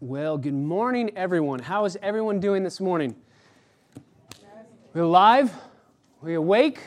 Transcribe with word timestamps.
Well, 0.00 0.38
good 0.38 0.54
morning, 0.54 1.10
everyone. 1.16 1.58
How 1.58 1.84
is 1.84 1.98
everyone 2.00 2.38
doing 2.38 2.62
this 2.62 2.78
morning? 2.78 3.16
We're 4.94 5.02
alive? 5.02 5.52
We 6.22 6.34
awake? 6.34 6.78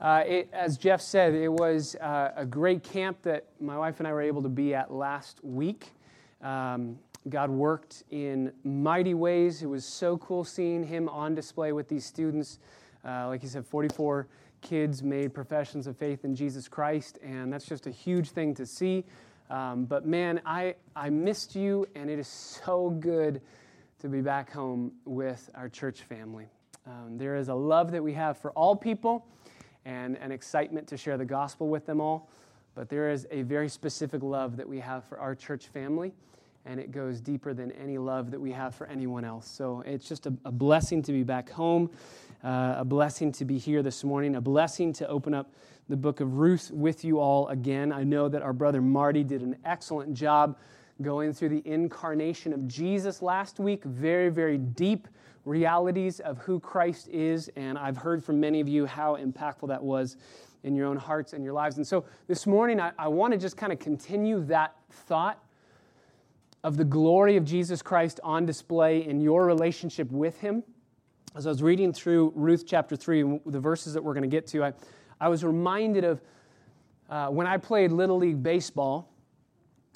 Uh, 0.00 0.22
it, 0.24 0.48
as 0.52 0.78
Jeff 0.78 1.00
said, 1.00 1.34
it 1.34 1.52
was 1.52 1.96
uh, 1.96 2.30
a 2.36 2.46
great 2.46 2.84
camp 2.84 3.20
that 3.22 3.46
my 3.60 3.76
wife 3.76 3.98
and 3.98 4.06
I 4.06 4.12
were 4.12 4.22
able 4.22 4.40
to 4.42 4.48
be 4.48 4.72
at 4.72 4.92
last 4.92 5.42
week. 5.42 5.94
Um, 6.42 6.96
God 7.28 7.50
worked 7.50 8.04
in 8.12 8.52
mighty 8.62 9.14
ways. 9.14 9.64
It 9.64 9.66
was 9.66 9.84
so 9.84 10.16
cool 10.18 10.44
seeing 10.44 10.84
him 10.84 11.08
on 11.08 11.34
display 11.34 11.72
with 11.72 11.88
these 11.88 12.06
students. 12.06 12.60
Uh, 13.04 13.26
like 13.26 13.40
he 13.40 13.48
said, 13.48 13.66
44 13.66 14.28
kids 14.60 15.02
made 15.02 15.34
professions 15.34 15.88
of 15.88 15.96
faith 15.96 16.24
in 16.24 16.36
Jesus 16.36 16.68
Christ, 16.68 17.18
and 17.20 17.52
that's 17.52 17.66
just 17.66 17.88
a 17.88 17.90
huge 17.90 18.30
thing 18.30 18.54
to 18.54 18.64
see. 18.64 19.02
Um, 19.52 19.84
but 19.84 20.06
man, 20.06 20.40
I, 20.46 20.76
I 20.96 21.10
missed 21.10 21.54
you, 21.54 21.86
and 21.94 22.08
it 22.08 22.18
is 22.18 22.26
so 22.26 22.88
good 22.88 23.42
to 23.98 24.08
be 24.08 24.22
back 24.22 24.50
home 24.50 24.92
with 25.04 25.50
our 25.54 25.68
church 25.68 26.00
family. 26.00 26.46
Um, 26.86 27.18
there 27.18 27.36
is 27.36 27.48
a 27.48 27.54
love 27.54 27.92
that 27.92 28.02
we 28.02 28.14
have 28.14 28.38
for 28.38 28.50
all 28.52 28.74
people 28.74 29.26
and 29.84 30.16
an 30.16 30.32
excitement 30.32 30.88
to 30.88 30.96
share 30.96 31.18
the 31.18 31.26
gospel 31.26 31.68
with 31.68 31.84
them 31.84 32.00
all. 32.00 32.30
But 32.74 32.88
there 32.88 33.10
is 33.10 33.26
a 33.30 33.42
very 33.42 33.68
specific 33.68 34.22
love 34.22 34.56
that 34.56 34.66
we 34.66 34.80
have 34.80 35.04
for 35.04 35.20
our 35.20 35.34
church 35.34 35.66
family, 35.66 36.14
and 36.64 36.80
it 36.80 36.90
goes 36.90 37.20
deeper 37.20 37.52
than 37.52 37.72
any 37.72 37.98
love 37.98 38.30
that 38.30 38.40
we 38.40 38.52
have 38.52 38.74
for 38.74 38.86
anyone 38.86 39.22
else. 39.22 39.46
So 39.46 39.82
it's 39.84 40.08
just 40.08 40.24
a, 40.24 40.32
a 40.46 40.50
blessing 40.50 41.02
to 41.02 41.12
be 41.12 41.24
back 41.24 41.50
home, 41.50 41.90
uh, 42.42 42.76
a 42.78 42.86
blessing 42.86 43.32
to 43.32 43.44
be 43.44 43.58
here 43.58 43.82
this 43.82 44.02
morning, 44.02 44.36
a 44.36 44.40
blessing 44.40 44.94
to 44.94 45.08
open 45.08 45.34
up 45.34 45.52
the 45.92 45.96
book 45.98 46.20
of 46.20 46.38
Ruth 46.38 46.70
with 46.72 47.04
you 47.04 47.20
all 47.20 47.48
again. 47.48 47.92
I 47.92 48.02
know 48.02 48.26
that 48.26 48.40
our 48.40 48.54
brother 48.54 48.80
Marty 48.80 49.22
did 49.22 49.42
an 49.42 49.56
excellent 49.66 50.14
job 50.14 50.56
going 51.02 51.34
through 51.34 51.50
the 51.50 51.62
incarnation 51.66 52.54
of 52.54 52.66
Jesus 52.66 53.20
last 53.20 53.60
week. 53.60 53.84
Very, 53.84 54.30
very 54.30 54.56
deep 54.56 55.06
realities 55.44 56.18
of 56.20 56.38
who 56.38 56.58
Christ 56.58 57.08
is. 57.08 57.50
And 57.56 57.76
I've 57.76 57.98
heard 57.98 58.24
from 58.24 58.40
many 58.40 58.58
of 58.58 58.68
you 58.68 58.86
how 58.86 59.16
impactful 59.16 59.68
that 59.68 59.82
was 59.82 60.16
in 60.62 60.74
your 60.74 60.86
own 60.86 60.96
hearts 60.96 61.34
and 61.34 61.44
your 61.44 61.52
lives. 61.52 61.76
And 61.76 61.86
so 61.86 62.06
this 62.26 62.46
morning, 62.46 62.80
I, 62.80 62.92
I 62.98 63.08
want 63.08 63.34
to 63.34 63.38
just 63.38 63.58
kind 63.58 63.70
of 63.70 63.78
continue 63.78 64.42
that 64.46 64.74
thought 64.90 65.44
of 66.64 66.78
the 66.78 66.84
glory 66.84 67.36
of 67.36 67.44
Jesus 67.44 67.82
Christ 67.82 68.18
on 68.24 68.46
display 68.46 69.04
in 69.04 69.20
your 69.20 69.44
relationship 69.44 70.10
with 70.10 70.40
Him. 70.40 70.62
As 71.36 71.46
I 71.46 71.50
was 71.50 71.62
reading 71.62 71.92
through 71.92 72.32
Ruth 72.34 72.64
chapter 72.66 72.96
3, 72.96 73.40
the 73.44 73.60
verses 73.60 73.92
that 73.92 74.02
we're 74.02 74.14
going 74.14 74.22
to 74.22 74.34
get 74.34 74.46
to, 74.48 74.64
I 74.64 74.72
I 75.22 75.28
was 75.28 75.44
reminded 75.44 76.02
of 76.02 76.20
uh, 77.08 77.28
when 77.28 77.46
I 77.46 77.56
played 77.56 77.92
Little 77.92 78.16
League 78.16 78.42
Baseball. 78.42 79.08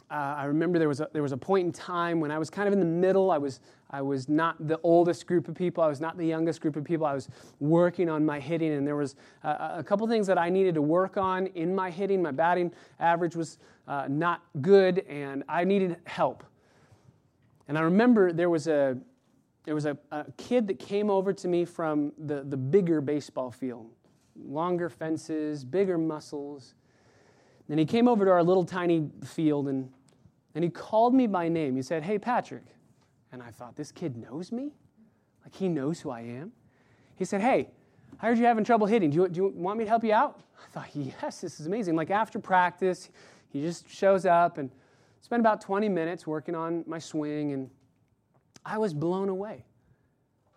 Uh, 0.09 0.15
I 0.15 0.45
remember 0.45 0.79
there 0.79 0.87
was, 0.87 1.01
a, 1.01 1.09
there 1.13 1.23
was 1.23 1.33
a 1.33 1.37
point 1.37 1.67
in 1.67 1.73
time 1.73 2.21
when 2.21 2.31
I 2.31 2.39
was 2.39 2.49
kind 2.49 2.69
of 2.69 2.73
in 2.73 2.79
the 2.79 2.87
middle. 2.87 3.33
I 3.33 3.39
was, 3.39 3.59
I 3.91 4.03
was 4.03 4.29
not 4.29 4.69
the 4.69 4.79
oldest 4.85 5.27
group 5.27 5.49
of 5.49 5.57
people. 5.57 5.83
I 5.83 5.89
was 5.89 6.01
not 6.01 6.17
the 6.17 6.25
youngest 6.25 6.61
group 6.61 6.77
of 6.77 6.85
people. 6.85 7.05
I 7.07 7.13
was 7.13 7.29
working 7.59 8.09
on 8.09 8.25
my 8.25 8.39
hitting, 8.39 8.73
and 8.75 8.87
there 8.87 8.95
was 8.95 9.17
a, 9.43 9.79
a 9.79 9.85
couple 9.85 10.07
things 10.07 10.29
that 10.29 10.39
I 10.39 10.49
needed 10.49 10.77
to 10.77 10.83
work 10.83 11.17
on 11.17 11.49
in 11.49 11.75
my 11.75 11.91
hitting. 11.91 12.23
My 12.23 12.31
batting 12.31 12.71
average 13.01 13.35
was 13.35 13.59
uh, 13.89 14.07
not 14.09 14.45
good, 14.61 15.01
and 15.09 15.43
I 15.49 15.65
needed 15.65 15.97
help. 16.05 16.45
And 17.67 17.77
I 17.77 17.81
remember 17.81 18.33
there 18.33 18.49
was 18.49 18.69
a, 18.69 18.97
there 19.65 19.75
was 19.75 19.87
a, 19.87 19.99
a 20.13 20.27
kid 20.37 20.69
that 20.69 20.79
came 20.79 21.11
over 21.11 21.33
to 21.33 21.49
me 21.49 21.65
from 21.65 22.13
the, 22.17 22.45
the 22.45 22.57
bigger 22.57 23.01
baseball 23.01 23.51
field 23.51 23.91
longer 24.45 24.89
fences, 24.89 25.65
bigger 25.65 25.99
muscles. 25.99 26.75
And 27.69 27.79
he 27.79 27.87
came 27.87 28.09
over 28.09 28.25
to 28.25 28.31
our 28.31 28.43
little 28.43 28.65
tiny 28.65 29.09
field 29.25 29.69
and, 29.69 29.91
and 30.55 30.65
he 30.65 30.71
called 30.71 31.15
me 31.15 31.27
by 31.27 31.49
name. 31.49 31.77
He 31.77 31.83
said, 31.83 32.03
Hey, 32.03 32.19
Patrick. 32.19 32.65
And 33.33 33.43
I 33.43 33.51
thought, 33.51 33.77
This 33.77 33.93
kid 33.93 34.17
knows 34.17 34.53
me? 34.53 34.73
Like 35.45 35.55
he 35.55 35.69
knows 35.69 36.01
who 36.01 36.11
I 36.11 36.21
am? 36.21 36.53
He 37.17 37.25
said, 37.25 37.41
Hey, 37.41 37.71
I 38.21 38.27
heard 38.27 38.39
you're 38.39 38.49
having 38.49 38.65
trouble 38.65 38.87
hitting. 38.87 39.11
Do 39.11 39.17
you, 39.17 39.29
do 39.29 39.41
you 39.41 39.53
want 39.55 39.79
me 39.79 39.85
to 39.85 39.91
help 39.91 40.05
you 40.05 40.13
out? 40.13 40.41
I 40.65 40.71
thought, 40.71 40.89
Yes, 40.95 41.41
this 41.41 41.61
is 41.61 41.67
amazing. 41.67 41.97
Like 41.97 42.11
after 42.11 42.39
practice, 42.39 43.11
he 43.49 43.61
just 43.61 43.89
shows 43.89 44.27
up 44.27 44.59
and 44.59 44.71
spent 45.21 45.41
about 45.41 45.61
20 45.61 45.89
minutes 45.89 46.27
working 46.27 46.55
on 46.55 46.85
my 46.87 46.99
swing, 46.99 47.53
and 47.53 47.71
I 48.65 48.79
was 48.79 48.95
blown 48.95 49.29
away. 49.29 49.65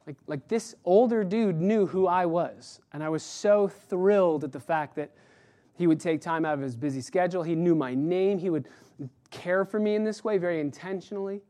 Like, 0.09 0.17
like 0.25 0.47
this 0.47 0.73
older 0.85 1.23
dude 1.23 1.61
knew 1.61 1.85
who 1.85 2.07
I 2.07 2.25
was. 2.25 2.79
And 2.93 3.03
I 3.03 3.09
was 3.09 3.21
so 3.21 3.67
thrilled 3.67 4.43
at 4.43 4.51
the 4.51 4.59
fact 4.59 4.95
that 4.95 5.11
he 5.75 5.85
would 5.85 5.99
take 5.99 6.19
time 6.19 6.45
out 6.45 6.55
of 6.55 6.61
his 6.61 6.75
busy 6.75 6.99
schedule. 6.99 7.43
He 7.43 7.53
knew 7.53 7.75
my 7.75 7.93
name. 7.93 8.39
He 8.39 8.49
would 8.49 8.67
care 9.29 9.63
for 9.65 9.79
me 9.79 9.93
in 9.93 10.03
this 10.03 10.23
way 10.23 10.39
very 10.39 10.61
intentionally. 10.61 11.43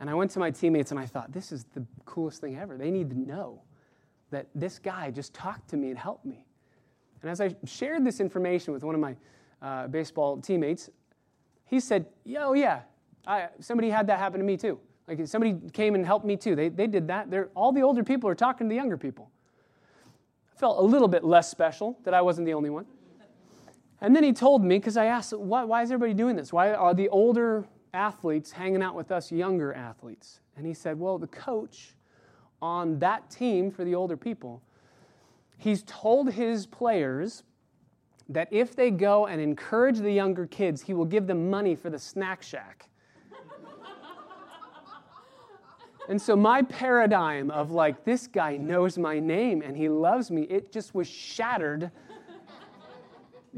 And 0.00 0.08
I 0.08 0.14
went 0.14 0.30
to 0.30 0.38
my 0.38 0.50
teammates 0.50 0.90
and 0.90 0.98
I 0.98 1.04
thought, 1.04 1.32
this 1.32 1.52
is 1.52 1.64
the 1.74 1.84
coolest 2.06 2.40
thing 2.40 2.56
ever. 2.56 2.78
They 2.78 2.90
need 2.90 3.10
to 3.10 3.18
know 3.18 3.60
that 4.30 4.46
this 4.54 4.78
guy 4.78 5.10
just 5.10 5.34
talked 5.34 5.68
to 5.68 5.76
me 5.76 5.90
and 5.90 5.98
helped 5.98 6.24
me. 6.24 6.46
And 7.20 7.30
as 7.30 7.42
I 7.42 7.54
shared 7.66 8.06
this 8.06 8.20
information 8.20 8.72
with 8.72 8.84
one 8.84 8.94
of 8.94 9.02
my 9.02 9.16
uh, 9.60 9.88
baseball 9.88 10.40
teammates, 10.40 10.88
he 11.66 11.78
said, 11.80 12.06
Yo, 12.24 12.54
yeah, 12.54 12.80
I, 13.26 13.48
somebody 13.60 13.90
had 13.90 14.06
that 14.06 14.18
happen 14.18 14.40
to 14.40 14.46
me 14.46 14.56
too. 14.56 14.80
Like 15.08 15.26
somebody 15.26 15.56
came 15.72 15.94
and 15.94 16.04
helped 16.04 16.26
me 16.26 16.36
too. 16.36 16.56
They, 16.56 16.68
they 16.68 16.86
did 16.86 17.08
that. 17.08 17.30
They're, 17.30 17.48
all 17.54 17.72
the 17.72 17.82
older 17.82 18.02
people 18.02 18.28
are 18.28 18.34
talking 18.34 18.66
to 18.66 18.68
the 18.68 18.76
younger 18.76 18.96
people. 18.96 19.30
I 20.54 20.58
felt 20.58 20.78
a 20.78 20.82
little 20.82 21.08
bit 21.08 21.22
less 21.22 21.50
special 21.50 21.98
that 22.04 22.14
I 22.14 22.22
wasn't 22.22 22.46
the 22.46 22.54
only 22.54 22.70
one. 22.70 22.86
And 24.00 24.14
then 24.14 24.24
he 24.24 24.32
told 24.32 24.62
me, 24.62 24.78
because 24.78 24.96
I 24.96 25.06
asked, 25.06 25.32
why, 25.32 25.64
why 25.64 25.82
is 25.82 25.90
everybody 25.90 26.14
doing 26.14 26.36
this? 26.36 26.52
Why 26.52 26.74
are 26.74 26.92
the 26.92 27.08
older 27.08 27.64
athletes 27.94 28.52
hanging 28.52 28.82
out 28.82 28.94
with 28.94 29.10
us 29.10 29.32
younger 29.32 29.72
athletes? 29.72 30.40
And 30.56 30.66
he 30.66 30.74
said, 30.74 30.98
well, 30.98 31.18
the 31.18 31.28
coach 31.28 31.94
on 32.60 32.98
that 32.98 33.30
team 33.30 33.70
for 33.70 33.84
the 33.84 33.94
older 33.94 34.16
people, 34.16 34.62
he's 35.56 35.82
told 35.84 36.32
his 36.32 36.66
players 36.66 37.44
that 38.28 38.48
if 38.50 38.74
they 38.74 38.90
go 38.90 39.26
and 39.26 39.40
encourage 39.40 39.98
the 39.98 40.12
younger 40.12 40.46
kids, 40.46 40.82
he 40.82 40.92
will 40.92 41.04
give 41.04 41.26
them 41.26 41.48
money 41.48 41.74
for 41.74 41.90
the 41.90 41.98
snack 41.98 42.42
shack. 42.42 42.88
And 46.08 46.20
so 46.20 46.36
my 46.36 46.62
paradigm 46.62 47.50
of 47.50 47.72
like, 47.72 48.04
this 48.04 48.26
guy 48.26 48.56
knows 48.56 48.96
my 48.96 49.18
name 49.18 49.62
and 49.62 49.76
he 49.76 49.88
loves 49.88 50.30
me, 50.30 50.42
it 50.42 50.72
just 50.72 50.94
was 50.94 51.08
shattered 51.08 51.90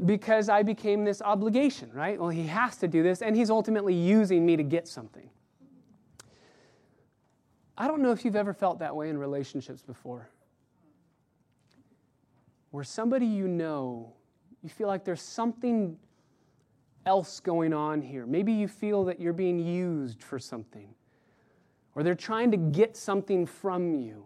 because 0.05 0.49
I 0.49 0.63
became 0.63 1.03
this 1.03 1.21
obligation, 1.21 1.91
right? 1.93 2.19
Well, 2.19 2.29
he 2.29 2.47
has 2.47 2.77
to 2.77 2.87
do 2.87 3.03
this, 3.03 3.21
and 3.21 3.35
he's 3.35 3.49
ultimately 3.49 3.93
using 3.93 4.45
me 4.45 4.55
to 4.55 4.63
get 4.63 4.87
something. 4.87 5.29
I 7.77 7.87
don't 7.87 8.01
know 8.01 8.11
if 8.11 8.23
you've 8.23 8.35
ever 8.35 8.53
felt 8.53 8.79
that 8.79 8.95
way 8.95 9.09
in 9.09 9.17
relationships 9.17 9.81
before. 9.81 10.29
Where 12.71 12.83
somebody 12.83 13.25
you 13.25 13.47
know, 13.47 14.13
you 14.63 14.69
feel 14.69 14.87
like 14.87 15.03
there's 15.03 15.21
something 15.21 15.97
else 17.05 17.39
going 17.39 17.73
on 17.73 18.01
here. 18.01 18.25
Maybe 18.25 18.53
you 18.53 18.67
feel 18.67 19.03
that 19.05 19.19
you're 19.19 19.33
being 19.33 19.59
used 19.59 20.23
for 20.23 20.39
something 20.39 20.93
or 21.99 22.03
they're 22.03 22.15
trying 22.15 22.49
to 22.49 22.55
get 22.55 22.95
something 22.95 23.45
from 23.45 23.93
you. 23.93 24.23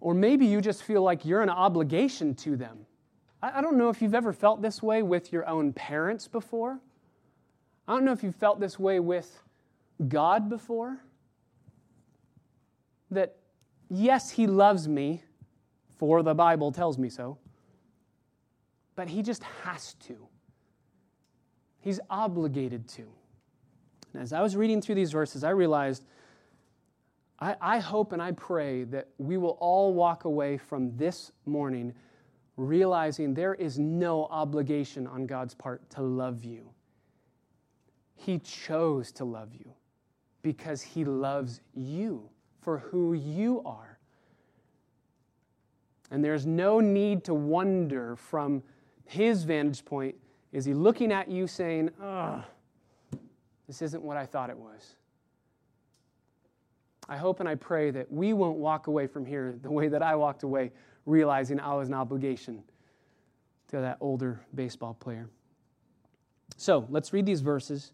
Or 0.00 0.14
maybe 0.14 0.46
you 0.46 0.60
just 0.60 0.82
feel 0.82 1.00
like 1.00 1.24
you're 1.24 1.40
an 1.40 1.48
obligation 1.48 2.34
to 2.34 2.56
them. 2.56 2.86
I, 3.40 3.60
don't 3.60 3.78
know 3.78 3.88
if 3.88 4.02
you've 4.02 4.16
ever 4.16 4.32
felt 4.32 4.62
this 4.62 4.82
way 4.82 5.04
with 5.04 5.32
your 5.32 5.46
own 5.46 5.72
parents 5.72 6.26
before. 6.26 6.80
I 7.86 7.92
don't 7.92 8.04
know 8.04 8.10
if 8.10 8.24
you've 8.24 8.34
felt 8.34 8.58
this 8.58 8.80
way 8.80 8.98
with 8.98 9.44
God 10.08 10.50
before. 10.50 10.98
That, 13.12 13.36
yes, 13.88 14.32
He 14.32 14.48
loves 14.48 14.88
me, 14.88 15.22
for 15.98 16.24
the 16.24 16.34
Bible 16.34 16.72
tells 16.72 16.98
me 16.98 17.10
so, 17.10 17.38
but 18.96 19.08
He 19.08 19.22
just 19.22 19.44
has 19.62 19.94
to. 20.08 20.16
He's 21.78 22.00
obligated 22.10 22.88
to. 22.88 23.02
And 24.14 24.20
as 24.20 24.32
I 24.32 24.42
was 24.42 24.56
reading 24.56 24.82
through 24.82 24.96
these 24.96 25.12
verses, 25.12 25.44
I 25.44 25.50
realized 25.50 26.02
I, 27.38 27.56
I 27.60 27.78
hope 27.78 28.12
and 28.12 28.22
I 28.22 28.32
pray 28.32 28.84
that 28.84 29.08
we 29.18 29.36
will 29.36 29.58
all 29.60 29.92
walk 29.92 30.24
away 30.24 30.56
from 30.56 30.96
this 30.96 31.32
morning 31.44 31.92
realizing 32.56 33.34
there 33.34 33.54
is 33.54 33.78
no 33.78 34.24
obligation 34.26 35.06
on 35.06 35.26
God's 35.26 35.54
part 35.54 35.88
to 35.90 36.02
love 36.02 36.44
you. 36.44 36.70
He 38.14 38.38
chose 38.38 39.12
to 39.12 39.24
love 39.24 39.54
you 39.54 39.72
because 40.42 40.80
He 40.80 41.04
loves 41.04 41.60
you 41.74 42.28
for 42.62 42.78
who 42.78 43.12
you 43.12 43.62
are. 43.66 43.98
And 46.10 46.24
there's 46.24 46.46
no 46.46 46.80
need 46.80 47.24
to 47.24 47.34
wonder 47.34 48.16
from 48.16 48.62
His 49.04 49.44
vantage 49.44 49.84
point 49.84 50.14
is 50.52 50.64
He 50.64 50.72
looking 50.72 51.12
at 51.12 51.28
you 51.28 51.46
saying, 51.46 51.90
ugh, 52.02 52.42
this 53.66 53.82
isn't 53.82 54.02
what 54.02 54.16
I 54.16 54.24
thought 54.24 54.48
it 54.48 54.56
was? 54.56 54.96
I 57.08 57.16
hope 57.16 57.40
and 57.40 57.48
I 57.48 57.54
pray 57.54 57.90
that 57.92 58.10
we 58.10 58.32
won't 58.32 58.58
walk 58.58 58.86
away 58.88 59.06
from 59.06 59.24
here 59.24 59.56
the 59.62 59.70
way 59.70 59.88
that 59.88 60.02
I 60.02 60.16
walked 60.16 60.42
away, 60.42 60.72
realizing 61.04 61.60
I 61.60 61.74
was 61.74 61.88
an 61.88 61.94
obligation 61.94 62.62
to 63.68 63.78
that 63.80 63.98
older 64.00 64.40
baseball 64.54 64.94
player. 64.94 65.28
So 66.56 66.86
let's 66.90 67.12
read 67.12 67.26
these 67.26 67.40
verses. 67.40 67.92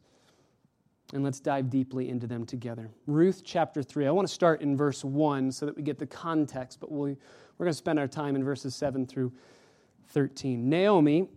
and 1.12 1.23
let's 1.23 1.41
dive 1.41 1.69
deeply 1.69 2.09
into 2.09 2.26
them 2.26 2.47
together. 2.47 2.91
Ruth 3.06 3.43
chapter 3.44 3.82
3. 3.82 4.06
I 4.06 4.11
want 4.11 4.26
to 4.26 4.32
start 4.32 4.62
in 4.62 4.79
verse 4.79 5.05
1 5.05 5.53
so 5.53 5.67
that 5.67 5.76
we 5.76 5.82
get 5.82 5.99
the 5.99 6.06
context, 6.06 6.81
but 6.81 6.91
we 6.91 7.17
we're 7.59 7.67
going 7.67 7.73
to 7.73 7.79
spend 7.79 7.99
our 7.99 8.09
time 8.09 8.35
in 8.35 8.43
verses 8.43 8.75
7 8.75 9.06
through 9.06 9.32
13. 10.09 10.69
Naomi, 10.69 11.29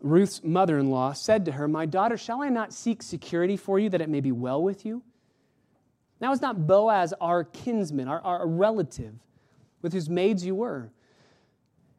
Ruth's 0.00 0.42
mother 0.42 0.78
in 0.78 0.90
law, 0.90 1.12
said 1.12 1.44
to 1.44 1.52
her, 1.52 1.68
My 1.68 1.86
daughter, 1.86 2.16
shall 2.16 2.42
I 2.42 2.48
not 2.48 2.72
seek 2.72 3.02
security 3.02 3.56
for 3.56 3.78
you 3.78 3.88
that 3.90 4.00
it 4.00 4.08
may 4.08 4.20
be 4.20 4.32
well 4.32 4.62
with 4.62 4.84
you? 4.84 5.02
Now 6.22 6.30
is 6.30 6.40
not 6.40 6.68
Boaz 6.68 7.12
our 7.20 7.42
kinsman, 7.42 8.06
our, 8.06 8.20
our 8.20 8.46
relative, 8.46 9.14
with 9.82 9.92
whose 9.92 10.08
maids 10.08 10.46
you 10.46 10.54
were? 10.54 10.92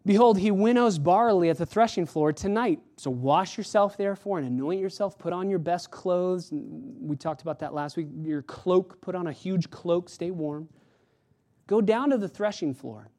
Behold, 0.05 0.37
he 0.37 0.49
winnows 0.49 0.97
barley 0.97 1.49
at 1.49 1.57
the 1.57 1.65
threshing 1.65 2.05
floor 2.05 2.31
tonight. 2.31 2.79
So 2.95 3.11
wash 3.11 3.57
yourself, 3.57 3.97
therefore, 3.97 4.37
and 4.37 4.47
anoint 4.47 4.79
yourself. 4.79 5.19
Put 5.19 5.33
on 5.33 5.49
your 5.49 5.59
best 5.59 5.91
clothes. 5.91 6.49
We 6.51 7.17
talked 7.17 7.41
about 7.41 7.59
that 7.59 7.73
last 7.73 7.97
week. 7.97 8.07
Your 8.21 8.41
cloak, 8.41 9.01
put 9.01 9.13
on 9.13 9.27
a 9.27 9.31
huge 9.33 9.69
cloak, 9.69 10.07
stay 10.07 10.31
warm. 10.31 10.69
Go 11.67 11.81
down 11.81 12.09
to 12.09 12.17
the 12.17 12.27
threshing 12.27 12.73
floor, 12.73 13.09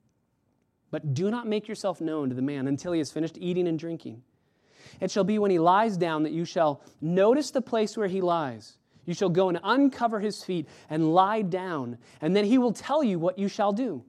but 0.91 1.13
do 1.13 1.31
not 1.31 1.47
make 1.47 1.69
yourself 1.69 2.01
known 2.01 2.31
to 2.31 2.35
the 2.35 2.43
man 2.43 2.67
until 2.67 2.93
he 2.93 2.99
has 2.99 3.11
finished 3.11 3.37
eating 3.39 3.69
and 3.69 3.79
drinking. 3.79 4.23
It 5.01 5.11
shall 5.11 5.25
be 5.25 5.39
when 5.39 5.51
he 5.51 5.59
lies 5.59 5.99
down 5.99 6.23
that 6.23 6.33
you 6.33 6.45
shall 6.47 6.83
notice 7.01 7.51
the 7.51 7.63
place 7.63 7.97
where 7.97 8.09
he 8.09 8.21
lies. 8.21 8.79
You 9.05 9.15
shall 9.15 9.29
go 9.29 9.49
and 9.49 9.59
uncover 9.63 10.21
his 10.21 10.43
feet 10.43 10.69
and 10.89 11.15
lie 11.15 11.43
down, 11.43 11.99
and 12.21 12.35
then 12.35 12.45
he 12.45 12.59
will 12.59 12.73
tell 12.73 13.03
you 13.03 13.19
what 13.19 13.39
you 13.39 13.49
shall 13.49 13.73
do. 13.73 14.05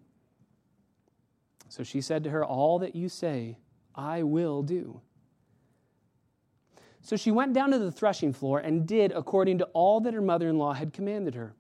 So 1.70 1.84
she 1.84 2.02
said 2.02 2.24
to 2.24 2.30
her, 2.30 2.46
All 2.46 2.80
that 2.80 2.96
you 2.96 3.10
say, 3.10 3.58
I 3.94 4.24
will 4.24 4.64
do. 4.64 5.02
So 7.02 7.16
she 7.16 7.32
went 7.32 7.54
down 7.54 7.72
to 7.72 7.78
the 7.78 7.92
threshing 7.92 8.34
floor 8.34 8.60
and 8.60 8.88
did 8.88 9.12
according 9.12 9.60
to 9.60 9.66
all 9.74 10.00
that 10.02 10.14
her 10.14 10.22
mother 10.22 10.50
in 10.50 10.58
law 10.58 10.74
had 10.74 10.92
commanded 10.92 11.36
her. 11.36 11.54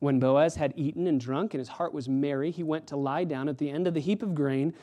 When 0.00 0.20
Boaz 0.20 0.56
had 0.56 0.74
eaten 0.76 1.06
and 1.06 1.18
drunk, 1.18 1.54
and 1.54 1.58
his 1.58 1.68
heart 1.68 1.94
was 1.94 2.08
merry, 2.08 2.50
he 2.50 2.62
went 2.62 2.86
to 2.88 2.96
lie 2.96 3.24
down 3.24 3.48
at 3.48 3.56
the 3.56 3.70
end 3.70 3.86
of 3.86 3.94
the 3.94 4.00
heap 4.00 4.22
of 4.22 4.34
grain. 4.34 4.74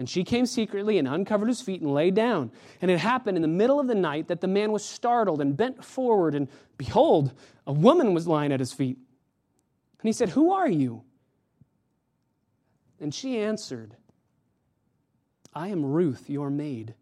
And 0.00 0.08
she 0.08 0.24
came 0.24 0.46
secretly 0.46 0.96
and 0.96 1.06
uncovered 1.06 1.48
his 1.48 1.60
feet 1.60 1.82
and 1.82 1.92
lay 1.92 2.10
down. 2.10 2.50
And 2.80 2.90
it 2.90 2.96
happened 2.96 3.36
in 3.36 3.42
the 3.42 3.48
middle 3.48 3.78
of 3.78 3.86
the 3.86 3.94
night 3.94 4.28
that 4.28 4.40
the 4.40 4.48
man 4.48 4.72
was 4.72 4.82
startled 4.82 5.42
and 5.42 5.54
bent 5.54 5.84
forward, 5.84 6.34
and 6.34 6.48
behold, 6.78 7.34
a 7.66 7.72
woman 7.74 8.14
was 8.14 8.26
lying 8.26 8.50
at 8.50 8.60
his 8.60 8.72
feet. 8.72 8.96
And 8.96 10.08
he 10.08 10.14
said, 10.14 10.30
Who 10.30 10.52
are 10.52 10.70
you? 10.70 11.02
And 12.98 13.14
she 13.14 13.40
answered, 13.40 13.94
I 15.54 15.68
am 15.68 15.84
Ruth, 15.84 16.30
your 16.30 16.48
maid. 16.48 16.94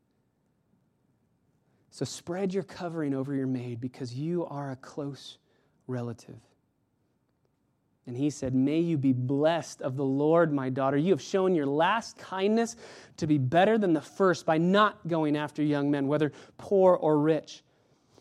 So 1.91 2.05
spread 2.05 2.53
your 2.53 2.65
covering 2.65 3.15
over 3.15 3.33
your 3.33 3.47
maid 3.47 3.81
because 3.81 4.13
you 4.13 4.45
are 4.47 4.73
a 4.73 4.77
close 4.77 5.39
relative. 5.87 6.41
And 8.09 8.17
he 8.17 8.31
said, 8.31 8.55
May 8.55 8.81
you 8.81 8.97
be 8.97 9.13
blessed 9.13 9.83
of 9.83 9.97
the 9.97 10.05
Lord, 10.05 10.51
my 10.51 10.71
daughter. 10.71 10.97
You 10.97 11.13
have 11.13 11.21
shown 11.21 11.55
your 11.55 11.67
last 11.67 12.17
kindness 12.17 12.75
to 13.19 13.27
be 13.27 13.37
better 13.37 13.77
than 13.77 13.93
the 13.93 14.01
first 14.01 14.47
by 14.47 14.57
not 14.57 15.07
going 15.07 15.37
after 15.37 15.63
young 15.63 15.91
men, 15.91 16.09
whether 16.09 16.33
poor 16.57 16.95
or 16.95 17.19
rich. 17.19 17.63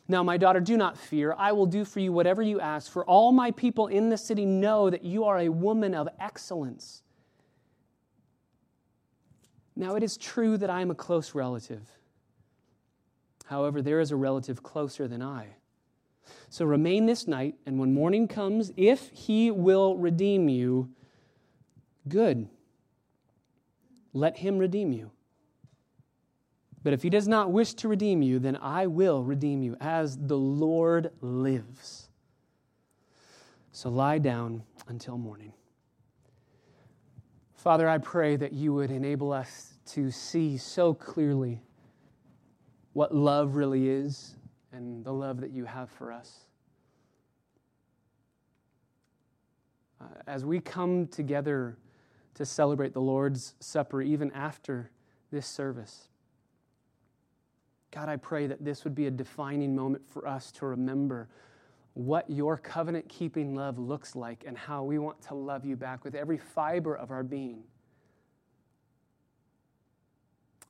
Now, 0.10 0.24
my 0.24 0.36
daughter, 0.36 0.60
do 0.60 0.75
not 0.75 0.98
fear. 0.98 1.34
I 1.38 1.54
will 1.54 1.66
do 1.66 1.86
for 1.86 2.01
you 2.01 2.12
whatever 2.12 2.42
you 2.42 2.60
ask, 2.60 2.92
for 2.92 3.06
all 3.06 3.31
my 3.31 3.51
people 3.51 3.88
in 3.88 4.10
the 4.10 4.18
city 4.18 4.45
know 4.45 4.89
that 4.89 5.06
you 5.06 5.24
are 5.24 5.39
a 5.39 5.48
woman 5.48 5.95
of 5.95 6.10
excellence. 6.19 7.01
Now, 9.74 9.95
it 9.95 10.04
is 10.04 10.18
true 10.18 10.57
that 10.57 10.69
I 10.69 10.81
am 10.81 10.92
a 10.92 10.95
close 10.95 11.33
relative. 11.33 11.88
However, 13.45 13.81
there 13.81 14.01
is 14.01 14.12
a 14.12 14.18
relative 14.18 14.62
closer 14.63 15.07
than 15.07 15.22
I. 15.22 15.48
So 16.50 16.66
remain 16.66 17.06
this 17.06 17.28
night, 17.28 17.56
and 17.66 17.80
when 17.80 17.94
morning 17.94 18.28
comes, 18.28 18.72
if 18.78 19.10
he 19.10 19.52
will 19.52 19.98
redeem 19.98 20.50
you, 20.50 20.90
good. 22.08 22.48
Let 24.14 24.38
him 24.38 24.58
redeem 24.58 24.92
you. 24.92 25.12
But 26.84 26.94
if 26.94 27.04
he 27.04 27.10
does 27.10 27.28
not 27.28 27.52
wish 27.52 27.74
to 27.76 27.90
redeem 27.90 28.22
you, 28.22 28.40
then 28.40 28.56
I 28.56 28.88
will 28.88 29.24
redeem 29.24 29.62
you, 29.62 29.76
as 29.82 30.18
the 30.18 30.38
Lord 30.38 31.12
lives. 31.20 32.08
So 33.74 33.90
lie 33.90 34.20
down 34.20 34.64
until 34.88 35.18
morning. 35.18 35.52
Father, 37.56 37.90
I 37.90 37.98
pray 37.98 38.38
that 38.38 38.54
you 38.54 38.74
would 38.74 38.90
enable 38.90 39.34
us 39.34 39.74
to 39.88 40.10
see 40.12 40.58
so 40.58 40.94
clearly 40.94 41.62
what 42.94 43.14
love 43.14 43.56
really 43.56 43.90
is 43.90 44.37
and 44.72 45.04
the 45.04 45.14
love 45.14 45.42
that 45.42 45.52
you 45.52 45.66
have 45.66 45.90
for 45.90 46.12
us. 46.12 46.40
Uh, 50.00 50.06
as 50.28 50.46
we 50.46 50.60
come 50.60 51.08
together 51.08 51.78
to 52.36 52.46
celebrate 52.46 52.94
the 52.94 53.02
Lord's 53.02 53.56
Supper, 53.60 54.02
even 54.02 54.31
after 54.31 54.92
this 55.31 55.48
service, 55.48 56.10
God, 57.92 58.10
I 58.10 58.18
pray 58.18 58.48
that 58.48 58.64
this 58.64 58.84
would 58.84 58.94
be 58.94 59.08
a 59.08 59.12
defining 59.12 59.75
moment 59.75 60.08
for 60.08 60.28
us 60.28 60.52
to 60.54 60.68
remember 60.68 61.30
what 61.94 62.30
your 62.30 62.58
covenant 62.58 63.10
keeping 63.10 63.56
love 63.56 63.80
looks 63.80 64.16
like 64.16 64.44
and 64.46 64.56
how 64.56 64.84
we 64.84 65.00
want 65.00 65.19
to 65.24 65.34
love 65.34 65.66
you 65.66 65.75
back 65.75 66.04
with 66.04 66.14
every 66.14 66.38
fiber 66.38 66.96
of 66.96 67.10
our 67.10 67.24
being. 67.24 67.64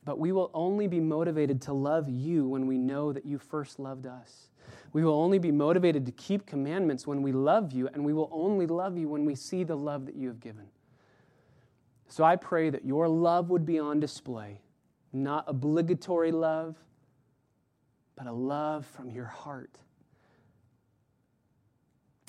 But 0.08 0.20
we 0.20 0.32
will 0.32 0.50
only 0.54 0.88
be 0.88 1.02
motivated 1.02 1.62
to 1.64 1.74
love 1.74 2.08
you 2.08 2.48
when 2.48 2.66
we 2.66 2.78
know 2.78 3.12
that 3.12 3.26
you 3.26 3.38
first 3.38 3.78
loved 3.78 4.08
us. 4.08 4.48
We 4.94 5.04
will 5.04 5.20
only 5.20 5.38
be 5.38 5.52
motivated 5.52 6.06
to 6.06 6.14
keep 6.14 6.46
commandments 6.46 7.06
when 7.06 7.22
we 7.22 7.34
love 7.34 7.74
you, 7.74 7.90
and 7.90 8.06
we 8.06 8.14
will 8.14 8.30
only 8.32 8.68
love 8.68 8.98
you 8.98 9.10
when 9.10 9.26
we 9.26 9.36
see 9.36 9.66
the 9.66 9.76
love 9.76 10.06
that 10.06 10.16
you 10.16 10.30
have 10.30 10.40
given. 10.40 10.68
So 12.08 12.24
I 12.24 12.38
pray 12.38 12.70
that 12.70 12.86
your 12.86 13.10
love 13.10 13.50
would 13.50 13.66
be 13.66 13.80
on 13.80 14.00
display, 14.00 14.62
not 15.12 15.44
obligatory 15.46 16.32
love, 16.32 16.78
but 18.16 18.28
a 18.28 18.32
love 18.32 18.86
from 18.86 19.10
your 19.10 19.26
heart 19.26 19.78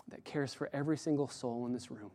that 0.09 0.25
cares 0.25 0.53
for 0.53 0.69
every 0.73 0.97
single 0.97 1.29
soul 1.29 1.65
in 1.65 1.73
this 1.73 1.93
room. 1.93 2.11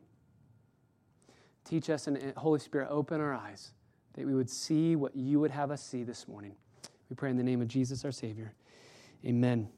Teach 1.64 1.90
us, 1.90 2.08
and 2.08 2.34
Holy 2.36 2.60
Spirit, 2.60 2.90
open 2.92 3.22
our 3.22 3.34
eyes 3.34 3.72
that 4.14 4.26
we 4.26 4.34
would 4.34 4.50
see 4.50 4.96
what 4.96 5.16
you 5.16 5.40
would 5.40 5.52
have 5.52 5.72
us 5.72 5.84
see 5.84 6.04
this 6.04 6.28
morning. 6.28 6.56
We 7.10 7.16
pray 7.16 7.30
in 7.30 7.38
the 7.38 7.44
name 7.44 7.62
of 7.62 7.68
Jesus, 7.68 8.06
our 8.06 8.12
Savior. 8.12 8.54
Amen. 9.26 9.70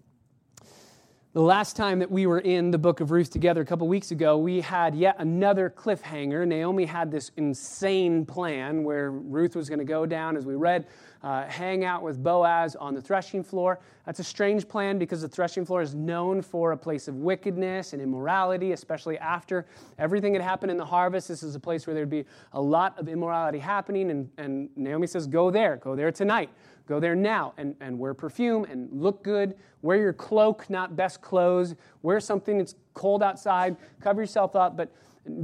The 1.35 1.41
last 1.41 1.75
time 1.75 1.99
that 1.99 2.09
we 2.09 2.27
were 2.27 2.39
in 2.39 2.71
the 2.71 2.77
book 2.77 3.01
of 3.01 3.11
Ruth 3.11 3.29
together 3.29 3.59
a 3.59 3.65
couple 3.65 3.89
weeks 3.89 4.11
ago, 4.11 4.37
we 4.37 4.61
had 4.61 4.95
yet 4.95 5.17
another 5.19 5.69
cliffhanger. 5.69 6.47
Naomi 6.47 6.85
had 6.85 7.11
this 7.11 7.31
insane 7.35 8.25
plan 8.25 8.85
where 8.85 9.11
Ruth 9.11 9.53
was 9.53 9.67
going 9.67 9.79
to 9.79 9.83
go 9.83 10.05
down, 10.05 10.37
as 10.37 10.45
we 10.45 10.55
read, 10.55 10.87
uh, 11.23 11.43
hang 11.43 11.83
out 11.83 12.03
with 12.03 12.23
Boaz 12.23 12.77
on 12.77 12.93
the 12.93 13.01
threshing 13.01 13.43
floor. 13.43 13.81
That's 14.05 14.21
a 14.21 14.23
strange 14.23 14.65
plan 14.65 14.97
because 14.97 15.23
the 15.23 15.27
threshing 15.27 15.65
floor 15.65 15.81
is 15.81 15.93
known 15.93 16.41
for 16.41 16.71
a 16.71 16.77
place 16.77 17.09
of 17.09 17.15
wickedness 17.15 17.91
and 17.91 18.01
immorality, 18.01 18.71
especially 18.71 19.17
after 19.17 19.65
everything 19.99 20.31
had 20.31 20.41
happened 20.41 20.71
in 20.71 20.77
the 20.77 20.85
harvest. 20.85 21.27
This 21.27 21.43
is 21.43 21.53
a 21.53 21.59
place 21.59 21.85
where 21.85 21.93
there'd 21.93 22.09
be 22.09 22.23
a 22.53 22.61
lot 22.61 22.97
of 22.97 23.09
immorality 23.09 23.59
happening. 23.59 24.09
And, 24.09 24.29
and 24.37 24.69
Naomi 24.77 25.05
says, 25.05 25.27
Go 25.27 25.51
there, 25.51 25.75
go 25.75 25.97
there 25.97 26.13
tonight. 26.13 26.49
Go 26.87 26.99
there 26.99 27.15
now 27.15 27.53
and, 27.57 27.75
and 27.81 27.97
wear 27.97 28.13
perfume 28.13 28.65
and 28.65 28.89
look 28.91 29.23
good. 29.23 29.55
Wear 29.81 29.97
your 29.97 30.13
cloak, 30.13 30.69
not 30.69 30.95
best 30.95 31.21
clothes. 31.21 31.75
Wear 32.03 32.19
something 32.19 32.57
that's 32.57 32.75
cold 32.93 33.23
outside. 33.23 33.77
Cover 34.01 34.21
yourself 34.21 34.55
up, 34.55 34.77
but 34.77 34.91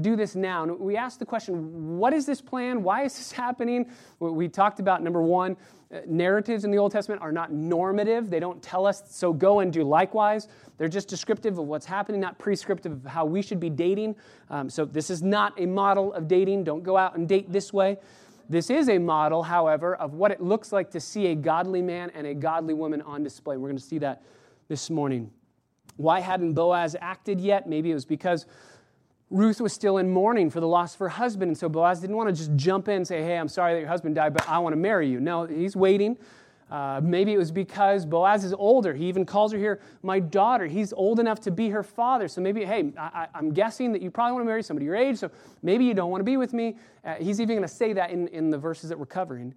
do 0.01 0.15
this 0.15 0.35
now. 0.35 0.63
And 0.63 0.79
we 0.79 0.95
asked 0.95 1.19
the 1.19 1.25
question 1.25 1.97
what 1.97 2.13
is 2.13 2.25
this 2.25 2.41
plan? 2.41 2.83
Why 2.83 3.03
is 3.03 3.17
this 3.17 3.31
happening? 3.43 3.89
We 4.19 4.47
talked 4.47 4.79
about 4.79 5.01
number 5.01 5.21
one, 5.21 5.57
uh, 5.93 5.99
narratives 6.07 6.63
in 6.63 6.71
the 6.71 6.77
Old 6.77 6.91
Testament 6.91 7.21
are 7.21 7.31
not 7.31 7.51
normative. 7.51 8.29
They 8.29 8.39
don't 8.39 8.61
tell 8.61 8.85
us, 8.85 9.03
so 9.09 9.33
go 9.33 9.59
and 9.59 9.73
do 9.73 9.83
likewise. 9.83 10.47
They're 10.77 10.87
just 10.87 11.09
descriptive 11.09 11.57
of 11.57 11.65
what's 11.65 11.85
happening, 11.85 12.21
not 12.21 12.37
prescriptive 12.39 12.91
of 12.93 13.05
how 13.05 13.25
we 13.25 13.41
should 13.41 13.59
be 13.59 13.69
dating. 13.69 14.15
Um, 14.49 14.69
so 14.69 14.85
this 14.85 15.09
is 15.09 15.21
not 15.21 15.59
a 15.59 15.65
model 15.65 16.13
of 16.13 16.27
dating. 16.27 16.63
Don't 16.63 16.83
go 16.83 16.95
out 16.95 17.17
and 17.17 17.27
date 17.27 17.51
this 17.51 17.73
way. 17.73 17.97
This 18.51 18.69
is 18.69 18.89
a 18.89 18.97
model, 18.97 19.43
however, 19.43 19.95
of 19.95 20.13
what 20.13 20.29
it 20.29 20.41
looks 20.41 20.73
like 20.73 20.91
to 20.91 20.99
see 20.99 21.27
a 21.27 21.35
godly 21.35 21.81
man 21.81 22.11
and 22.13 22.27
a 22.27 22.33
godly 22.33 22.73
woman 22.73 23.01
on 23.01 23.23
display. 23.23 23.55
We're 23.55 23.69
going 23.69 23.77
to 23.77 23.83
see 23.83 23.99
that 23.99 24.23
this 24.67 24.89
morning. 24.89 25.31
Why 25.95 26.19
hadn't 26.19 26.51
Boaz 26.51 26.97
acted 26.99 27.39
yet? 27.39 27.65
Maybe 27.65 27.91
it 27.91 27.93
was 27.93 28.03
because 28.03 28.45
Ruth 29.29 29.61
was 29.61 29.71
still 29.71 29.99
in 29.99 30.09
mourning 30.09 30.49
for 30.49 30.59
the 30.59 30.67
loss 30.67 30.95
of 30.95 30.99
her 30.99 31.07
husband, 31.07 31.47
and 31.47 31.57
so 31.57 31.69
Boaz 31.69 32.01
didn't 32.01 32.17
want 32.17 32.27
to 32.27 32.35
just 32.35 32.53
jump 32.57 32.89
in 32.89 32.95
and 32.97 33.07
say, 33.07 33.23
Hey, 33.23 33.37
I'm 33.37 33.47
sorry 33.47 33.73
that 33.73 33.79
your 33.79 33.87
husband 33.87 34.15
died, 34.15 34.33
but 34.33 34.49
I 34.49 34.59
want 34.59 34.73
to 34.73 34.77
marry 34.77 35.07
you. 35.07 35.21
No, 35.21 35.45
he's 35.45 35.77
waiting. 35.77 36.17
Uh, 36.71 37.01
maybe 37.03 37.33
it 37.33 37.37
was 37.37 37.51
because 37.51 38.05
Boaz 38.05 38.45
is 38.45 38.53
older. 38.53 38.93
He 38.93 39.07
even 39.07 39.25
calls 39.25 39.51
her 39.51 39.57
here 39.57 39.81
my 40.03 40.21
daughter. 40.21 40.65
He's 40.67 40.93
old 40.93 41.19
enough 41.19 41.41
to 41.41 41.51
be 41.51 41.69
her 41.69 41.83
father. 41.83 42.29
So 42.29 42.39
maybe, 42.39 42.63
hey, 42.63 42.93
I, 42.97 43.27
am 43.35 43.51
guessing 43.51 43.91
that 43.91 44.01
you 44.01 44.09
probably 44.09 44.31
want 44.33 44.43
to 44.43 44.47
marry 44.47 44.63
somebody 44.63 44.85
your 44.85 44.95
age, 44.95 45.17
so 45.17 45.29
maybe 45.61 45.83
you 45.83 45.93
don't 45.93 46.09
want 46.09 46.21
to 46.21 46.25
be 46.25 46.37
with 46.37 46.53
me. 46.53 46.77
Uh, 47.03 47.15
he's 47.15 47.41
even 47.41 47.57
going 47.57 47.67
to 47.67 47.73
say 47.73 47.91
that 47.91 48.11
in, 48.11 48.29
in 48.29 48.49
the 48.49 48.57
verses 48.57 48.87
that 48.89 48.97
we're 48.97 49.05
covering. 49.05 49.53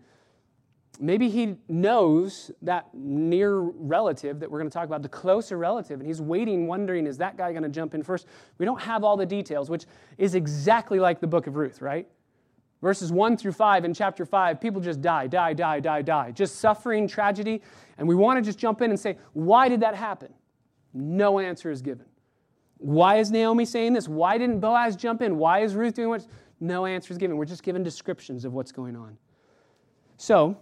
maybe 0.99 1.29
he 1.29 1.55
knows 1.69 2.51
that 2.63 2.93
near 2.93 3.59
relative 3.61 4.41
that 4.41 4.51
we're 4.51 4.59
going 4.59 4.71
to 4.71 4.75
talk 4.75 4.87
about, 4.87 5.03
the 5.03 5.09
closer 5.09 5.57
relative, 5.57 6.01
and 6.01 6.09
he's 6.09 6.21
waiting, 6.21 6.67
wondering, 6.67 7.07
is 7.07 7.19
that 7.19 7.37
guy 7.37 7.53
going 7.53 7.63
to 7.63 7.69
jump 7.69 7.95
in 7.95 8.03
first? 8.03 8.27
We 8.59 8.67
don't 8.67 8.81
have 8.81 9.05
all 9.05 9.17
the 9.17 9.27
details, 9.27 9.71
which 9.71 9.85
is 10.19 10.35
exactly 10.35 10.99
like 10.99 11.21
the 11.21 11.29
book 11.29 11.47
of 11.47 11.55
Ruth, 11.55 11.81
right? 11.81 12.09
Verses 12.83 13.11
1 13.11 13.37
through 13.37 13.53
5 13.53 13.85
in 13.85 13.95
chapter 13.95 14.27
5, 14.27 14.61
people 14.61 14.81
just 14.81 15.01
die, 15.01 15.27
die, 15.27 15.55
die, 15.55 15.81
die, 15.81 16.03
die. 16.03 16.31
Just 16.33 16.57
suffering, 16.57 17.09
tragedy. 17.09 17.63
And 17.97 18.07
we 18.07 18.15
want 18.15 18.39
to 18.39 18.43
just 18.43 18.59
jump 18.59 18.83
in 18.83 18.91
and 18.91 19.01
say, 19.01 19.17
why 19.33 19.69
did 19.69 19.81
that 19.81 19.95
happen? 19.95 20.33
No 20.93 21.39
answer 21.39 21.71
is 21.71 21.81
given. 21.81 22.07
Why 22.79 23.17
is 23.17 23.31
Naomi 23.31 23.65
saying 23.65 23.95
this? 23.95 24.09
Why 24.09 24.37
didn't 24.37 24.61
Boaz 24.61 24.97
jump 24.97 25.23
in? 25.23 25.39
Why 25.39 25.61
is 25.61 25.75
Ruth 25.75 25.95
doing 25.95 26.11
what? 26.11 26.27
No 26.61 26.85
answer 26.87 27.13
is 27.13 27.19
given. 27.19 27.37
We're 27.37 27.47
just 27.47 27.63
given 27.63 27.83
descriptions 27.83 28.45
of 28.45 28.53
what's 28.53 28.73
going 28.73 28.97
on. 28.97 29.17
So, 30.19 30.57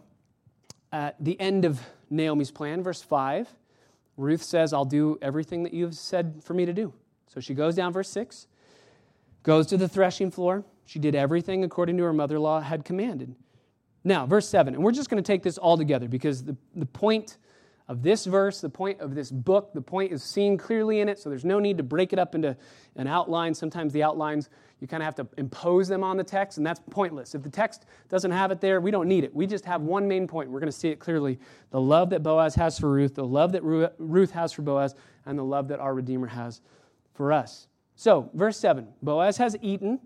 at 0.93 1.17
the 1.23 1.39
end 1.41 1.65
of 1.65 1.81
Naomi's 2.11 2.51
plan, 2.51 2.83
verse 2.83 3.03
5, 3.03 3.49
Ruth 4.17 4.43
says, 4.43 4.73
I'll 4.73 4.85
do 4.85 5.19
everything 5.23 5.63
that 5.63 5.73
you've 5.73 5.95
said 5.95 6.41
for 6.43 6.55
me 6.55 6.67
to 6.67 6.73
do. 6.73 6.93
So 7.27 7.41
she 7.41 7.55
goes 7.55 7.75
down, 7.75 7.93
verse 7.93 8.11
6, 8.11 8.47
goes 9.43 9.67
to 9.69 9.77
the 9.77 9.89
threshing 9.89 10.31
floor. 10.31 10.65
She 10.93 10.99
did 10.99 11.15
everything 11.15 11.65
according 11.65 11.97
to 11.97 12.03
her 12.03 12.13
mother 12.13 12.37
in 12.37 12.43
law 12.43 12.61
had 12.61 12.85
commanded. 12.85 13.35
Now, 14.05 14.27
verse 14.27 14.47
7, 14.47 14.75
and 14.75 14.85
we're 14.85 14.93
just 14.93 15.09
going 15.09 15.23
to 15.23 15.27
take 15.27 15.43
this 15.43 15.57
all 15.57 15.79
together 15.79 16.07
because 16.07 16.45
the, 16.45 16.55
the 16.77 16.85
point 16.85 17.39
of 17.89 18.03
this 18.03 18.27
verse, 18.27 18.61
the 18.61 18.69
point 18.69 19.01
of 19.01 19.15
this 19.15 19.31
book, 19.31 19.73
the 19.73 19.81
point 19.81 20.13
is 20.13 20.23
seen 20.23 20.59
clearly 20.59 21.01
in 21.01 21.09
it, 21.09 21.19
so 21.19 21.31
there's 21.31 21.47
no 21.47 21.59
need 21.61 21.79
to 21.79 21.83
break 21.83 22.13
it 22.13 22.19
up 22.19 22.35
into 22.35 22.55
an 22.97 23.07
outline. 23.07 23.55
Sometimes 23.55 23.95
the 23.95 24.03
outlines, 24.03 24.51
you 24.81 24.87
kind 24.87 25.03
of 25.03 25.07
have 25.07 25.15
to 25.15 25.27
impose 25.39 25.89
them 25.89 26.05
on 26.05 26.19
the 26.19 26.25
text, 26.25 26.59
and 26.59 26.67
that's 26.67 26.81
pointless. 26.91 27.35
If 27.35 27.43
the 27.43 27.49
text 27.49 27.87
doesn't 28.11 28.31
have 28.31 28.51
it 28.51 28.61
there, 28.61 28.79
we 28.83 28.91
don't 28.91 29.09
need 29.09 29.25
it. 29.25 29.35
We 29.35 29.47
just 29.47 29.65
have 29.65 29.81
one 29.81 30.07
main 30.07 30.27
point. 30.27 30.51
We're 30.51 30.61
going 30.61 30.71
to 30.71 30.79
see 30.79 30.91
it 30.91 30.99
clearly 30.99 31.39
the 31.71 31.81
love 31.81 32.11
that 32.11 32.23
Boaz 32.23 32.55
has 32.57 32.79
for 32.79 32.91
Ruth, 32.91 33.15
the 33.15 33.25
love 33.25 33.53
that 33.53 33.63
Ruth 33.63 34.31
has 34.33 34.53
for 34.53 34.61
Boaz, 34.61 34.95
and 35.25 35.39
the 35.39 35.43
love 35.43 35.69
that 35.69 35.81
our 35.81 35.95
Redeemer 35.95 36.27
has 36.27 36.61
for 37.15 37.33
us. 37.33 37.67
So, 37.97 38.29
verse 38.35 38.59
7 38.59 38.89
Boaz 39.01 39.39
has 39.39 39.57
eaten. 39.63 39.99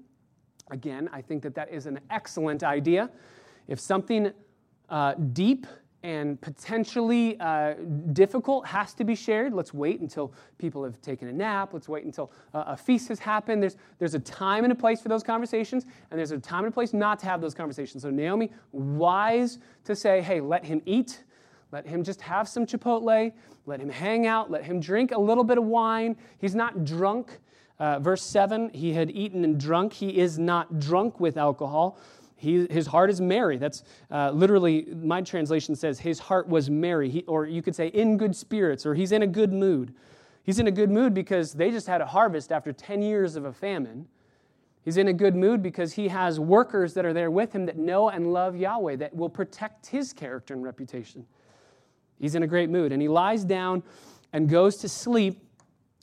Again, 0.70 1.08
I 1.12 1.22
think 1.22 1.42
that 1.42 1.54
that 1.54 1.72
is 1.72 1.86
an 1.86 2.00
excellent 2.10 2.62
idea. 2.62 3.10
If 3.68 3.80
something 3.80 4.32
uh, 4.88 5.14
deep 5.14 5.66
and 6.06 6.40
potentially 6.40 7.36
uh, 7.40 7.74
difficult 8.12 8.64
has 8.64 8.94
to 8.94 9.02
be 9.02 9.16
shared. 9.16 9.52
Let's 9.52 9.74
wait 9.74 10.00
until 10.00 10.32
people 10.56 10.84
have 10.84 11.00
taken 11.00 11.26
a 11.26 11.32
nap. 11.32 11.72
Let's 11.72 11.88
wait 11.88 12.04
until 12.04 12.30
uh, 12.54 12.62
a 12.68 12.76
feast 12.76 13.08
has 13.08 13.18
happened. 13.18 13.60
There's, 13.60 13.76
there's 13.98 14.14
a 14.14 14.20
time 14.20 14.62
and 14.62 14.72
a 14.72 14.76
place 14.76 15.00
for 15.00 15.08
those 15.08 15.24
conversations, 15.24 15.84
and 16.10 16.18
there's 16.18 16.30
a 16.30 16.38
time 16.38 16.64
and 16.64 16.68
a 16.68 16.70
place 16.72 16.92
not 16.92 17.18
to 17.20 17.26
have 17.26 17.40
those 17.40 17.54
conversations. 17.54 18.04
So, 18.04 18.10
Naomi, 18.10 18.52
wise 18.70 19.58
to 19.82 19.96
say, 19.96 20.20
hey, 20.22 20.40
let 20.40 20.64
him 20.64 20.80
eat. 20.86 21.24
Let 21.72 21.84
him 21.84 22.04
just 22.04 22.20
have 22.20 22.48
some 22.48 22.66
Chipotle. 22.66 23.32
Let 23.66 23.80
him 23.80 23.90
hang 23.90 24.28
out. 24.28 24.48
Let 24.48 24.62
him 24.62 24.78
drink 24.78 25.10
a 25.10 25.18
little 25.18 25.42
bit 25.42 25.58
of 25.58 25.64
wine. 25.64 26.16
He's 26.38 26.54
not 26.54 26.84
drunk. 26.84 27.40
Uh, 27.78 27.98
verse 27.98 28.22
7 28.22 28.70
He 28.70 28.92
had 28.92 29.10
eaten 29.10 29.44
and 29.44 29.58
drunk. 29.60 29.92
He 29.92 30.18
is 30.18 30.38
not 30.38 30.78
drunk 30.78 31.20
with 31.20 31.36
alcohol. 31.36 31.98
He, 32.36 32.66
his 32.70 32.86
heart 32.86 33.08
is 33.08 33.20
merry. 33.20 33.56
That's 33.56 33.82
uh, 34.10 34.30
literally, 34.30 34.86
my 34.94 35.22
translation 35.22 35.74
says, 35.74 35.98
his 35.98 36.18
heart 36.18 36.48
was 36.48 36.68
merry. 36.68 37.08
He, 37.08 37.22
or 37.22 37.46
you 37.46 37.62
could 37.62 37.74
say, 37.74 37.88
in 37.88 38.18
good 38.18 38.36
spirits, 38.36 38.84
or 38.84 38.94
he's 38.94 39.12
in 39.12 39.22
a 39.22 39.26
good 39.26 39.52
mood. 39.52 39.94
He's 40.42 40.58
in 40.58 40.66
a 40.66 40.72
good 40.72 40.90
mood 40.90 41.14
because 41.14 41.54
they 41.54 41.70
just 41.70 41.86
had 41.86 42.00
a 42.00 42.06
harvest 42.06 42.52
after 42.52 42.72
10 42.72 43.00
years 43.02 43.36
of 43.36 43.46
a 43.46 43.52
famine. 43.52 44.06
He's 44.84 44.98
in 44.98 45.08
a 45.08 45.12
good 45.12 45.34
mood 45.34 45.62
because 45.62 45.94
he 45.94 46.08
has 46.08 46.38
workers 46.38 46.94
that 46.94 47.04
are 47.04 47.12
there 47.12 47.30
with 47.30 47.52
him 47.52 47.66
that 47.66 47.78
know 47.78 48.10
and 48.10 48.32
love 48.32 48.54
Yahweh, 48.54 48.96
that 48.96 49.16
will 49.16 49.30
protect 49.30 49.86
his 49.86 50.12
character 50.12 50.54
and 50.54 50.62
reputation. 50.62 51.26
He's 52.20 52.34
in 52.34 52.42
a 52.42 52.46
great 52.46 52.70
mood. 52.70 52.92
And 52.92 53.02
he 53.02 53.08
lies 53.08 53.44
down 53.44 53.82
and 54.32 54.48
goes 54.48 54.76
to 54.78 54.88
sleep 54.88 55.42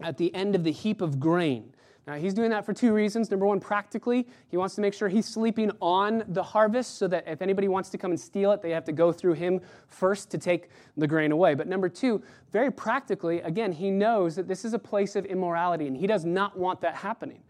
at 0.02 0.18
the 0.18 0.34
end 0.34 0.56
of 0.56 0.64
the 0.64 0.72
heap 0.72 1.02
of 1.02 1.20
grain. 1.20 1.74
Now, 2.06 2.16
he's 2.16 2.34
doing 2.34 2.50
that 2.50 2.66
for 2.66 2.74
two 2.74 2.92
reasons. 2.94 3.32
Number 3.32 3.46
one, 3.46 3.62
practically, 3.62 4.28
he 4.50 4.58
wants 4.58 4.76
to 4.76 4.82
make 4.82 4.94
sure 4.94 5.08
he's 5.08 5.26
sleeping 5.26 5.72
on 5.82 6.24
the 6.28 6.44
harvest 6.44 6.98
so 6.98 7.08
that 7.08 7.24
if 7.28 7.42
anybody 7.42 7.70
wants 7.70 7.90
to 7.92 7.98
come 7.98 8.12
and 8.12 8.20
steal 8.20 8.52
it, 8.52 8.62
they 8.62 8.72
have 8.72 8.84
to 8.86 8.92
go 8.92 9.14
through 9.14 9.34
him 9.34 9.62
first 9.88 10.30
to 10.32 10.38
take 10.38 10.68
the 10.98 11.08
grain 11.08 11.32
away. 11.32 11.54
But 11.54 11.68
number 11.68 11.88
two, 11.88 12.22
very 12.52 12.72
practically, 12.72 13.40
again, 13.42 13.72
he 13.72 13.90
knows 13.90 14.36
that 14.36 14.50
this 14.50 14.66
is 14.66 14.74
a 14.74 14.80
place 14.80 15.16
of 15.16 15.26
immorality 15.26 15.88
and 15.88 15.96
he 15.96 16.06
does 16.06 16.26
not 16.26 16.58
want 16.58 16.82
that 16.82 16.96
happening. 16.96 17.42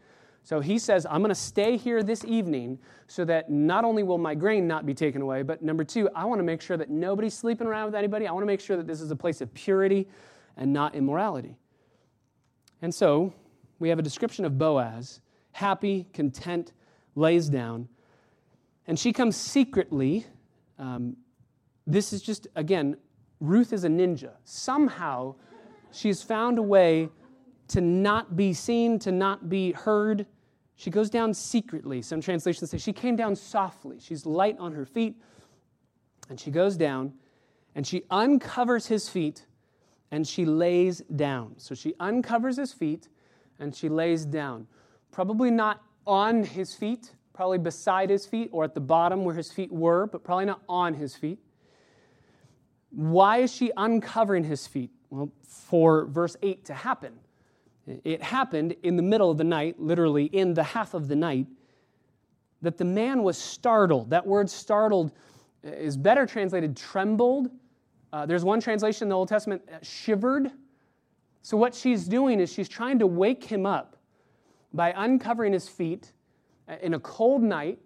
So 0.44 0.60
he 0.60 0.78
says, 0.78 1.08
I'm 1.10 1.22
going 1.22 1.30
to 1.30 1.36
stay 1.36 1.76
here 1.76 2.04
this 2.04 2.24
evening 2.26 2.78
so 3.08 3.26
that 3.26 3.50
not 3.50 3.86
only 3.86 4.04
will 4.04 4.18
my 4.18 4.36
grain 4.36 4.68
not 4.68 4.86
be 4.86 4.94
taken 4.94 5.22
away, 5.22 5.42
but 5.42 5.64
number 5.64 5.84
two, 5.84 6.10
I 6.14 6.26
want 6.26 6.40
to 6.40 6.44
make 6.44 6.62
sure 6.62 6.78
that 6.78 6.90
nobody's 6.90 7.34
sleeping 7.34 7.66
around 7.66 7.86
with 7.86 7.96
anybody. 7.96 8.28
I 8.28 8.32
want 8.34 8.44
to 8.44 8.48
make 8.48 8.60
sure 8.60 8.78
that 8.78 8.86
this 8.86 9.02
is 9.02 9.10
a 9.10 9.16
place 9.16 9.42
of 9.42 9.52
purity 9.54 10.08
and 10.58 10.72
not 10.72 10.94
immorality. 10.94 11.58
And 12.84 12.94
so 12.94 13.34
we 13.80 13.88
have 13.88 13.98
a 13.98 14.02
description 14.02 14.44
of 14.44 14.58
Boaz, 14.58 15.22
happy, 15.54 16.06
content, 16.14 16.74
lays 17.16 17.48
down. 17.48 17.88
And 18.88 19.00
she 19.00 19.14
comes 19.14 19.38
secretly. 19.38 20.26
Um, 20.78 21.16
this 21.88 22.12
is 22.12 22.22
just, 22.22 22.46
again, 22.58 22.98
Ruth 23.40 23.72
is 23.72 23.86
a 23.86 23.88
ninja. 23.88 24.32
Somehow, 24.44 25.36
she's 25.94 26.22
found 26.24 26.60
a 26.60 26.62
way 26.62 27.08
to 27.70 27.80
not 27.80 28.36
be 28.36 28.52
seen, 28.52 29.00
to 29.00 29.14
not 29.14 29.48
be 29.48 29.72
heard. 29.72 30.26
She 30.76 30.90
goes 30.90 31.10
down 31.10 31.34
secretly. 31.34 32.02
Some 32.02 32.20
translations 32.20 32.70
say 32.70 32.78
she 32.80 32.92
came 32.92 33.16
down 33.16 33.38
softly. 33.38 33.98
She's 34.02 34.26
light 34.26 34.58
on 34.60 34.74
her 34.74 34.86
feet. 34.86 35.16
And 36.30 36.38
she 36.38 36.52
goes 36.52 36.76
down 36.76 37.14
and 37.76 37.88
she 37.88 38.04
uncovers 38.10 38.88
his 38.88 39.08
feet 39.08 39.46
and 40.14 40.28
she 40.28 40.46
lays 40.46 41.00
down. 41.16 41.56
So 41.58 41.74
she 41.74 41.96
uncovers 42.00 42.58
his 42.58 42.72
feet 42.72 43.10
and 43.58 43.74
she 43.76 43.90
lays 43.90 44.26
down. 44.26 44.68
Probably 45.12 45.50
not 45.50 45.82
on 46.06 46.44
his 46.44 46.76
feet, 46.76 47.16
probably 47.34 47.58
beside 47.58 48.12
his 48.12 48.28
feet 48.28 48.50
or 48.52 48.64
at 48.64 48.76
the 48.76 48.80
bottom 48.80 49.26
where 49.26 49.34
his 49.34 49.52
feet 49.52 49.72
were, 49.72 50.06
but 50.06 50.24
probably 50.24 50.46
not 50.46 50.62
on 50.70 50.94
his 50.94 51.16
feet. 51.16 51.40
Why 52.92 53.38
is 53.38 53.52
she 53.52 53.72
uncovering 53.76 54.44
his 54.44 54.68
feet? 54.68 54.92
Well, 55.10 55.32
for 55.42 56.06
verse 56.06 56.38
8 56.44 56.64
to 56.66 56.76
happen. 56.76 57.14
It 58.04 58.22
happened 58.22 58.76
in 58.84 58.98
the 58.98 59.04
middle 59.04 59.32
of 59.32 59.40
the 59.40 59.44
night, 59.44 59.80
literally 59.80 60.26
in 60.26 60.54
the 60.54 60.64
half 60.64 60.94
of 60.94 61.08
the 61.08 61.16
night, 61.16 61.48
that 62.62 62.78
the 62.78 62.86
man 62.86 63.24
was 63.24 63.36
startled. 63.36 64.12
That 64.12 64.28
word 64.28 64.48
startled 64.48 65.12
is 65.64 65.98
better 65.98 66.28
translated 66.28 66.78
trembled. 66.78 67.50
Uh, 68.14 68.28
there's 68.28 68.46
one 68.46 68.62
translation 68.62 69.06
in 69.06 69.10
the 69.10 69.16
Old 69.16 69.28
Testament, 69.28 69.64
uh, 69.68 69.78
shivered. 69.82 70.52
So, 71.42 71.58
what 71.58 71.74
she's 71.74 72.06
doing 72.06 72.40
is 72.40 72.54
she's 72.54 72.70
trying 72.70 73.00
to 73.00 73.08
wake 73.08 73.44
him 73.44 73.66
up 73.66 73.98
by 74.72 74.94
uncovering 74.96 75.52
his 75.52 75.68
feet 75.68 76.14
in 76.82 76.94
a 76.94 77.00
cold 77.00 77.42
night 77.42 77.80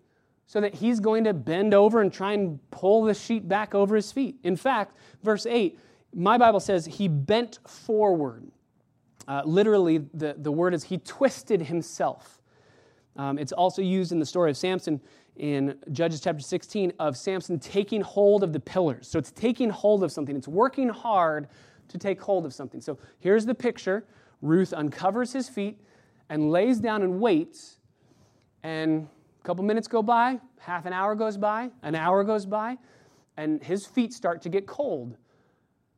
so 0.46 0.62
that 0.62 0.76
he's 0.76 1.00
going 1.00 1.24
to 1.24 1.34
bend 1.34 1.74
over 1.74 2.02
and 2.02 2.12
try 2.12 2.34
and 2.34 2.60
pull 2.72 3.04
the 3.04 3.14
sheet 3.14 3.48
back 3.48 3.74
over 3.74 3.96
his 3.96 4.12
feet. 4.12 4.36
In 4.44 4.56
fact, 4.56 4.96
verse 5.24 5.46
8, 5.46 5.80
my 6.14 6.38
Bible 6.38 6.60
says 6.60 6.86
he 6.86 7.08
bent 7.08 7.60
forward. 7.66 8.50
Uh, 9.28 9.42
literally, 9.46 10.00
the, 10.14 10.36
the 10.38 10.52
word 10.52 10.74
is 10.74 10.84
he 10.84 10.98
twisted 11.00 11.62
himself. 11.62 12.42
Um, 13.18 13.40
it's 13.40 13.52
also 13.52 13.82
used 13.82 14.12
in 14.12 14.20
the 14.20 14.26
story 14.26 14.50
of 14.50 14.58
Samson 14.58 15.02
in 15.38 15.78
Judges 15.92 16.22
chapter 16.22 16.42
16 16.42 16.94
of 17.00 17.18
Samson 17.18 17.60
taking 17.60 18.02
hold 18.02 18.44
of 18.44 18.54
the 18.54 18.60
pillars. 18.60 19.08
So 19.08 19.20
it's 19.20 19.32
taking 19.32 19.70
hold 19.70 20.04
of 20.04 20.12
something, 20.12 20.36
it's 20.36 20.48
working 20.48 20.90
hard 20.90 21.48
to 21.90 21.98
take 21.98 22.22
hold 22.22 22.46
of 22.46 22.54
something. 22.54 22.82
So 22.82 22.98
here's 23.20 23.46
the 23.46 23.56
picture 23.56 24.06
Ruth 24.42 24.74
uncovers 24.74 25.34
his 25.34 25.50
feet 25.50 25.80
and 26.30 26.52
lays 26.52 26.80
down 26.80 27.02
and 27.02 27.20
waits. 27.20 27.80
And 28.64 29.08
a 29.40 29.44
couple 29.44 29.64
minutes 29.64 29.88
go 29.88 30.04
by, 30.04 30.40
half 30.60 30.86
an 30.86 30.94
hour 30.94 31.16
goes 31.16 31.38
by, 31.38 31.70
an 31.82 31.96
hour 31.96 32.24
goes 32.24 32.46
by, 32.46 32.78
and 33.38 33.64
his 33.64 33.86
feet 33.86 34.14
start 34.14 34.42
to 34.44 34.50
get 34.50 34.68
cold. 34.68 35.18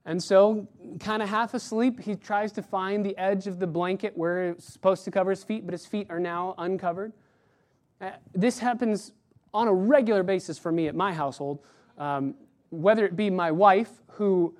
And 0.06 0.22
so, 0.22 0.68
kind 1.00 1.22
of 1.22 1.30
half 1.30 1.54
asleep, 1.54 2.00
he 2.00 2.16
tries 2.16 2.52
to 2.54 2.62
find 2.62 3.06
the 3.06 3.18
edge 3.18 3.48
of 3.48 3.60
the 3.60 3.68
blanket 3.68 4.18
where 4.18 4.52
it's 4.52 4.66
supposed 4.66 5.04
to 5.06 5.12
cover 5.12 5.30
his 5.30 5.44
feet, 5.44 5.66
but 5.66 5.74
his 5.74 5.86
feet 5.86 6.08
are 6.10 6.20
now 6.20 6.56
uncovered. 6.58 7.14
Uh, 8.02 8.12
this 8.34 8.60
happens 8.60 9.12
on 9.54 9.68
a 9.68 9.74
regular 9.74 10.24
basis 10.24 10.58
for 10.58 10.72
me 10.72 10.88
at 10.88 10.96
my 10.96 11.14
household, 11.14 11.60
um, 11.98 12.36
whether 12.70 13.06
it 13.06 13.16
be 13.16 13.30
my 13.30 13.52
wife, 13.52 13.90
who 14.12 14.54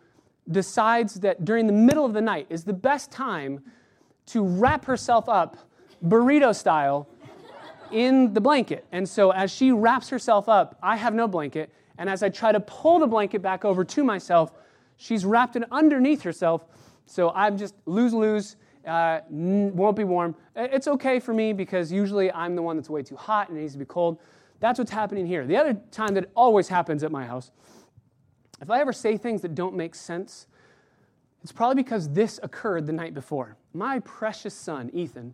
decides 0.52 1.16
that 1.16 1.46
during 1.46 1.68
the 1.68 1.74
middle 1.74 2.06
of 2.06 2.14
the 2.14 2.22
night 2.22 2.48
is 2.50 2.64
the 2.64 2.74
best 2.74 3.12
time 3.12 3.62
to 4.26 4.44
wrap 4.44 4.86
herself 4.86 5.30
up 5.30 5.58
burrito 6.06 6.56
style 6.56 7.08
in 7.92 8.34
the 8.34 8.42
blanket. 8.42 8.86
And 8.92 9.08
so 9.08 9.32
as 9.32 9.52
she 9.52 9.72
wraps 9.72 10.10
herself 10.10 10.48
up, 10.48 10.78
I 10.82 10.96
have 10.96 11.14
no 11.14 11.28
blanket. 11.28 11.72
And 11.98 12.10
as 12.10 12.24
I 12.24 12.30
try 12.30 12.52
to 12.52 12.60
pull 12.60 13.00
the 13.00 13.08
blanket 13.08 13.42
back 13.42 13.66
over 13.66 13.84
to 13.84 14.04
myself, 14.04 14.54
she's 14.98 15.26
wrapped 15.26 15.56
it 15.56 15.64
underneath 15.72 16.22
herself. 16.22 16.66
So 17.06 17.32
I'm 17.32 17.58
just 17.58 17.76
lose 17.86 18.14
lose, 18.14 18.56
uh, 18.88 19.22
won't 19.30 19.98
be 19.98 20.04
warm. 20.04 20.36
It's 20.56 20.88
okay 20.88 21.20
for 21.20 21.34
me 21.34 21.54
because 21.54 21.92
usually 21.92 22.32
I'm 22.32 22.56
the 22.56 22.62
one 22.62 22.76
that's 22.76 22.90
way 22.90 23.02
too 23.02 23.16
hot 23.16 23.50
and 23.50 23.58
it 23.58 23.62
needs 23.62 23.74
to 23.74 23.80
be 23.80 23.86
cold. 23.86 24.20
That's 24.60 24.78
what's 24.78 24.92
happening 24.92 25.26
here. 25.26 25.46
The 25.46 25.58
other 25.58 25.74
time 25.92 26.16
that 26.16 26.30
always 26.36 26.68
happens 26.68 27.04
at 27.04 27.12
my 27.12 27.26
house 27.26 27.52
If 28.62 28.70
I 28.70 28.82
ever 28.82 28.94
say 28.94 29.18
things 29.18 29.42
that 29.42 29.56
don't 29.56 29.76
make 29.76 29.96
sense, 29.96 30.48
it's 31.42 31.52
probably 31.52 31.82
because 31.82 32.10
this 32.10 32.40
occurred 32.44 32.86
the 32.86 32.94
night 32.94 33.14
before. 33.14 33.56
My 33.74 34.00
precious 34.00 34.54
son, 34.54 34.90
Ethan, 34.94 35.34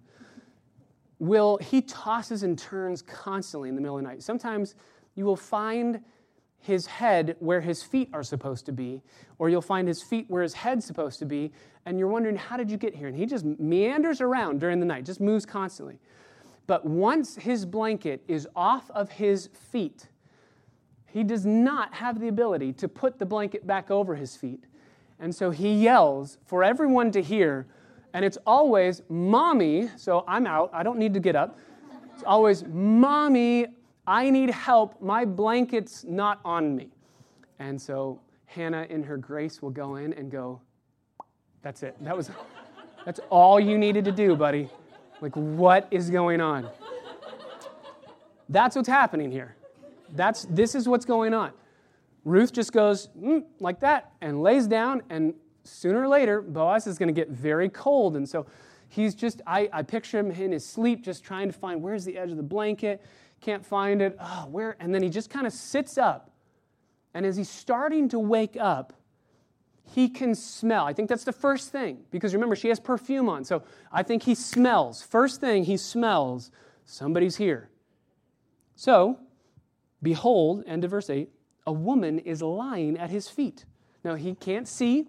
will 1.18 1.58
he 1.58 1.82
tosses 1.82 2.44
and 2.44 2.58
turns 2.58 3.02
constantly 3.02 3.70
in 3.70 3.76
the 3.76 3.82
middle 3.82 3.98
of 3.98 4.04
the 4.04 4.10
night. 4.10 4.22
Sometimes 4.22 4.76
you 5.16 5.26
will 5.26 5.36
find 5.36 6.02
his 6.60 6.86
head 6.86 7.36
where 7.40 7.62
his 7.62 7.84
feet 7.84 8.10
are 8.14 8.24
supposed 8.24 8.66
to 8.66 8.72
be, 8.72 9.02
or 9.40 9.50
you'll 9.50 9.62
find 9.62 9.88
his 9.88 10.02
feet 10.02 10.26
where 10.30 10.44
his 10.44 10.54
head's 10.54 10.86
supposed 10.86 11.20
to 11.20 11.26
be, 11.26 11.52
and 11.86 11.98
you're 11.98 12.08
wondering, 12.08 12.36
how 12.36 12.58
did 12.58 12.70
you 12.70 12.78
get 12.78 12.94
here? 12.94 13.08
And 13.08 13.16
he 13.16 13.26
just 13.26 13.46
meanders 13.46 14.20
around 14.20 14.60
during 14.60 14.80
the 14.80 14.86
night, 14.86 15.06
just 15.06 15.22
moves 15.22 15.46
constantly. 15.46 16.00
But 16.68 16.86
once 16.86 17.36
his 17.36 17.66
blanket 17.66 18.24
is 18.28 18.48
off 18.56 18.90
of 18.92 19.12
his 19.12 19.50
feet, 19.54 20.08
he 21.06 21.24
does 21.24 21.46
not 21.46 21.94
have 21.94 22.20
the 22.20 22.28
ability 22.28 22.74
to 22.74 22.88
put 22.88 23.20
the 23.20 23.26
blanket 23.26 23.66
back 23.66 23.92
over 23.92 24.16
his 24.16 24.36
feet. 24.36 24.66
And 25.20 25.34
so 25.34 25.50
he 25.50 25.74
yells 25.74 26.38
for 26.46 26.64
everyone 26.64 27.12
to 27.12 27.22
hear, 27.22 27.68
and 28.14 28.26
it's 28.26 28.38
always, 28.46 29.02
Mommy, 29.08 29.90
so 29.96 30.26
I'm 30.28 30.46
out, 30.48 30.70
I 30.74 30.84
don't 30.84 31.00
need 31.00 31.14
to 31.14 31.20
get 31.20 31.36
up. 31.36 31.58
It's 32.14 32.24
always, 32.24 32.64
Mommy, 32.66 33.68
I 34.08 34.30
need 34.30 34.50
help. 34.50 35.02
My 35.02 35.26
blanket's 35.26 36.04
not 36.04 36.40
on 36.44 36.76
me. 36.76 36.90
And 37.60 37.82
so 37.82 38.20
Hannah, 38.46 38.86
in 38.90 39.04
her 39.04 39.18
grace, 39.18 39.62
will 39.62 39.70
go 39.70 39.96
in 39.96 40.14
and 40.14 40.30
go, 40.30 40.62
That's 41.62 41.84
it. 41.84 41.96
That 42.04 42.16
was, 42.16 42.30
that's 43.06 43.20
all 43.30 43.60
you 43.60 43.78
needed 43.78 44.06
to 44.06 44.12
do, 44.12 44.36
buddy. 44.36 44.70
Like, 45.22 45.36
what 45.36 45.88
is 45.92 46.10
going 46.10 46.42
on? 46.42 46.70
That's 48.50 48.76
what's 48.76 48.90
happening 48.90 49.32
here. 49.32 49.56
That's, 50.14 50.46
this 50.46 50.76
is 50.76 50.88
what's 50.88 51.06
going 51.06 51.34
on. 51.34 51.52
Ruth 52.24 52.54
just 52.54 52.72
goes 52.72 53.10
mm, 53.20 53.44
like 53.60 53.80
that 53.82 54.12
and 54.22 54.42
lays 54.42 54.68
down, 54.68 55.02
and 55.10 55.34
sooner 55.64 56.02
or 56.02 56.08
later, 56.08 56.42
Boaz 56.42 56.88
is 56.88 56.98
going 56.98 57.08
to 57.08 57.14
get 57.14 57.30
very 57.30 57.70
cold. 57.70 58.16
And 58.16 58.28
so 58.28 58.46
he's 58.90 59.16
just, 59.16 59.42
I, 59.46 59.70
I 59.74 59.84
picture 59.84 60.20
him 60.20 60.32
in 60.32 60.52
his 60.52 60.66
sleep 60.66 61.04
just 61.04 61.24
trying 61.24 61.48
to 61.48 61.54
find 61.54 61.82
where's 61.82 62.06
the 62.06 62.18
edge 62.18 62.32
of 62.32 62.38
the 62.38 62.44
blanket 62.44 63.02
can't 63.42 63.66
find 63.66 64.02
it. 64.02 64.18
Oh, 64.20 64.48
where? 64.50 64.76
And 64.80 64.94
then 64.94 65.04
he 65.04 65.10
just 65.10 65.30
kind 65.30 65.46
of 65.46 65.54
sits 65.54 65.98
up. 65.98 66.32
And 67.14 67.26
as 67.26 67.38
he's 67.38 67.50
starting 67.50 68.10
to 68.10 68.20
wake 68.20 68.58
up, 68.60 68.94
he 69.94 70.10
can 70.10 70.36
smell. 70.36 70.86
I 70.86 70.94
think 70.94 71.10
that's 71.10 71.24
the 71.24 71.32
first 71.32 71.72
thing 71.72 72.00
because 72.12 72.34
remember, 72.34 72.56
she 72.56 72.70
has 72.70 72.80
perfume 72.80 73.30
on. 73.30 73.44
So 73.44 73.64
I 73.92 74.04
think 74.04 74.24
he 74.24 74.36
smells. 74.36 75.02
First 75.02 75.40
thing 75.40 75.64
he 75.64 75.78
smells, 75.78 76.52
somebody's 76.86 77.38
here. 77.38 77.70
So, 78.76 79.20
behold, 80.02 80.64
end 80.68 80.84
of 80.84 80.92
verse 80.92 81.10
8, 81.10 81.30
a 81.68 81.72
woman 81.72 82.20
is 82.20 82.42
lying 82.42 82.98
at 82.98 83.10
his 83.10 83.30
feet. 83.30 83.66
Now 84.04 84.16
he 84.16 84.36
can't 84.36 84.68
see, 84.68 85.08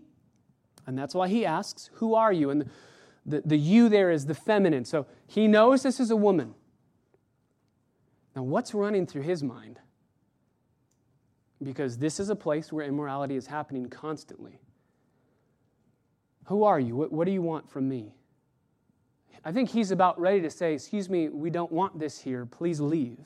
and 0.87 0.97
that's 0.97 1.15
why 1.15 1.29
he 1.29 1.45
asks, 1.45 1.91
Who 1.95 2.15
are 2.15 2.33
you? 2.33 2.51
And 2.51 2.63
the, 2.63 2.69
the, 3.27 3.43
the 3.45 3.59
you 3.59 3.89
there 3.89 4.11
is 4.11 4.27
the 4.27 4.35
feminine. 4.35 4.85
So 4.85 5.07
he 5.27 5.49
knows 5.49 5.83
this 5.83 6.01
is 6.01 6.11
a 6.11 6.17
woman. 6.17 6.55
Now, 8.35 8.43
what's 8.43 8.75
running 8.75 9.07
through 9.07 9.23
his 9.23 9.43
mind? 9.43 9.81
Because 11.63 11.99
this 11.99 12.21
is 12.21 12.29
a 12.29 12.37
place 12.37 12.71
where 12.71 12.87
immorality 12.87 13.35
is 13.35 13.47
happening 13.47 13.89
constantly. 13.89 14.61
Who 16.47 16.65
are 16.65 16.79
you? 16.81 16.97
What, 16.97 17.13
what 17.13 17.27
do 17.27 17.33
you 17.33 17.43
want 17.43 17.69
from 17.69 17.89
me? 17.89 18.15
I 19.45 19.53
think 19.53 19.69
he's 19.71 19.91
about 19.91 20.21
ready 20.21 20.41
to 20.41 20.51
say, 20.51 20.75
Excuse 20.75 21.09
me, 21.09 21.29
we 21.29 21.51
don't 21.51 21.71
want 21.71 21.99
this 21.99 22.21
here. 22.21 22.47
Please 22.47 22.81
leave. 22.81 23.21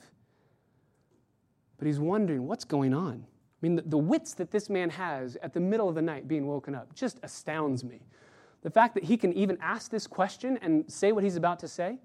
But 1.77 1.87
he's 1.87 1.99
wondering, 1.99 2.45
What's 2.47 2.65
going 2.65 2.93
on? 2.93 3.25
I 3.25 3.57
mean, 3.61 3.75
the, 3.75 3.83
the 3.83 3.97
wits 3.97 4.33
that 4.35 4.51
this 4.51 4.69
man 4.69 4.89
has 4.89 5.35
at 5.43 5.53
the 5.53 5.59
middle 5.59 5.87
of 5.87 5.95
the 5.95 6.01
night 6.01 6.27
being 6.27 6.47
woken 6.47 6.73
up 6.73 6.93
just 6.95 7.19
astounds 7.23 7.83
me. 7.83 8.01
The 8.63 8.69
fact 8.69 8.95
that 8.95 9.03
he 9.03 9.17
can 9.17 9.33
even 9.33 9.57
ask 9.61 9.91
this 9.91 10.07
question 10.07 10.57
and 10.61 10.91
say 10.91 11.11
what 11.11 11.23
he's 11.23 11.35
about 11.35 11.59
to 11.59 11.67
say. 11.67 11.97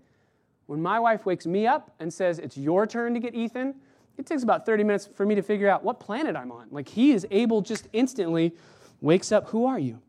When 0.66 0.82
my 0.82 0.98
wife 0.98 1.24
wakes 1.24 1.46
me 1.46 1.66
up 1.66 1.94
and 1.98 2.12
says, 2.12 2.38
It's 2.38 2.58
your 2.58 2.86
turn 2.86 3.14
to 3.14 3.20
get 3.20 3.34
Ethan, 3.34 3.74
it 4.18 4.26
takes 4.26 4.42
about 4.42 4.64
30 4.64 4.84
minutes 4.84 5.08
for 5.14 5.26
me 5.26 5.34
to 5.34 5.42
figure 5.42 5.68
out 5.68 5.84
what 5.84 6.00
planet 6.00 6.36
I'm 6.36 6.52
on. 6.52 6.68
Like 6.70 6.88
he 6.88 7.12
is 7.12 7.26
able 7.30 7.60
just 7.62 7.88
instantly 7.92 8.54
wakes 9.00 9.30
up, 9.30 9.48
Who 9.48 9.66
are 9.66 9.78
you? 9.78 10.00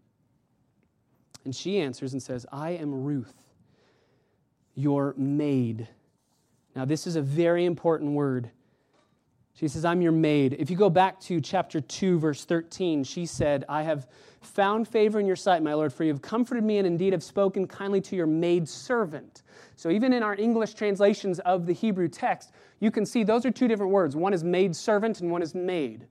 And 1.48 1.56
she 1.56 1.80
answers 1.80 2.12
and 2.12 2.22
says, 2.22 2.46
I 2.52 2.72
am 2.72 2.94
Ruth, 2.94 3.34
your 4.76 5.14
maid. 5.16 5.88
Now, 6.76 6.84
this 6.84 7.08
is 7.08 7.16
a 7.16 7.22
very 7.22 7.64
important 7.64 8.12
word. 8.12 8.52
She 9.54 9.70
says, 9.70 9.86
I'm 9.86 10.02
your 10.02 10.12
maid. 10.12 10.58
If 10.60 10.70
you 10.70 10.76
go 10.76 10.90
back 10.90 11.22
to 11.22 11.40
chapter 11.40 11.80
2, 11.80 12.20
verse 12.20 12.44
13, 12.44 13.06
she 13.06 13.26
said, 13.26 13.64
I 13.70 13.84
have 13.84 14.10
found 14.42 14.90
favor 14.90 15.22
in 15.22 15.26
your 15.26 15.38
sight, 15.38 15.64
my 15.64 15.74
Lord, 15.74 15.94
for 15.94 16.04
you 16.04 16.12
have 16.12 16.22
comforted 16.22 16.66
me 16.66 16.80
and 16.80 16.86
indeed 16.86 17.14
have 17.14 17.24
spoken 17.24 17.66
kindly 17.66 18.02
to 18.02 18.18
your 18.18 18.28
maid 18.28 18.68
servant. 18.68 19.44
So 19.78 19.90
even 19.90 20.12
in 20.12 20.24
our 20.24 20.36
English 20.36 20.74
translations 20.74 21.40
of 21.40 21.66
the 21.66 21.72
Hebrew 21.72 22.10
text, 22.10 22.52
you 22.82 22.92
can 22.92 23.06
see 23.06 23.24
those 23.24 23.46
are 23.46 23.52
two 23.52 23.70
different 23.70 23.94
words. 23.94 24.18
One 24.18 24.34
is 24.34 24.44
maid 24.44 24.76
servant 24.76 25.22
and 25.22 25.32
one 25.32 25.42
is 25.42 25.56
maid. 25.56 26.08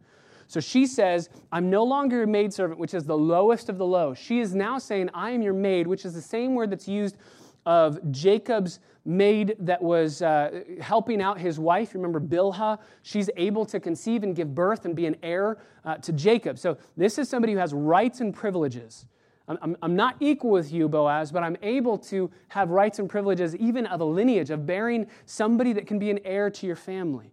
So 0.49 0.61
she 0.61 0.87
says, 0.87 1.29
I'm 1.51 1.71
no 1.71 1.85
longer 1.85 2.19
your 2.19 2.27
maidservant, 2.27 2.79
which 2.79 2.95
is 2.95 3.05
the 3.05 3.17
lowest 3.17 3.69
of 3.69 3.79
the 3.79 3.87
low. 3.87 4.15
She 4.15 4.41
is 4.41 4.55
now 4.55 4.79
saying, 4.79 5.11
I 5.13 5.31
am 5.31 5.43
your 5.43 5.55
maid, 5.55 5.87
which 5.87 6.05
is 6.05 6.15
the 6.15 6.23
same 6.23 6.55
word 6.55 6.71
that's 6.71 6.89
used 6.89 7.17
of 7.65 7.99
Jacob's 8.13 8.79
maid 9.05 9.57
that 9.59 9.83
was 9.83 10.23
uh, 10.23 10.63
helping 10.81 11.21
out 11.21 11.39
his 11.39 11.59
wife. 11.59 11.95
Remember 11.95 12.21
Bilhah? 12.21 12.79
She's 13.03 13.29
able 13.37 13.67
to 13.67 13.81
conceive 13.81 14.23
and 14.23 14.35
give 14.37 14.55
birth 14.55 14.85
and 14.85 14.95
be 14.95 15.07
an 15.07 15.17
heir 15.23 15.59
uh, 15.85 15.97
to 15.97 16.13
Jacob. 16.13 16.59
So 16.59 16.79
this 16.97 17.19
is 17.19 17.29
somebody 17.29 17.53
who 17.53 17.59
has 17.59 17.75
rights 17.75 18.21
and 18.21 18.33
privileges. 18.33 19.07
I'm, 19.49 19.77
I'm 19.83 19.95
not 19.95 20.17
equal 20.21 20.51
with 20.51 20.73
you, 20.73 20.89
Boaz, 20.89 21.31
but 21.31 21.45
I'm 21.45 21.57
able 21.63 21.99
to 21.99 22.31
have 22.49 22.71
rights 22.71 22.99
and 22.99 23.09
privileges, 23.09 23.55
even 23.57 23.87
of 23.87 24.01
a 24.01 24.05
lineage, 24.05 24.51
of 24.51 24.67
bearing 24.67 25.07
somebody 25.25 25.73
that 25.73 25.87
can 25.87 25.99
be 25.99 26.11
an 26.11 26.19
heir 26.25 26.51
to 26.51 26.67
your 26.67 26.77
family. 26.77 27.33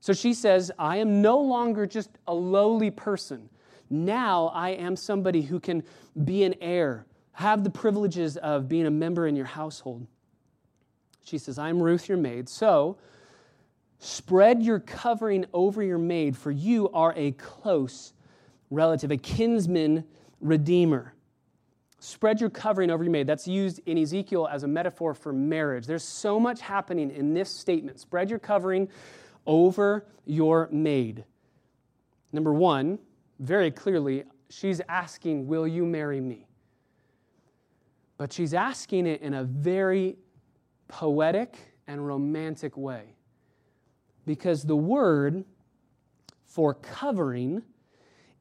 So 0.00 0.12
she 0.12 0.34
says, 0.34 0.70
I 0.78 0.98
am 0.98 1.20
no 1.22 1.38
longer 1.38 1.86
just 1.86 2.10
a 2.26 2.34
lowly 2.34 2.90
person. 2.90 3.48
Now 3.90 4.48
I 4.54 4.70
am 4.70 4.96
somebody 4.96 5.42
who 5.42 5.60
can 5.60 5.82
be 6.24 6.44
an 6.44 6.54
heir 6.60 7.06
have 7.32 7.62
the 7.62 7.70
privileges 7.70 8.36
of 8.36 8.68
being 8.68 8.86
a 8.86 8.90
member 8.90 9.26
in 9.28 9.36
your 9.36 9.46
household. 9.46 10.04
She 11.22 11.38
says, 11.38 11.56
I'm 11.56 11.80
Ruth, 11.80 12.08
your 12.08 12.18
maid. 12.18 12.48
So 12.48 12.98
spread 14.00 14.60
your 14.60 14.80
covering 14.80 15.46
over 15.52 15.80
your 15.82 15.98
maid, 15.98 16.36
for 16.36 16.50
you 16.50 16.88
are 16.90 17.14
a 17.16 17.32
close 17.32 18.12
relative, 18.70 19.12
a 19.12 19.16
kinsman 19.16 20.04
redeemer. 20.40 21.14
Spread 22.00 22.40
your 22.40 22.50
covering 22.50 22.90
over 22.90 23.04
your 23.04 23.12
maid. 23.12 23.26
That's 23.26 23.46
used 23.46 23.80
in 23.86 23.98
Ezekiel 23.98 24.48
as 24.50 24.62
a 24.64 24.68
metaphor 24.68 25.14
for 25.14 25.32
marriage. 25.32 25.86
There's 25.86 26.02
so 26.02 26.40
much 26.40 26.60
happening 26.60 27.10
in 27.10 27.34
this 27.34 27.50
statement. 27.50 28.00
Spread 28.00 28.30
your 28.30 28.38
covering 28.40 28.88
over 29.48 30.06
your 30.24 30.68
maid. 30.70 31.24
Number 32.32 32.52
one, 32.52 33.00
very 33.40 33.72
clearly, 33.72 34.22
she's 34.50 34.80
asking, 34.88 35.48
Will 35.48 35.66
you 35.66 35.84
marry 35.84 36.20
me? 36.20 36.46
But 38.18 38.32
she's 38.32 38.54
asking 38.54 39.06
it 39.06 39.22
in 39.22 39.34
a 39.34 39.44
very 39.44 40.16
poetic 40.88 41.56
and 41.86 42.06
romantic 42.06 42.76
way. 42.76 43.14
Because 44.26 44.62
the 44.62 44.76
word 44.76 45.44
for 46.44 46.74
covering 46.74 47.62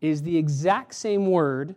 is 0.01 0.21
the 0.21 0.35
exact 0.35 0.93
same 0.93 1.27
word 1.27 1.75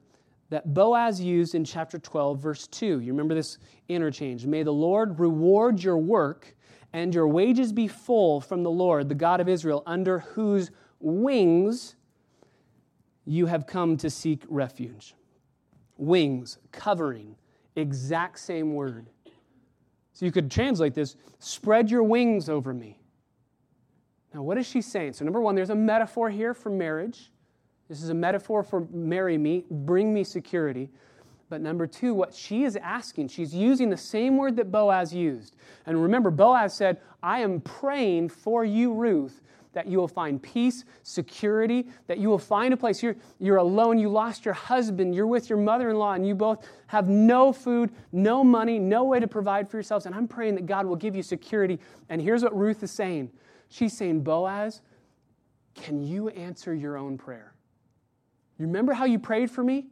that 0.49 0.75
Boaz 0.75 1.21
used 1.21 1.55
in 1.55 1.65
chapter 1.65 1.99
12, 1.99 2.41
verse 2.41 2.67
2. 2.67 3.01
You 3.01 3.13
remember 3.13 3.35
this 3.35 3.59
interchange. 3.89 4.47
May 4.47 4.65
the 4.65 4.73
Lord 4.73 5.21
reward 5.21 5.83
your 5.83 5.99
work 5.99 6.57
and 6.93 7.15
your 7.15 7.29
wages 7.29 7.73
be 7.73 7.89
full 7.89 8.41
from 8.41 8.63
the 8.63 8.71
Lord, 8.71 9.09
the 9.09 9.15
God 9.15 9.41
of 9.41 9.49
Israel, 9.49 9.83
under 9.87 10.21
whose 10.21 10.71
wings 10.99 11.97
you 13.25 13.47
have 13.47 13.67
come 13.67 13.97
to 13.99 14.11
seek 14.11 14.43
refuge. 14.49 15.15
Wings, 15.97 16.59
covering, 16.73 17.37
exact 17.77 18.39
same 18.39 18.75
word. 18.75 19.09
So 20.13 20.27
you 20.27 20.33
could 20.33 20.51
translate 20.51 20.95
this 20.95 21.17
spread 21.39 21.91
your 21.91 22.03
wings 22.03 22.49
over 22.49 22.75
me. 22.75 22.99
Now, 24.35 24.43
what 24.43 24.59
is 24.59 24.67
she 24.67 24.81
saying? 24.81 25.15
So, 25.15 25.25
number 25.25 25.41
one, 25.41 25.55
there's 25.55 25.71
a 25.71 25.75
metaphor 25.75 26.31
here 26.31 26.55
for 26.55 26.71
marriage. 26.71 27.33
This 27.89 28.03
is 28.03 28.11
a 28.11 28.15
metaphor 28.15 28.63
for 28.63 28.87
marry 28.93 29.37
me, 29.37 29.65
bring 29.71 30.15
me 30.15 30.23
security. 30.23 30.91
But 31.51 31.61
number 31.61 31.89
two, 31.89 32.15
what 32.15 32.33
she 32.33 32.63
is 32.63 32.77
asking, 32.77 33.29
she's 33.29 33.53
using 33.53 33.91
the 33.91 33.97
same 33.97 34.37
word 34.37 34.55
that 34.57 34.71
Boaz 34.71 35.13
used. 35.13 35.57
And 35.85 36.01
remember, 36.01 36.31
Boaz 36.31 36.73
said, 36.73 36.99
I 37.25 37.41
am 37.41 37.61
praying 37.61 38.29
for 38.29 38.65
you, 38.65 38.93
Ruth, 38.93 39.43
that 39.73 39.89
you 39.89 39.99
will 39.99 40.09
find 40.09 40.41
peace, 40.41 40.85
security, 41.03 41.89
that 42.07 42.19
you 42.19 42.29
will 42.29 42.39
find 42.39 42.73
a 42.73 42.77
place. 42.77 43.03
You're, 43.03 43.17
you're 43.41 43.57
alone, 43.57 43.99
you 43.99 44.09
lost 44.09 44.45
your 44.45 44.55
husband, 44.55 45.13
you're 45.13 45.27
with 45.27 45.51
your 45.51 45.59
mother 45.59 45.91
in 45.91 45.97
law, 45.97 46.13
and 46.13 46.25
you 46.27 46.37
both 46.37 46.65
have 46.87 47.09
no 47.09 47.53
food, 47.53 47.91
no 48.13 48.45
money, 48.45 48.79
no 48.79 49.03
way 49.03 49.19
to 49.19 49.29
provide 49.29 49.69
for 49.69 49.77
yourselves. 49.77 50.07
And 50.07 50.15
I'm 50.15 50.29
praying 50.29 50.55
that 50.55 50.67
God 50.67 50.87
will 50.87 50.97
give 50.97 51.17
you 51.17 51.23
security. 51.23 51.81
And 52.09 52.23
here's 52.23 52.45
what 52.45 52.57
Ruth 52.57 52.83
is 52.85 52.93
saying 52.93 53.31
She's 53.69 53.97
saying, 53.97 54.23
Boaz, 54.23 54.83
can 55.75 56.01
you 56.01 56.29
answer 56.29 56.73
your 56.73 56.97
own 56.97 57.19
prayer? 57.19 57.55
You 58.57 58.67
remember 58.67 58.93
how 58.93 59.05
you 59.05 59.19
prayed 59.19 59.51
for 59.51 59.65
me? 59.65 59.87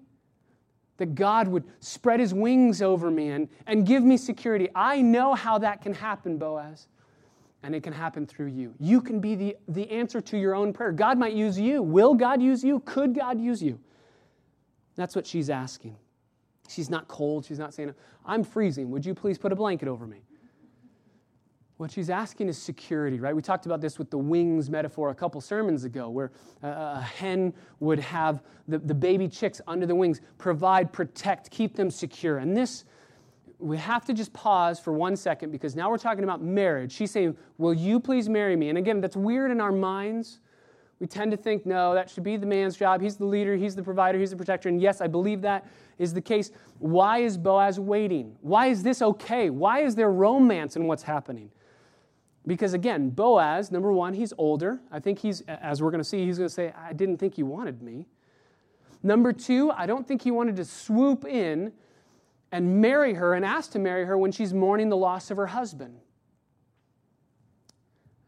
That 0.99 1.15
God 1.15 1.49
would 1.49 1.65
spread 1.81 2.21
his 2.21 2.35
wings 2.35 2.83
over 2.83 3.11
me 3.11 3.31
and, 3.31 3.49
and 3.67 3.87
give 3.87 4.03
me 4.03 4.17
security. 4.17 4.69
I 4.75 5.01
know 5.01 5.35
how 5.35 5.59
that 5.59 5.81
can 5.81 5.95
happen, 5.95 6.39
Boaz. 6.39 6.89
And 7.63 7.75
it 7.75 7.83
can 7.83 7.93
happen 7.93 8.27
through 8.27 8.49
you. 8.49 8.75
You 8.79 9.01
can 9.01 9.19
be 9.19 9.35
the, 9.35 9.57
the 9.67 9.91
answer 9.91 10.21
to 10.21 10.39
your 10.39 10.55
own 10.55 10.73
prayer. 10.73 10.93
God 10.93 11.19
might 11.19 11.33
use 11.33 11.59
you. 11.59 11.83
Will 11.83 12.15
God 12.15 12.41
use 12.41 12.63
you? 12.63 12.81
Could 12.81 13.15
God 13.15 13.41
use 13.41 13.63
you? 13.63 13.81
That's 14.95 15.17
what 15.17 15.27
she's 15.27 15.51
asking. 15.51 15.97
She's 16.69 16.91
not 16.91 17.09
cold. 17.09 17.45
She's 17.45 17.59
not 17.59 17.75
saying, 17.75 17.95
I'm 18.27 18.45
freezing. 18.45 18.91
Would 18.91 19.07
you 19.07 19.15
please 19.15 19.39
put 19.39 19.53
a 19.53 19.57
blanket 19.57 19.89
over 19.89 20.07
me? 20.07 20.19
What 21.79 21.93
she's 21.93 22.11
asking 22.11 22.49
is 22.49 22.59
security, 22.59 23.21
right? 23.21 23.35
We 23.35 23.41
talked 23.41 23.65
about 23.65 23.81
this 23.81 24.01
with 24.01 24.11
the 24.11 24.19
wings 24.19 24.69
metaphor 24.69 25.11
a 25.11 25.15
couple 25.15 25.41
sermons 25.41 25.85
ago, 25.85 26.11
where 26.11 26.33
a 26.61 27.01
hen 27.01 27.55
would 27.79 28.01
have 28.01 28.43
the, 28.67 28.79
the 28.79 28.95
baby 28.95 29.29
chicks 29.29 29.61
under 29.69 29.87
the 29.87 29.95
wings, 29.95 30.21
provide, 30.39 30.93
protect, 30.93 31.53
keep 31.53 31.77
them 31.77 31.89
secure. 31.89 32.39
And 32.39 32.57
this, 32.57 32.85
we 33.61 33.77
have 33.77 34.05
to 34.07 34.13
just 34.13 34.33
pause 34.33 34.81
for 34.81 34.93
one 34.93 35.15
second 35.15 35.53
because 35.53 35.77
now 35.77 35.89
we're 35.89 35.99
talking 35.99 36.25
about 36.25 36.43
marriage. 36.43 36.91
She's 36.91 37.13
saying, 37.13 37.37
Will 37.59 37.75
you 37.75 38.01
please 38.01 38.29
marry 38.29 38.57
me? 38.57 38.71
And 38.71 38.79
again, 38.79 39.01
that's 39.01 39.17
weird 39.17 39.53
in 39.53 39.61
our 39.61 39.73
minds. 39.73 40.41
We 40.99 41.07
tend 41.07 41.31
to 41.31 41.37
think, 41.37 41.65
no, 41.65 41.95
that 41.95 42.11
should 42.11 42.25
be 42.25 42.37
the 42.37 42.47
man's 42.47 42.77
job. 42.77 43.01
He's 43.01 43.17
the 43.17 43.25
leader, 43.25 43.55
he's 43.55 43.77
the 43.77 43.85
provider, 43.85 44.19
he's 44.19 44.31
the 44.31 44.37
protector. 44.37 44.69
And 44.69 44.81
yes, 44.81 45.01
I 45.01 45.07
believe 45.07 45.43
that 45.43 45.65
is 45.97 46.13
the 46.13 46.21
case. 46.21 46.51
Why 46.81 47.19
is 47.19 47.39
Boaz 47.39 47.79
waiting? 47.79 48.37
Why 48.41 48.67
is 48.67 48.83
this 48.83 49.01
okay? 49.01 49.49
Why 49.49 49.83
is 49.83 49.95
there 49.95 50.11
romance 50.11 50.75
in 50.75 50.89
what's 50.89 51.05
happening? 51.05 51.53
Because 52.49 52.73
again, 52.73 53.11
Boaz, 53.11 53.71
number 53.71 53.93
one, 53.93 54.15
he's 54.15 54.33
older. 54.39 54.81
I 54.91 55.01
think 55.01 55.19
he's, 55.19 55.43
as 55.43 55.83
we're 55.83 55.91
going 55.91 56.03
to 56.03 56.09
see, 56.09 56.25
he's 56.25 56.39
going 56.39 56.49
to 56.49 56.55
say, 56.55 56.73
I 56.77 56.95
didn't 56.95 57.19
think 57.19 57.37
you 57.37 57.45
wanted 57.45 57.83
me. 57.83 58.07
Number 59.03 59.35
two, 59.35 59.71
I 59.71 59.85
don't 59.85 60.09
think 60.09 60.23
he 60.23 60.31
wanted 60.31 60.57
to 60.57 60.65
swoop 60.65 61.27
in 61.27 61.73
and 62.51 62.81
marry 62.81 63.13
her 63.15 63.35
and 63.35 63.45
ask 63.45 63.71
to 63.73 63.79
marry 63.79 64.07
her 64.07 64.17
when 64.17 64.33
she's 64.33 64.55
mourning 64.55 64.89
the 64.89 64.97
loss 64.97 65.31
of 65.31 65.37
her 65.37 65.47
husband. 65.47 65.99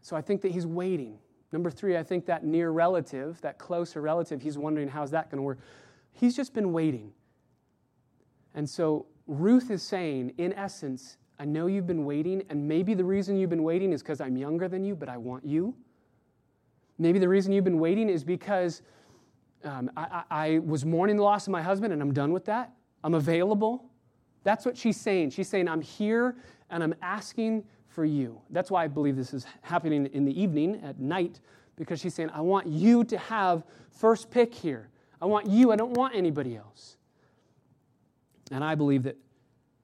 So 0.03 0.17
I 0.17 0.21
think 0.21 0.43
that 0.43 0.53
he's 0.53 0.67
waiting. 0.67 1.19
Number 1.51 1.71
three, 1.71 1.97
I 1.97 2.03
think 2.03 2.27
that 2.27 2.45
near 2.45 2.71
relative, 2.71 3.41
that 3.41 3.59
closer 3.59 4.03
relative, 4.03 4.43
he's 4.43 4.59
wondering 4.59 4.89
how's 4.89 5.11
that 5.13 5.31
going 5.31 5.39
to 5.39 5.43
work. 5.43 5.61
He's 6.13 6.37
just 6.37 6.53
been 6.53 6.75
waiting. 6.75 7.13
And 8.55 8.69
so 8.69 9.07
Ruth 9.27 9.71
is 9.71 9.83
saying, 9.83 10.35
in 10.37 10.53
essence, 10.53 11.17
I 11.41 11.47
know 11.47 11.69
you've 11.69 11.87
been 11.87 12.05
waiting, 12.05 12.43
and 12.51 12.69
maybe 12.69 12.93
the 12.93 13.05
reason 13.05 13.35
you've 13.39 13.49
been 13.49 13.63
waiting 13.63 13.95
is 13.95 14.03
because 14.03 14.21
I'm 14.21 14.37
younger 14.37 14.69
than 14.69 14.85
you, 14.85 14.95
but 14.95 15.09
I 15.09 15.17
want 15.17 15.43
you. 15.47 15.75
Maybe 16.99 17.19
the 17.19 17.31
reason 17.31 17.51
you've 17.51 17.65
been 17.65 17.81
waiting 17.81 18.11
is 18.11 18.23
because 18.23 18.83
um, 19.65 19.91
I, 19.97 20.23
I 20.31 20.59
was 20.59 20.85
mourning 20.85 21.17
the 21.17 21.23
loss 21.23 21.47
of 21.47 21.51
my 21.51 21.63
husband, 21.63 21.95
and 21.95 22.03
I'm 22.03 22.13
done 22.13 22.33
with 22.35 22.45
that. 22.45 22.75
I'm 23.03 23.15
available. 23.15 23.87
That's 24.45 24.67
what 24.67 24.77
she's 24.77 25.01
saying. 25.01 25.31
She's 25.31 25.49
saying, 25.49 25.67
I'm 25.67 25.81
here 25.81 26.37
and 26.69 26.83
I'm 26.83 26.95
asking 27.01 27.65
for 27.89 28.05
you. 28.05 28.39
That's 28.51 28.71
why 28.71 28.85
I 28.85 28.89
believe 28.89 29.17
this 29.17 29.33
is 29.33 29.47
happening 29.63 30.07
in 30.13 30.27
the 30.27 30.39
evening, 30.39 30.83
at 30.85 31.01
night, 31.01 31.41
because 31.77 32.01
she's 32.01 32.13
saying, 32.13 32.29
I 32.35 32.43
want 32.43 32.67
you 32.67 33.03
to 33.05 33.17
have 33.17 33.65
first 33.91 34.31
pick 34.31 34.55
here. 34.55 34.91
I 35.23 35.25
want 35.25 35.47
you. 35.47 35.73
I 35.73 35.77
don't 35.77 35.95
want 35.95 36.15
anybody 36.15 36.55
else. 36.57 36.99
And 38.51 38.63
I 38.63 38.75
believe 38.75 39.05
that 39.05 39.17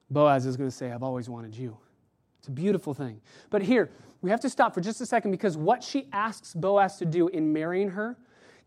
Boaz 0.09 0.45
is 0.45 0.57
going 0.57 0.69
to 0.69 0.75
say, 0.75 0.91
I've 0.91 1.03
always 1.03 1.29
wanted 1.29 1.55
you. 1.55 1.77
It's 2.39 2.47
a 2.47 2.51
beautiful 2.51 2.93
thing. 2.93 3.19
But 3.49 3.61
here, 3.61 3.89
we 4.21 4.29
have 4.29 4.39
to 4.41 4.49
stop 4.49 4.73
for 4.73 4.81
just 4.81 5.01
a 5.01 5.05
second 5.05 5.31
because 5.31 5.57
what 5.57 5.83
she 5.83 6.07
asks 6.11 6.53
Boaz 6.53 6.97
to 6.97 7.05
do 7.05 7.27
in 7.27 7.51
marrying 7.51 7.89
her 7.89 8.17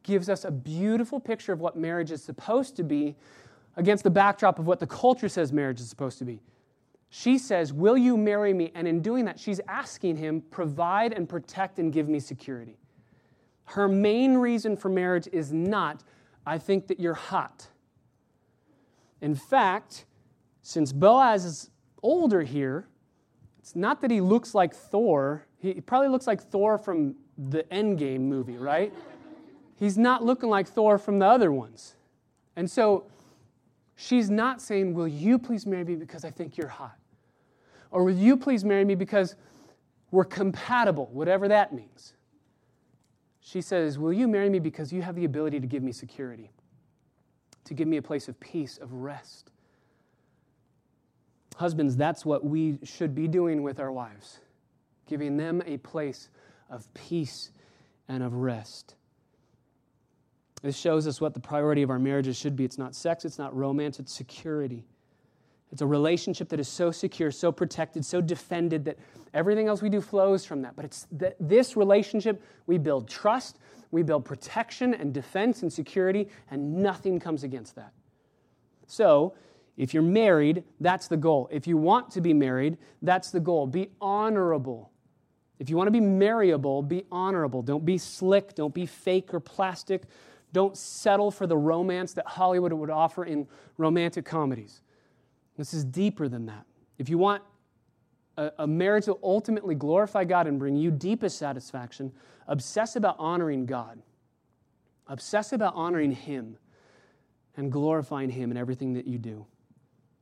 gives 0.02 0.28
us 0.28 0.44
a 0.44 0.50
beautiful 0.50 1.20
picture 1.20 1.52
of 1.52 1.60
what 1.60 1.76
marriage 1.76 2.10
is 2.10 2.22
supposed 2.22 2.76
to 2.76 2.82
be 2.82 3.16
against 3.76 4.04
the 4.04 4.10
backdrop 4.10 4.58
of 4.58 4.66
what 4.66 4.80
the 4.80 4.86
culture 4.86 5.28
says 5.28 5.52
marriage 5.52 5.80
is 5.80 5.88
supposed 5.88 6.18
to 6.18 6.24
be. 6.24 6.40
She 7.10 7.38
says, 7.38 7.72
Will 7.72 7.98
you 7.98 8.16
marry 8.16 8.54
me? 8.54 8.70
And 8.74 8.86
in 8.86 9.02
doing 9.02 9.24
that, 9.24 9.38
she's 9.38 9.60
asking 9.68 10.16
him, 10.16 10.42
Provide 10.50 11.12
and 11.12 11.28
protect 11.28 11.78
and 11.78 11.92
give 11.92 12.08
me 12.08 12.20
security. 12.20 12.78
Her 13.64 13.88
main 13.88 14.34
reason 14.36 14.76
for 14.76 14.88
marriage 14.88 15.28
is 15.32 15.52
not, 15.52 16.02
I 16.46 16.58
think 16.58 16.86
that 16.86 16.98
you're 17.00 17.14
hot. 17.14 17.68
In 19.20 19.34
fact, 19.34 20.06
since 20.62 20.92
Boaz 20.92 21.44
is 21.44 21.70
older 22.02 22.42
here, 22.42 22.86
it's 23.58 23.76
not 23.76 24.00
that 24.00 24.10
he 24.10 24.20
looks 24.20 24.54
like 24.54 24.74
Thor. 24.74 25.46
He 25.58 25.74
probably 25.80 26.08
looks 26.08 26.26
like 26.26 26.40
Thor 26.40 26.78
from 26.78 27.14
the 27.36 27.62
Endgame 27.64 28.20
movie, 28.20 28.56
right? 28.56 28.92
He's 29.76 29.96
not 29.96 30.24
looking 30.24 30.50
like 30.50 30.68
Thor 30.68 30.98
from 30.98 31.18
the 31.18 31.26
other 31.26 31.52
ones. 31.52 31.96
And 32.56 32.70
so 32.70 33.04
she's 33.96 34.30
not 34.30 34.60
saying, 34.60 34.94
Will 34.94 35.08
you 35.08 35.38
please 35.38 35.66
marry 35.66 35.84
me 35.84 35.96
because 35.96 36.24
I 36.24 36.30
think 36.30 36.56
you're 36.56 36.68
hot? 36.68 36.96
Or 37.90 38.04
will 38.04 38.14
you 38.14 38.36
please 38.36 38.64
marry 38.64 38.84
me 38.84 38.94
because 38.94 39.36
we're 40.10 40.24
compatible, 40.24 41.08
whatever 41.12 41.48
that 41.48 41.72
means? 41.72 42.14
She 43.40 43.60
says, 43.60 43.98
Will 43.98 44.12
you 44.12 44.28
marry 44.28 44.50
me 44.50 44.58
because 44.58 44.92
you 44.92 45.02
have 45.02 45.16
the 45.16 45.24
ability 45.24 45.60
to 45.60 45.66
give 45.66 45.82
me 45.82 45.92
security, 45.92 46.50
to 47.64 47.74
give 47.74 47.88
me 47.88 47.96
a 47.96 48.02
place 48.02 48.28
of 48.28 48.38
peace, 48.38 48.78
of 48.78 48.92
rest? 48.92 49.50
Husbands, 51.60 51.94
that's 51.94 52.24
what 52.24 52.42
we 52.42 52.78
should 52.84 53.14
be 53.14 53.28
doing 53.28 53.62
with 53.62 53.80
our 53.80 53.92
wives, 53.92 54.38
giving 55.06 55.36
them 55.36 55.62
a 55.66 55.76
place 55.76 56.30
of 56.70 56.88
peace 56.94 57.50
and 58.08 58.22
of 58.22 58.32
rest. 58.32 58.94
This 60.62 60.74
shows 60.74 61.06
us 61.06 61.20
what 61.20 61.34
the 61.34 61.40
priority 61.40 61.82
of 61.82 61.90
our 61.90 61.98
marriages 61.98 62.38
should 62.38 62.56
be. 62.56 62.64
It's 62.64 62.78
not 62.78 62.94
sex, 62.94 63.26
it's 63.26 63.38
not 63.38 63.54
romance, 63.54 64.00
it's 64.00 64.10
security. 64.10 64.86
It's 65.70 65.82
a 65.82 65.86
relationship 65.86 66.48
that 66.48 66.60
is 66.60 66.66
so 66.66 66.90
secure, 66.90 67.30
so 67.30 67.52
protected, 67.52 68.06
so 68.06 68.22
defended 68.22 68.86
that 68.86 68.96
everything 69.34 69.68
else 69.68 69.82
we 69.82 69.90
do 69.90 70.00
flows 70.00 70.46
from 70.46 70.62
that. 70.62 70.74
But 70.76 70.86
it's 70.86 71.08
that 71.12 71.36
this 71.38 71.76
relationship, 71.76 72.42
we 72.68 72.78
build 72.78 73.06
trust, 73.06 73.58
we 73.90 74.02
build 74.02 74.24
protection 74.24 74.94
and 74.94 75.12
defense 75.12 75.60
and 75.60 75.70
security, 75.70 76.30
and 76.50 76.78
nothing 76.78 77.20
comes 77.20 77.44
against 77.44 77.74
that. 77.74 77.92
So, 78.86 79.34
if 79.76 79.94
you're 79.94 80.02
married, 80.02 80.64
that's 80.80 81.08
the 81.08 81.16
goal. 81.16 81.48
If 81.50 81.66
you 81.66 81.76
want 81.76 82.10
to 82.12 82.20
be 82.20 82.34
married, 82.34 82.76
that's 83.02 83.30
the 83.30 83.40
goal. 83.40 83.66
Be 83.66 83.90
honorable. 84.00 84.90
If 85.58 85.68
you 85.68 85.76
want 85.76 85.88
to 85.88 85.92
be 85.92 86.00
marryable, 86.00 86.82
be 86.82 87.04
honorable. 87.12 87.62
Don't 87.62 87.84
be 87.84 87.98
slick, 87.98 88.54
don't 88.54 88.74
be 88.74 88.86
fake 88.86 89.32
or 89.34 89.40
plastic. 89.40 90.02
Don't 90.52 90.76
settle 90.76 91.30
for 91.30 91.46
the 91.46 91.56
romance 91.56 92.12
that 92.14 92.26
Hollywood 92.26 92.72
would 92.72 92.90
offer 92.90 93.24
in 93.24 93.46
romantic 93.76 94.24
comedies. 94.24 94.82
This 95.56 95.74
is 95.74 95.84
deeper 95.84 96.28
than 96.28 96.46
that. 96.46 96.64
If 96.98 97.08
you 97.08 97.18
want 97.18 97.42
a, 98.36 98.52
a 98.60 98.66
marriage 98.66 99.04
to 99.04 99.18
ultimately 99.22 99.74
glorify 99.74 100.24
God 100.24 100.46
and 100.46 100.58
bring 100.58 100.76
you 100.76 100.90
deepest 100.90 101.38
satisfaction, 101.38 102.12
obsess 102.48 102.96
about 102.96 103.16
honoring 103.18 103.66
God. 103.66 104.02
Obsess 105.06 105.52
about 105.52 105.74
honoring 105.74 106.12
Him 106.12 106.56
and 107.56 107.70
glorifying 107.70 108.30
Him 108.30 108.50
in 108.50 108.56
everything 108.56 108.94
that 108.94 109.06
you 109.06 109.18
do. 109.18 109.46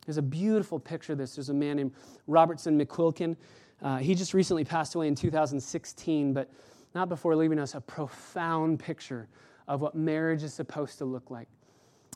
There's 0.09 0.16
a 0.16 0.23
beautiful 0.23 0.81
picture 0.81 1.12
of 1.12 1.18
this. 1.18 1.35
There's 1.35 1.51
a 1.51 1.55
man 1.55 1.77
named 1.77 1.92
Robertson 2.27 2.81
McQuilkin. 2.81 3.37
Uh, 3.83 3.99
he 3.99 4.14
just 4.14 4.33
recently 4.33 4.64
passed 4.64 4.94
away 4.94 5.07
in 5.07 5.14
2016, 5.14 6.33
but 6.33 6.51
not 6.94 7.11
before 7.11 7.37
leaving 7.37 7.59
us 7.59 7.75
a 7.75 7.81
profound 7.83 8.79
picture 8.79 9.29
of 9.66 9.83
what 9.83 9.94
marriage 9.94 10.42
is 10.42 10.55
supposed 10.55 10.97
to 10.97 11.05
look 11.05 11.31
like. 11.31 11.47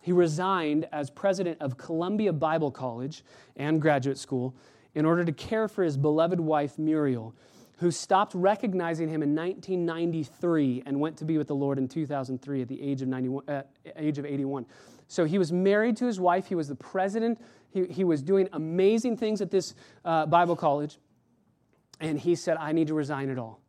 He 0.00 0.10
resigned 0.10 0.88
as 0.90 1.10
president 1.10 1.60
of 1.60 1.76
Columbia 1.76 2.32
Bible 2.32 2.70
College 2.70 3.24
and 3.56 3.78
graduate 3.78 4.16
school 4.16 4.54
in 4.94 5.04
order 5.04 5.22
to 5.22 5.32
care 5.32 5.68
for 5.68 5.84
his 5.84 5.98
beloved 5.98 6.40
wife, 6.40 6.78
Muriel, 6.78 7.34
who 7.76 7.90
stopped 7.90 8.34
recognizing 8.34 9.06
him 9.06 9.22
in 9.22 9.34
1993 9.34 10.84
and 10.86 10.98
went 10.98 11.18
to 11.18 11.26
be 11.26 11.36
with 11.36 11.48
the 11.48 11.54
Lord 11.54 11.76
in 11.76 11.88
2003 11.88 12.62
at 12.62 12.68
the 12.68 12.80
age 12.80 13.02
of, 13.02 13.08
91, 13.08 13.46
uh, 13.50 13.62
age 13.96 14.16
of 14.16 14.24
81. 14.24 14.64
So 15.12 15.26
he 15.26 15.36
was 15.36 15.52
married 15.52 15.98
to 15.98 16.06
his 16.06 16.18
wife. 16.18 16.46
He 16.46 16.54
was 16.54 16.68
the 16.68 16.74
president. 16.74 17.38
He, 17.68 17.84
he 17.84 18.02
was 18.02 18.22
doing 18.22 18.48
amazing 18.54 19.18
things 19.18 19.42
at 19.42 19.50
this 19.50 19.74
uh, 20.06 20.24
Bible 20.24 20.56
college. 20.56 20.96
And 22.00 22.18
he 22.18 22.34
said, 22.34 22.56
I 22.56 22.72
need 22.72 22.86
to 22.86 22.94
resign 22.94 23.28
it 23.28 23.38
all. 23.38 23.60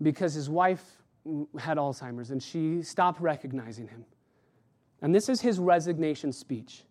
Because 0.00 0.34
his 0.34 0.48
wife 0.48 1.02
had 1.58 1.76
Alzheimer's 1.76 2.30
and 2.30 2.40
she 2.40 2.84
stopped 2.84 3.20
recognizing 3.20 3.88
him. 3.88 4.04
And 5.02 5.12
this 5.12 5.28
is 5.28 5.40
his 5.40 5.58
resignation 5.58 6.30
speech. 6.30 6.84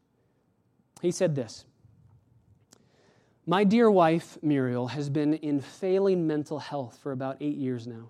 He 1.01 1.11
said 1.11 1.33
this 1.33 1.63
My 3.45 3.63
dear 3.63 3.89
wife, 3.89 4.37
Muriel, 4.41 4.87
has 4.87 5.09
been 5.09 5.35
in 5.35 5.61
failing 5.61 6.27
mental 6.27 6.59
health 6.59 6.99
for 7.01 7.13
about 7.13 7.37
eight 7.39 7.55
years 7.55 7.87
now. 7.87 8.09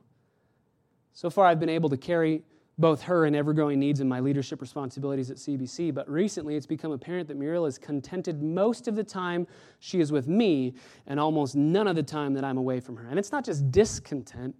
So 1.14 1.30
far, 1.30 1.46
I've 1.46 1.60
been 1.60 1.70
able 1.70 1.90
to 1.90 1.98
carry 1.98 2.42
both 2.78 3.02
her 3.02 3.26
and 3.26 3.36
ever 3.36 3.54
growing 3.54 3.80
needs 3.80 4.02
in 4.02 4.08
my 4.08 4.20
leadership 4.20 4.62
responsibilities 4.62 5.32
at 5.32 5.38
CBC, 5.38 5.94
but 5.94 6.08
recently 6.10 6.56
it's 6.56 6.68
become 6.68 6.92
apparent 6.92 7.28
that 7.28 7.38
Muriel 7.38 7.66
is 7.66 7.78
contented 7.78 8.44
most 8.44 8.88
of 8.88 8.96
the 8.96 9.04
time 9.04 9.48
she 9.80 10.00
is 10.00 10.12
with 10.12 10.28
me 10.28 10.76
and 11.08 11.20
almost 11.20 11.56
none 11.56 11.88
of 11.88 11.96
the 11.96 12.04
time 12.04 12.34
that 12.34 12.44
I'm 12.44 12.58
away 12.58 12.80
from 12.80 12.96
her. 12.98 13.08
And 13.10 13.18
it's 13.18 13.32
not 13.32 13.44
just 13.44 13.72
discontent, 13.72 14.56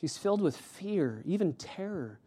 she's 0.00 0.18
filled 0.18 0.40
with 0.40 0.56
fear, 0.56 1.22
even 1.24 1.52
terror. 1.54 2.18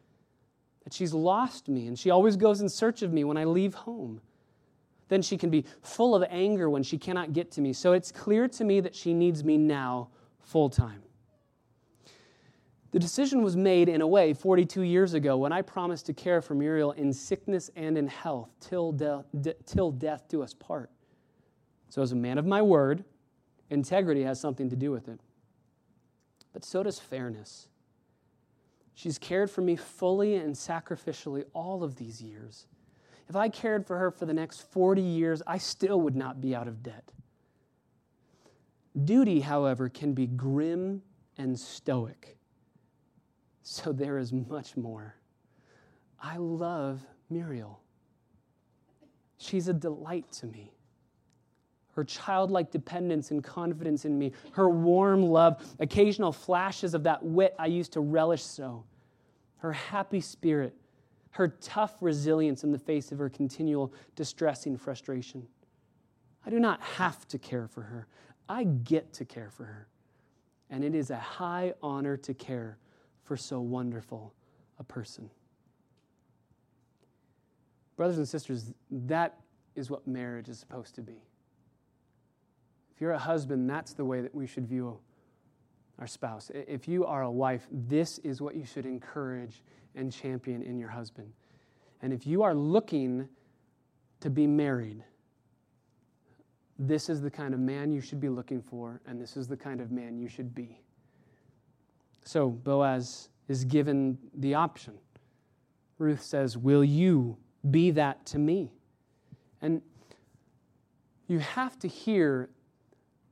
that 0.83 0.93
she's 0.93 1.13
lost 1.13 1.67
me 1.67 1.87
and 1.87 1.99
she 1.99 2.09
always 2.09 2.35
goes 2.35 2.61
in 2.61 2.69
search 2.69 3.01
of 3.01 3.11
me 3.13 3.23
when 3.23 3.37
I 3.37 3.43
leave 3.43 3.73
home. 3.73 4.21
Then 5.09 5.21
she 5.21 5.37
can 5.37 5.49
be 5.49 5.65
full 5.81 6.15
of 6.15 6.23
anger 6.29 6.69
when 6.69 6.83
she 6.83 6.97
cannot 6.97 7.33
get 7.33 7.51
to 7.51 7.61
me. 7.61 7.73
So 7.73 7.91
it's 7.91 8.13
clear 8.13 8.47
to 8.47 8.63
me 8.63 8.79
that 8.79 8.95
she 8.95 9.13
needs 9.13 9.43
me 9.43 9.57
now 9.57 10.07
full 10.39 10.69
time. 10.69 11.03
The 12.91 12.99
decision 12.99 13.41
was 13.41 13.55
made 13.55 13.87
in 13.87 14.01
a 14.01 14.07
way 14.07 14.33
42 14.33 14.81
years 14.81 15.13
ago 15.13 15.37
when 15.37 15.53
I 15.53 15.61
promised 15.61 16.05
to 16.07 16.13
care 16.13 16.41
for 16.41 16.55
Muriel 16.55 16.91
in 16.91 17.13
sickness 17.13 17.69
and 17.75 17.97
in 17.97 18.07
health 18.07 18.49
till, 18.59 18.91
de- 18.91 19.23
de- 19.39 19.55
till 19.65 19.91
death 19.91 20.27
do 20.27 20.43
us 20.43 20.53
part. 20.53 20.91
So, 21.87 22.01
as 22.01 22.11
a 22.11 22.15
man 22.15 22.37
of 22.37 22.45
my 22.45 22.61
word, 22.61 23.05
integrity 23.69 24.23
has 24.23 24.39
something 24.39 24.69
to 24.69 24.75
do 24.75 24.91
with 24.91 25.07
it. 25.07 25.19
But 26.53 26.65
so 26.65 26.83
does 26.83 26.99
fairness. 26.99 27.67
She's 28.93 29.17
cared 29.17 29.49
for 29.49 29.61
me 29.61 29.77
fully 29.77 30.35
and 30.35 30.53
sacrificially 30.53 31.45
all 31.53 31.83
of 31.83 31.95
these 31.95 32.21
years. 32.21 32.67
If 33.29 33.35
I 33.37 33.47
cared 33.47 33.87
for 33.87 33.97
her 33.97 34.11
for 34.11 34.25
the 34.25 34.33
next 34.33 34.69
40 34.69 35.01
years, 35.01 35.41
I 35.47 35.57
still 35.57 36.01
would 36.01 36.15
not 36.15 36.41
be 36.41 36.53
out 36.53 36.67
of 36.67 36.83
debt. 36.83 37.13
Duty, 39.05 39.39
however, 39.39 39.87
can 39.87 40.13
be 40.13 40.27
grim 40.27 41.01
and 41.37 41.57
stoic. 41.57 42.37
So 43.63 43.91
there 43.91 44.17
is 44.17 44.33
much 44.33 44.75
more. 44.75 45.15
I 46.21 46.37
love 46.37 47.05
Muriel. 47.29 47.79
She's 49.37 49.67
a 49.67 49.73
delight 49.73 50.31
to 50.33 50.47
me. 50.47 50.71
Her 51.93 52.03
childlike 52.03 52.71
dependence 52.71 53.31
and 53.31 53.43
confidence 53.43 54.05
in 54.05 54.17
me, 54.17 54.31
her 54.53 54.69
warm 54.69 55.23
love, 55.23 55.61
occasional 55.79 56.31
flashes 56.31 56.93
of 56.93 57.03
that 57.03 57.23
wit 57.23 57.53
I 57.59 57.65
used 57.65 57.93
to 57.93 57.99
relish 57.99 58.43
so, 58.43 58.85
her 59.57 59.73
happy 59.73 60.21
spirit, 60.21 60.73
her 61.31 61.49
tough 61.59 61.95
resilience 62.01 62.63
in 62.63 62.71
the 62.71 62.77
face 62.77 63.11
of 63.11 63.17
her 63.17 63.29
continual 63.29 63.93
distressing 64.15 64.77
frustration. 64.77 65.45
I 66.45 66.49
do 66.49 66.59
not 66.59 66.81
have 66.81 67.27
to 67.29 67.37
care 67.37 67.67
for 67.67 67.81
her. 67.81 68.07
I 68.47 68.63
get 68.63 69.13
to 69.13 69.25
care 69.25 69.49
for 69.49 69.65
her. 69.65 69.87
And 70.69 70.83
it 70.83 70.95
is 70.95 71.09
a 71.09 71.17
high 71.17 71.73
honor 71.81 72.15
to 72.17 72.33
care 72.33 72.77
for 73.31 73.37
so 73.37 73.61
wonderful 73.61 74.33
a 74.77 74.83
person. 74.83 75.29
Brothers 77.95 78.17
and 78.17 78.27
sisters, 78.27 78.73
that 78.91 79.39
is 79.73 79.89
what 79.89 80.05
marriage 80.05 80.49
is 80.49 80.59
supposed 80.59 80.95
to 80.95 81.01
be. 81.01 81.23
If 82.93 82.99
you're 82.99 83.13
a 83.13 83.17
husband, 83.17 83.69
that's 83.69 83.93
the 83.93 84.03
way 84.03 84.19
that 84.19 84.35
we 84.35 84.47
should 84.47 84.67
view 84.67 84.99
our 85.97 86.07
spouse. 86.07 86.51
If 86.53 86.89
you 86.89 87.05
are 87.05 87.21
a 87.21 87.31
wife, 87.31 87.65
this 87.71 88.17
is 88.17 88.41
what 88.41 88.53
you 88.53 88.65
should 88.65 88.85
encourage 88.85 89.63
and 89.95 90.11
champion 90.11 90.61
in 90.61 90.77
your 90.77 90.89
husband. 90.89 91.31
And 92.01 92.11
if 92.11 92.27
you 92.27 92.43
are 92.43 92.53
looking 92.53 93.29
to 94.19 94.29
be 94.29 94.45
married, 94.45 95.05
this 96.77 97.07
is 97.07 97.21
the 97.21 97.31
kind 97.31 97.53
of 97.53 97.61
man 97.61 97.93
you 97.93 98.01
should 98.01 98.19
be 98.19 98.27
looking 98.27 98.61
for, 98.61 98.99
and 99.07 99.21
this 99.21 99.37
is 99.37 99.47
the 99.47 99.55
kind 99.55 99.79
of 99.79 99.89
man 99.89 100.17
you 100.17 100.27
should 100.27 100.53
be. 100.53 100.81
So 102.23 102.49
Boaz 102.49 103.29
is 103.47 103.65
given 103.65 104.17
the 104.35 104.55
option. 104.55 104.93
Ruth 105.97 106.21
says, 106.21 106.57
Will 106.57 106.83
you 106.83 107.37
be 107.69 107.91
that 107.91 108.25
to 108.27 108.39
me? 108.39 108.71
And 109.61 109.81
you 111.27 111.39
have 111.39 111.77
to 111.79 111.87
hear 111.87 112.49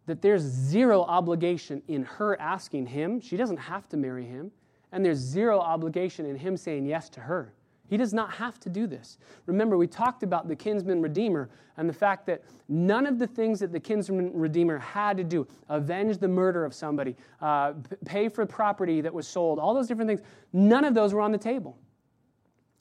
that 0.06 0.21
there's 0.21 0.41
zero 0.41 1.04
obligation 1.04 1.82
in 1.88 2.04
her 2.04 2.39
asking 2.41 2.88
him. 2.88 3.19
She 3.21 3.38
doesn't 3.38 3.58
have 3.58 3.88
to 3.89 3.97
marry 3.97 4.25
him. 4.25 4.52
And 4.91 5.06
there's 5.06 5.19
zero 5.19 5.60
obligation 5.60 6.25
in 6.25 6.36
him 6.36 6.58
saying 6.58 6.86
yes 6.86 7.10
to 7.10 7.19
her. 7.19 7.54
He 7.89 7.97
does 7.97 8.13
not 8.13 8.32
have 8.34 8.60
to 8.60 8.69
do 8.69 8.86
this. 8.86 9.17
Remember, 9.47 9.75
we 9.75 9.88
talked 9.88 10.21
about 10.21 10.47
the 10.47 10.56
kinsman 10.56 11.02
redeemer 11.02 11.49
and 11.75 11.89
the 11.89 11.93
fact 11.93 12.28
that 12.28 12.43
none 12.67 13.08
of 13.08 13.17
the 13.17 13.25
things 13.25 13.60
that 13.62 13.71
the 13.71 13.80
kinsman 13.80 14.32
redeemer 14.34 14.78
had 14.78 15.17
to 15.17 15.23
do 15.23 15.47
avenge 15.69 16.19
the 16.19 16.28
murder 16.28 16.63
of 16.65 16.73
somebody, 16.73 17.15
uh, 17.41 17.73
pay 18.06 18.30
for 18.30 18.45
property 18.45 19.02
that 19.02 19.12
was 19.12 19.28
sold, 19.28 19.58
all 19.58 19.73
those 19.73 19.88
different 19.88 20.08
things 20.08 20.21
none 20.54 20.86
of 20.86 20.93
those 20.93 21.13
were 21.13 21.21
on 21.21 21.32
the 21.32 21.38
table. 21.38 21.80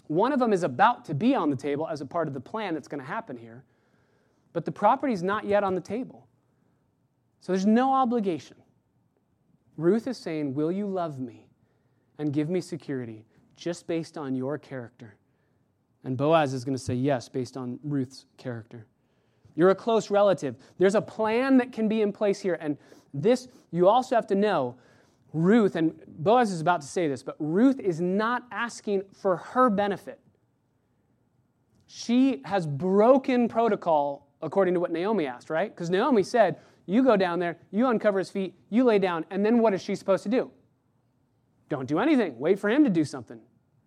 One 0.08 0.32
of 0.32 0.38
them 0.38 0.52
is 0.52 0.62
about 0.62 1.06
to 1.06 1.14
be 1.14 1.34
on 1.34 1.48
the 1.48 1.56
table 1.56 1.88
as 1.88 2.02
a 2.02 2.06
part 2.06 2.28
of 2.28 2.34
the 2.34 2.40
plan 2.40 2.74
that's 2.74 2.88
going 2.88 3.00
to 3.00 3.06
happen 3.06 3.36
here, 3.36 3.64
but 4.52 4.66
the 4.66 4.72
property 4.72 5.14
is 5.14 5.22
not 5.22 5.46
yet 5.46 5.64
on 5.64 5.74
the 5.74 5.80
table. 5.80 6.26
So 7.40 7.52
there's 7.52 7.66
no 7.66 7.94
obligation. 7.94 8.56
Ruth 9.78 10.06
is 10.06 10.18
saying, 10.18 10.52
Will 10.52 10.72
you 10.72 10.86
love 10.86 11.18
me 11.18 11.46
and 12.18 12.32
give 12.32 12.50
me 12.50 12.60
security? 12.60 13.24
Just 13.58 13.86
based 13.86 14.16
on 14.16 14.34
your 14.34 14.56
character? 14.56 15.16
And 16.04 16.16
Boaz 16.16 16.54
is 16.54 16.64
going 16.64 16.76
to 16.76 16.82
say 16.82 16.94
yes, 16.94 17.28
based 17.28 17.56
on 17.56 17.78
Ruth's 17.82 18.24
character. 18.36 18.86
You're 19.56 19.70
a 19.70 19.74
close 19.74 20.10
relative. 20.10 20.56
There's 20.78 20.94
a 20.94 21.02
plan 21.02 21.58
that 21.58 21.72
can 21.72 21.88
be 21.88 22.00
in 22.00 22.12
place 22.12 22.40
here. 22.40 22.56
And 22.60 22.78
this, 23.12 23.48
you 23.72 23.88
also 23.88 24.14
have 24.14 24.26
to 24.28 24.36
know, 24.36 24.76
Ruth, 25.32 25.74
and 25.74 25.92
Boaz 26.06 26.52
is 26.52 26.60
about 26.60 26.80
to 26.80 26.86
say 26.86 27.08
this, 27.08 27.22
but 27.22 27.36
Ruth 27.38 27.80
is 27.80 28.00
not 28.00 28.44
asking 28.52 29.02
for 29.12 29.36
her 29.36 29.68
benefit. 29.68 30.20
She 31.88 32.40
has 32.44 32.66
broken 32.66 33.48
protocol 33.48 34.28
according 34.40 34.74
to 34.74 34.80
what 34.80 34.92
Naomi 34.92 35.26
asked, 35.26 35.50
right? 35.50 35.74
Because 35.74 35.90
Naomi 35.90 36.22
said, 36.22 36.58
You 36.86 37.02
go 37.02 37.16
down 37.16 37.40
there, 37.40 37.58
you 37.72 37.88
uncover 37.88 38.20
his 38.20 38.30
feet, 38.30 38.54
you 38.70 38.84
lay 38.84 38.98
down, 38.98 39.24
and 39.30 39.44
then 39.44 39.58
what 39.58 39.74
is 39.74 39.82
she 39.82 39.96
supposed 39.96 40.22
to 40.22 40.28
do? 40.28 40.50
Don't 41.68 41.88
do 41.88 41.98
anything. 41.98 42.38
Wait 42.38 42.58
for 42.58 42.70
him 42.70 42.84
to 42.84 42.90
do 42.90 43.04
something. 43.04 43.40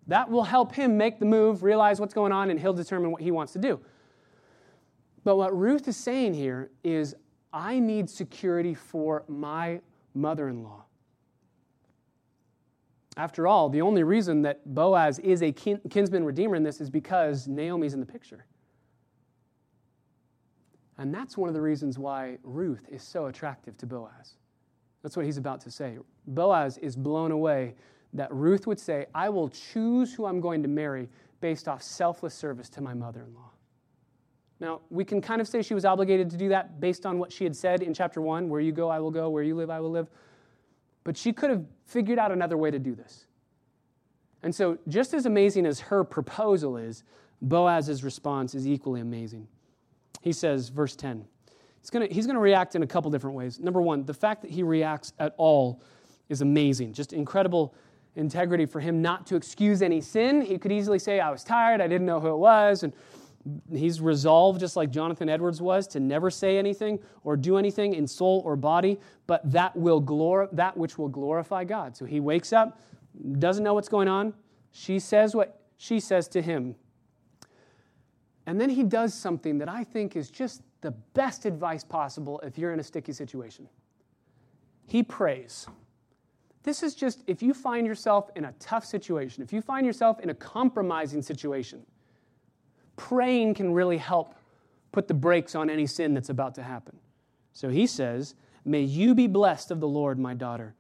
That 0.07 0.29
will 0.29 0.43
help 0.43 0.73
him 0.73 0.97
make 0.97 1.19
the 1.19 1.25
move, 1.25 1.63
realize 1.63 1.99
what's 1.99 2.13
going 2.13 2.31
on, 2.31 2.49
and 2.49 2.59
he'll 2.59 2.73
determine 2.73 3.11
what 3.11 3.21
he 3.21 3.31
wants 3.31 3.53
to 3.53 3.59
do. 3.59 3.79
But 5.23 5.37
what 5.37 5.55
Ruth 5.55 5.87
is 5.87 5.97
saying 5.97 6.33
here 6.33 6.71
is, 6.83 7.15
I 7.53 7.79
need 7.79 8.09
security 8.09 8.73
for 8.73 9.23
my 9.27 9.81
mother 10.13 10.49
in 10.49 10.63
law. 10.63 10.85
After 13.17 13.45
all, 13.45 13.69
the 13.69 13.81
only 13.81 14.03
reason 14.03 14.41
that 14.43 14.73
Boaz 14.73 15.19
is 15.19 15.43
a 15.43 15.51
kinsman 15.51 16.23
redeemer 16.23 16.55
in 16.55 16.63
this 16.63 16.81
is 16.81 16.89
because 16.89 17.47
Naomi's 17.47 17.93
in 17.93 17.99
the 17.99 18.05
picture. 18.05 18.45
And 20.97 21.13
that's 21.13 21.37
one 21.37 21.49
of 21.49 21.53
the 21.53 21.61
reasons 21.61 21.99
why 21.99 22.37
Ruth 22.43 22.87
is 22.89 23.03
so 23.03 23.25
attractive 23.25 23.77
to 23.79 23.85
Boaz. 23.85 24.35
That's 25.03 25.17
what 25.17 25.25
he's 25.25 25.37
about 25.37 25.59
to 25.61 25.71
say. 25.71 25.97
Boaz 26.27 26.77
is 26.77 26.95
blown 26.95 27.31
away 27.31 27.75
that 28.13 28.33
Ruth 28.33 28.67
would 28.67 28.79
say, 28.79 29.05
I 29.15 29.29
will 29.29 29.49
choose 29.49 30.13
who 30.13 30.25
I'm 30.25 30.41
going 30.41 30.61
to 30.63 30.67
marry 30.67 31.09
based 31.39 31.67
off 31.67 31.81
selfless 31.81 32.33
service 32.33 32.69
to 32.69 32.81
my 32.81 32.93
mother 32.93 33.23
in 33.27 33.33
law. 33.33 33.51
Now, 34.59 34.81
we 34.91 35.03
can 35.03 35.21
kind 35.21 35.41
of 35.41 35.47
say 35.47 35.63
she 35.63 35.73
was 35.73 35.85
obligated 35.85 36.29
to 36.29 36.37
do 36.37 36.49
that 36.49 36.79
based 36.79 37.05
on 37.05 37.17
what 37.17 37.31
she 37.31 37.43
had 37.43 37.55
said 37.55 37.81
in 37.81 37.93
chapter 37.93 38.21
1 38.21 38.47
where 38.47 38.61
you 38.61 38.71
go, 38.71 38.89
I 38.89 38.99
will 38.99 39.09
go, 39.09 39.29
where 39.29 39.43
you 39.43 39.55
live, 39.55 39.71
I 39.71 39.79
will 39.79 39.89
live. 39.89 40.07
But 41.03 41.17
she 41.17 41.33
could 41.33 41.49
have 41.49 41.65
figured 41.85 42.19
out 42.19 42.31
another 42.31 42.57
way 42.57 42.69
to 42.69 42.77
do 42.77 42.93
this. 42.93 43.25
And 44.43 44.53
so, 44.53 44.77
just 44.87 45.13
as 45.15 45.25
amazing 45.25 45.65
as 45.65 45.79
her 45.79 46.03
proposal 46.03 46.77
is, 46.77 47.03
Boaz's 47.41 48.03
response 48.03 48.53
is 48.53 48.67
equally 48.67 49.01
amazing. 49.01 49.47
He 50.21 50.31
says, 50.31 50.69
verse 50.69 50.95
10, 50.95 51.25
he's 51.81 51.89
going 51.89 52.07
he's 52.07 52.27
to 52.27 52.37
react 52.37 52.75
in 52.75 52.83
a 52.83 52.87
couple 52.87 53.09
different 53.09 53.35
ways. 53.35 53.59
Number 53.59 53.81
one, 53.81 54.05
the 54.05 54.13
fact 54.13 54.43
that 54.43 54.51
he 54.51 54.61
reacts 54.61 55.13
at 55.17 55.33
all 55.37 55.81
is 56.29 56.41
amazing, 56.41 56.93
just 56.93 57.13
incredible 57.13 57.73
integrity 58.15 58.65
for 58.65 58.79
him 58.79 59.01
not 59.01 59.25
to 59.27 59.35
excuse 59.35 59.81
any 59.81 60.01
sin. 60.01 60.41
He 60.41 60.57
could 60.57 60.71
easily 60.71 60.99
say, 60.99 61.19
I 61.19 61.29
was 61.29 61.43
tired, 61.43 61.81
I 61.81 61.87
didn't 61.87 62.05
know 62.05 62.19
who 62.19 62.29
it 62.29 62.37
was. 62.37 62.83
And 62.83 62.93
he's 63.73 64.01
resolved, 64.01 64.59
just 64.59 64.75
like 64.75 64.91
Jonathan 64.91 65.29
Edwards 65.29 65.61
was, 65.61 65.87
to 65.87 65.99
never 65.99 66.29
say 66.29 66.57
anything 66.57 66.99
or 67.23 67.35
do 67.37 67.57
anything 67.57 67.93
in 67.93 68.05
soul 68.07 68.41
or 68.45 68.55
body, 68.55 68.99
but 69.27 69.49
that, 69.51 69.75
will 69.75 70.01
glor- 70.01 70.49
that 70.51 70.75
which 70.75 70.97
will 70.97 71.09
glorify 71.09 71.63
God. 71.63 71.95
So 71.95 72.05
he 72.05 72.19
wakes 72.19 72.53
up, 72.53 72.79
doesn't 73.39 73.63
know 73.63 73.73
what's 73.73 73.89
going 73.89 74.07
on. 74.07 74.33
She 74.71 74.99
says 74.99 75.35
what 75.35 75.61
she 75.77 75.99
says 75.99 76.27
to 76.29 76.41
him. 76.41 76.75
And 78.45 78.59
then 78.59 78.69
he 78.69 78.83
does 78.83 79.13
something 79.13 79.57
that 79.59 79.69
I 79.69 79.83
think 79.83 80.15
is 80.15 80.29
just 80.29 80.61
the 80.81 80.91
best 80.91 81.45
advice 81.45 81.83
possible 81.83 82.39
if 82.43 82.57
you're 82.57 82.73
in 82.73 82.79
a 82.79 82.83
sticky 82.83 83.13
situation. 83.13 83.67
He 84.85 85.03
prays. 85.03 85.67
This 86.63 86.83
is 86.83 86.93
just 86.93 87.23
if 87.27 87.41
you 87.41 87.53
find 87.53 87.87
yourself 87.87 88.29
in 88.35 88.45
a 88.45 88.53
tough 88.59 88.85
situation, 88.85 89.43
if 89.43 89.51
you 89.51 89.61
find 89.61 89.85
yourself 89.85 90.19
in 90.19 90.29
a 90.29 90.33
compromising 90.33 91.21
situation, 91.21 91.85
praying 92.95 93.55
can 93.55 93.73
really 93.73 93.97
help 93.97 94.35
put 94.91 95.07
the 95.07 95.13
brakes 95.13 95.55
on 95.55 95.69
any 95.69 95.87
sin 95.87 96.13
that's 96.13 96.29
about 96.29 96.55
to 96.55 96.63
happen. 96.63 96.97
So 97.53 97.69
he 97.69 97.87
says, 97.87 98.35
May 98.63 98.81
you 98.81 99.15
be 99.15 99.25
blessed 99.27 99.71
of 99.71 99.79
the 99.79 99.87
Lord, 99.87 100.19
my 100.19 100.35
daughter. 100.35 100.75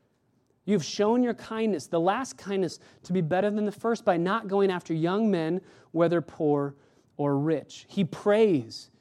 You've 0.65 0.85
shown 0.85 1.23
your 1.23 1.33
kindness, 1.33 1.87
the 1.87 1.99
last 1.99 2.37
kindness, 2.37 2.79
to 3.03 3.13
be 3.13 3.21
better 3.21 3.49
than 3.49 3.65
the 3.65 3.71
first 3.71 4.05
by 4.05 4.17
not 4.17 4.47
going 4.47 4.69
after 4.69 4.93
young 4.93 5.31
men, 5.31 5.61
whether 5.91 6.21
poor 6.21 6.75
or 7.17 7.39
rich. 7.39 7.85
He 7.89 8.03
prays. 8.03 8.91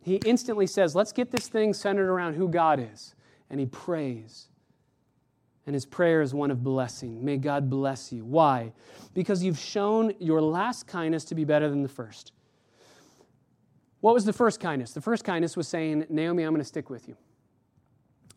He 0.00 0.16
instantly 0.24 0.68
says, 0.68 0.94
Let's 0.94 1.12
get 1.12 1.32
this 1.32 1.48
thing 1.48 1.74
centered 1.74 2.08
around 2.08 2.34
who 2.34 2.48
God 2.48 2.78
is. 2.78 3.14
And 3.50 3.58
he 3.58 3.66
prays. 3.66 4.48
And 5.66 5.74
his 5.74 5.86
prayer 5.86 6.20
is 6.20 6.34
one 6.34 6.50
of 6.50 6.62
blessing. 6.62 7.24
May 7.24 7.38
God 7.38 7.70
bless 7.70 8.12
you. 8.12 8.24
Why? 8.24 8.72
Because 9.14 9.42
you've 9.42 9.58
shown 9.58 10.12
your 10.18 10.42
last 10.42 10.86
kindness 10.86 11.24
to 11.26 11.34
be 11.34 11.44
better 11.44 11.70
than 11.70 11.82
the 11.82 11.88
first. 11.88 12.32
What 14.00 14.12
was 14.12 14.26
the 14.26 14.32
first 14.34 14.60
kindness? 14.60 14.92
The 14.92 15.00
first 15.00 15.24
kindness 15.24 15.56
was 15.56 15.66
saying, 15.66 16.04
Naomi, 16.10 16.42
I'm 16.42 16.52
going 16.52 16.60
to 16.60 16.68
stick 16.68 16.90
with 16.90 17.08
you. 17.08 17.16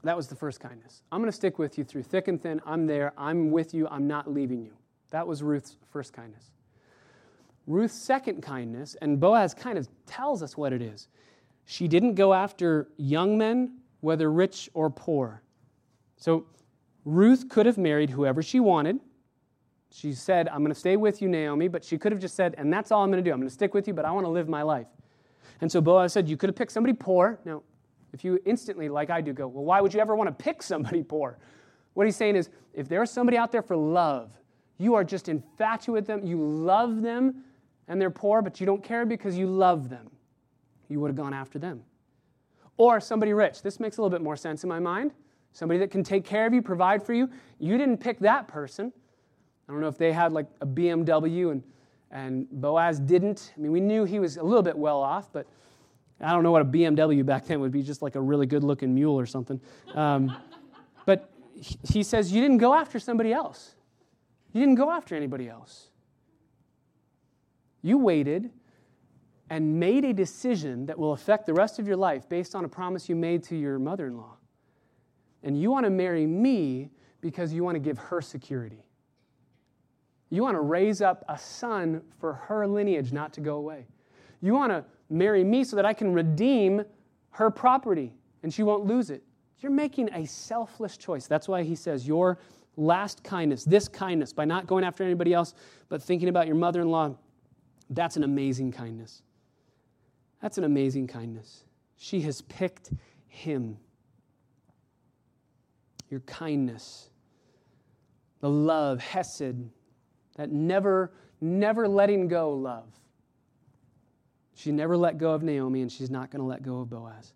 That 0.04 0.16
was 0.16 0.28
the 0.28 0.36
first 0.36 0.62
kindness. 0.62 1.02
I'm 1.12 1.20
going 1.20 1.30
to 1.30 1.36
stick 1.36 1.60
with 1.60 1.78
you 1.78 1.84
through 1.84 2.04
thick 2.04 2.30
and 2.30 2.42
thin. 2.42 2.62
I'm 2.66 2.88
there. 2.88 3.12
I'm 3.18 3.52
with 3.52 3.74
you. 3.74 3.88
I'm 3.90 4.08
not 4.08 4.32
leaving 4.32 4.62
you. 4.62 4.72
That 5.10 5.28
was 5.28 5.44
Ruth's 5.44 5.76
first 5.92 6.14
kindness. 6.14 6.52
Ruth's 7.66 7.96
second 7.96 8.42
kindness, 8.42 8.96
and 9.02 9.20
Boaz 9.20 9.54
kind 9.54 9.78
of 9.78 9.90
tells 10.06 10.42
us 10.42 10.56
what 10.56 10.72
it 10.72 10.82
is. 10.82 11.10
She 11.66 11.90
didn't 11.90 12.16
go 12.16 12.34
after 12.34 12.88
young 12.96 13.38
men, 13.38 13.80
whether 14.00 14.32
rich 14.32 14.70
or 14.74 14.90
poor. 14.90 15.42
So 16.16 16.46
Ruth 17.08 17.48
could 17.48 17.66
have 17.66 17.78
married 17.78 18.10
whoever 18.10 18.44
she 18.44 18.60
wanted. 18.60 19.00
She 19.92 20.12
said, 20.12 20.50
I'm 20.50 20.60
going 20.60 20.74
to 20.74 20.80
stay 20.80 20.98
with 20.98 21.22
you, 21.22 21.30
Naomi, 21.30 21.70
but 21.70 21.82
she 21.82 21.98
could 21.98 22.12
have 22.12 22.20
just 22.20 22.36
said, 22.36 22.54
and 22.58 22.72
that's 22.72 22.92
all 22.92 23.02
I'm 23.02 23.10
going 23.10 23.24
to 23.24 23.28
do. 23.28 23.34
I'm 23.34 23.40
going 23.40 23.48
to 23.48 23.54
stick 23.54 23.74
with 23.74 23.88
you, 23.88 23.94
but 23.94 24.04
I 24.04 24.12
want 24.12 24.26
to 24.26 24.30
live 24.30 24.50
my 24.50 24.62
life. 24.62 24.88
And 25.62 25.72
so 25.72 25.80
Boaz 25.80 26.12
said, 26.12 26.28
You 26.28 26.36
could 26.36 26.50
have 26.50 26.56
picked 26.58 26.74
somebody 26.74 26.94
poor. 26.94 27.40
Now, 27.46 27.64
if 28.12 28.26
you 28.26 28.42
instantly, 28.46 28.90
like 28.90 29.10
I 29.10 29.22
do, 29.22 29.32
go, 29.32 29.48
Well, 29.48 29.64
why 29.64 29.80
would 29.80 29.94
you 29.94 30.02
ever 30.02 30.18
want 30.18 30.28
to 30.28 30.44
pick 30.44 30.62
somebody 30.62 31.02
poor? 31.02 31.40
What 31.94 32.06
he's 32.06 32.18
saying 32.18 32.36
is, 32.36 32.50
if 32.74 32.90
there's 32.90 33.10
somebody 33.10 33.38
out 33.38 33.54
there 33.54 33.62
for 33.62 33.78
love, 33.78 34.30
you 34.78 34.94
are 34.94 35.06
just 35.06 35.30
infatuated 35.30 35.94
with 35.94 36.08
them, 36.08 36.28
you 36.28 36.46
love 36.46 37.02
them, 37.02 37.42
and 37.88 38.02
they're 38.02 38.10
poor, 38.10 38.42
but 38.42 38.60
you 38.60 38.66
don't 38.66 38.84
care 38.84 39.06
because 39.06 39.38
you 39.38 39.48
love 39.48 39.88
them, 39.88 40.12
you 40.90 41.00
would 41.00 41.08
have 41.08 41.16
gone 41.16 41.34
after 41.34 41.58
them. 41.58 41.84
Or 42.76 43.00
somebody 43.00 43.32
rich. 43.32 43.62
This 43.62 43.80
makes 43.80 43.98
a 43.98 44.02
little 44.02 44.16
bit 44.16 44.22
more 44.22 44.36
sense 44.36 44.64
in 44.64 44.68
my 44.68 44.80
mind. 44.80 45.14
Somebody 45.54 45.80
that 45.80 45.92
can 45.92 46.04
take 46.04 46.24
care 46.24 46.46
of 46.46 46.54
you, 46.54 46.62
provide 46.62 47.04
for 47.04 47.14
you. 47.14 47.30
You 47.60 47.78
didn't 47.78 47.98
pick 47.98 48.20
that 48.20 48.48
person. 48.48 48.94
I 49.68 49.72
don't 49.72 49.82
know 49.82 49.88
if 49.88 49.98
they 49.98 50.12
had 50.12 50.32
like 50.32 50.48
a 50.62 50.66
BMW 50.66 51.52
and, 51.52 51.64
and 52.12 52.48
Boaz 52.52 53.00
didn't. 53.00 53.54
I 53.58 53.60
mean, 53.60 53.72
we 53.72 53.80
knew 53.80 54.06
he 54.06 54.20
was 54.20 54.38
a 54.38 54.44
little 54.44 54.64
bit 54.64 54.78
well 54.78 55.02
off, 55.02 55.32
but 55.34 55.48
I 56.22 56.32
don't 56.32 56.44
know 56.44 56.52
what 56.52 56.62
a 56.62 56.66
BMW 56.66 57.26
back 57.26 57.46
then 57.46 57.60
would 57.60 57.72
be, 57.72 57.84
just 57.84 58.02
like 58.02 58.16
a 58.16 58.22
really 58.22 58.46
good 58.46 58.64
looking 58.64 58.94
mule 58.96 59.20
or 59.20 59.26
something. 59.26 59.60
Um, 59.94 60.36
but 61.06 61.30
he 61.90 62.04
says, 62.04 62.32
You 62.32 62.42
didn't 62.42 62.58
go 62.58 62.74
after 62.74 63.00
somebody 63.00 63.34
else. 63.34 63.76
You 64.54 64.62
didn't 64.62 64.76
go 64.76 64.90
after 64.90 65.16
anybody 65.16 65.50
else. 65.50 65.90
You 67.82 67.98
waited 67.98 68.52
and 69.50 69.80
made 69.80 70.04
a 70.04 70.14
decision 70.14 70.86
that 70.88 70.98
will 70.98 71.14
affect 71.14 71.46
the 71.46 71.54
rest 71.54 71.80
of 71.80 71.88
your 71.88 71.96
life 71.96 72.28
based 72.28 72.56
on 72.56 72.66
a 72.66 72.70
promise 72.70 73.08
you 73.08 73.16
made 73.16 73.44
to 73.44 73.56
your 73.56 73.80
mother 73.80 74.08
in 74.08 74.18
law. 74.18 74.37
And 75.44 75.60
you 75.60 75.72
want 75.72 75.86
to 75.86 75.90
marry 75.90 76.26
me 76.26 76.90
because 77.22 77.54
you 77.54 77.64
want 77.64 77.76
to 77.76 77.80
give 77.80 77.98
her 77.98 78.22
security. 78.22 78.84
You 80.30 80.42
want 80.42 80.56
to 80.56 80.62
raise 80.62 81.02
up 81.02 81.24
a 81.30 81.38
son 81.38 82.02
for 82.20 82.34
her 82.34 82.68
lineage 82.68 83.14
not 83.14 83.34
to 83.34 83.42
go 83.42 83.56
away. 83.56 83.86
You 84.42 84.54
want 84.54 84.72
to 84.72 84.84
marry 85.10 85.44
me 85.44 85.64
so 85.64 85.76
that 85.76 85.86
I 85.86 85.94
can 85.94 86.14
redeem 86.14 86.84
her 87.32 87.50
property 87.50 88.14
and 88.44 88.54
she 88.54 88.64
won't 88.64 88.86
lose 88.86 89.10
it. 89.10 89.24
You're 89.60 89.72
making 89.72 90.10
a 90.14 90.26
selfless 90.26 90.98
choice. 90.98 91.28
That's 91.28 91.48
why 91.48 91.64
he 91.64 91.76
says, 91.76 92.08
Your 92.08 92.38
last 92.76 93.24
kindness, 93.24 93.64
this 93.64 93.88
kindness, 93.88 94.34
by 94.34 94.46
not 94.46 94.68
going 94.68 94.84
after 94.84 95.04
anybody 95.04 95.34
else, 95.34 95.54
but 95.90 96.02
thinking 96.02 96.30
about 96.30 96.46
your 96.46 96.56
mother 96.56 96.82
in 96.82 96.90
law, 96.90 97.16
that's 97.90 98.18
an 98.18 98.24
amazing 98.24 98.72
kindness. 98.72 99.24
That's 100.42 100.58
an 100.58 100.64
amazing 100.64 101.08
kindness. 101.08 101.64
She 101.98 102.22
has 102.22 102.42
picked 102.42 102.92
him. 103.28 103.78
Your 106.10 106.22
kindness, 106.22 107.10
the 108.40 108.50
love, 108.50 109.00
Hesed, 109.00 109.56
that 110.36 110.52
never, 110.52 111.12
never 111.42 111.88
letting 111.88 112.28
go 112.28 112.54
love. 112.54 112.88
She 114.56 114.72
never 114.72 114.98
let 114.98 115.18
go 115.18 115.34
of 115.34 115.44
Naomi, 115.44 115.82
and 115.82 115.92
she's 115.92 116.10
not 116.10 116.32
going 116.32 116.40
to 116.40 116.48
let 116.48 116.64
go 116.64 116.80
of 116.80 116.90
Boaz. 116.90 117.34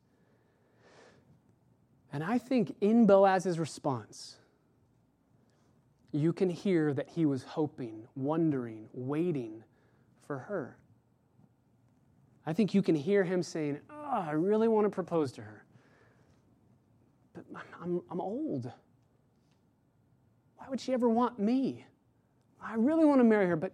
And 2.13 2.23
I 2.23 2.38
think 2.38 2.75
in 2.81 3.05
Boaz's 3.05 3.60
response, 3.60 4.38
you 6.12 6.34
can 6.34 6.49
hear 6.49 6.93
that 6.93 7.10
he 7.10 7.25
was 7.25 7.43
hoping, 7.43 8.07
wondering, 8.15 8.89
waiting 8.93 9.63
for 10.25 10.39
her. 10.39 10.77
I 12.45 12.53
think 12.53 12.73
you 12.73 12.81
can 12.81 12.95
hear 12.95 13.23
him 13.23 13.43
saying, 13.43 13.79
Oh, 13.89 14.25
I 14.27 14.31
really 14.31 14.67
want 14.67 14.86
to 14.86 14.89
propose 14.89 15.31
to 15.34 15.41
her. 15.41 15.63
But 17.34 17.46
I'm, 17.82 18.02
I'm 18.10 18.22
old. 18.22 18.72
Why 20.58 20.65
would 20.70 20.80
she 20.80 20.94
ever 20.94 21.10
want 21.10 21.39
me? 21.39 21.86
I 22.63 22.76
really 22.76 23.06
want 23.06 23.20
to 23.20 23.24
marry 23.24 23.48
her, 23.48 23.56
but 23.56 23.72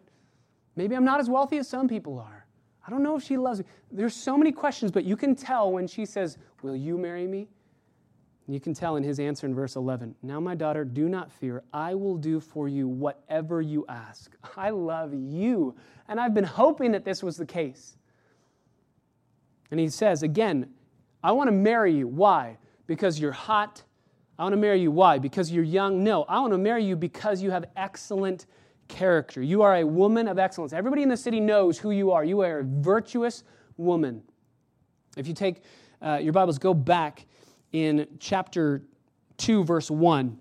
maybe 0.76 0.96
I'm 0.96 1.04
not 1.04 1.20
as 1.20 1.30
wealthy 1.30 1.58
as 1.58 1.68
some 1.68 1.88
people 1.88 2.20
are. 2.20 2.46
I 2.86 2.90
don't 2.90 3.04
know 3.04 3.18
if 3.18 3.24
she 3.24 3.36
loves 3.36 3.60
me. 3.60 3.66
There's 3.92 4.16
so 4.16 4.38
many 4.38 4.52
questions, 4.52 4.92
but 4.92 5.04
you 5.04 5.18
can 5.18 5.36
tell 5.36 5.72
when 5.72 5.88
she 5.88 6.06
says, 6.06 6.38
Will 6.62 6.76
you 6.76 6.98
marry 6.98 7.28
me? 7.28 7.50
You 8.50 8.62
can 8.62 8.74
tell 8.74 8.96
in 8.96 9.04
his 9.04 9.20
answer 9.20 9.46
in 9.46 9.54
verse 9.54 9.76
11 9.76 10.16
Now, 10.24 10.40
my 10.40 10.56
daughter, 10.56 10.86
do 10.86 11.10
not 11.10 11.32
fear. 11.32 11.64
I 11.74 11.96
will 11.96 12.16
do 12.16 12.40
for 12.40 12.70
you 12.70 12.88
whatever 12.88 13.62
you 13.62 13.86
ask. 13.90 14.36
I 14.58 14.70
love 14.70 15.14
you. 15.14 15.76
And 16.08 16.20
I've 16.20 16.34
been 16.34 16.46
hoping 16.46 16.94
that 16.94 17.04
this 17.04 17.22
was 17.22 17.36
the 17.36 17.46
case. 17.46 17.98
And 19.70 19.80
he 19.80 19.90
says, 19.90 20.24
again, 20.24 20.70
I 21.22 21.34
want 21.34 21.50
to 21.50 21.52
marry 21.52 21.94
you. 21.94 22.08
Why? 22.08 22.58
Because 22.88 23.20
you're 23.20 23.32
hot. 23.32 23.84
I 24.40 24.44
want 24.44 24.54
to 24.54 24.58
marry 24.58 24.82
you. 24.82 24.92
Why? 24.92 25.20
Because 25.20 25.52
you're 25.52 25.64
young. 25.64 26.04
No, 26.04 26.24
I 26.24 26.40
want 26.40 26.54
to 26.54 26.58
marry 26.58 26.84
you 26.84 26.96
because 26.96 27.42
you 27.42 27.52
have 27.52 27.66
excellent 27.76 28.46
character. 28.88 29.42
You 29.42 29.62
are 29.62 29.76
a 29.76 29.84
woman 29.84 30.28
of 30.28 30.40
excellence. 30.40 30.74
Everybody 30.74 31.04
in 31.04 31.10
the 31.10 31.18
city 31.18 31.40
knows 31.40 31.78
who 31.78 31.92
you 31.92 32.12
are. 32.12 32.24
You 32.24 32.42
are 32.42 32.60
a 32.60 32.64
virtuous 32.64 33.44
woman. 33.78 34.24
If 35.16 35.28
you 35.28 35.34
take 35.34 35.64
uh, 36.02 36.20
your 36.22 36.34
Bibles, 36.34 36.58
go 36.58 36.74
back 36.74 37.26
in 37.72 38.08
chapter 38.20 38.84
2, 39.38 39.64
verse 39.64 39.92
1. 39.92 40.38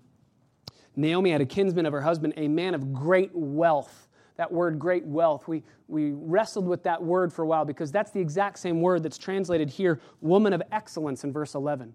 Naomi 0.96 1.30
had 1.30 1.40
a 1.40 1.46
kinsman 1.46 1.86
of 1.86 1.92
her 1.92 2.00
husband, 2.00 2.32
a 2.36 2.48
man 2.48 2.74
of 2.74 2.92
great 2.92 3.30
wealth. 3.34 4.08
That 4.36 4.52
word, 4.52 4.78
great 4.78 5.04
wealth, 5.04 5.48
we, 5.48 5.62
we 5.88 6.12
wrestled 6.12 6.66
with 6.66 6.82
that 6.82 7.02
word 7.02 7.32
for 7.32 7.42
a 7.42 7.46
while 7.46 7.64
because 7.64 7.90
that's 7.90 8.10
the 8.10 8.20
exact 8.20 8.58
same 8.58 8.82
word 8.82 9.02
that's 9.02 9.16
translated 9.16 9.70
here, 9.70 10.00
woman 10.20 10.52
of 10.52 10.62
excellence, 10.72 11.24
in 11.24 11.32
verse 11.32 11.54
11. 11.54 11.94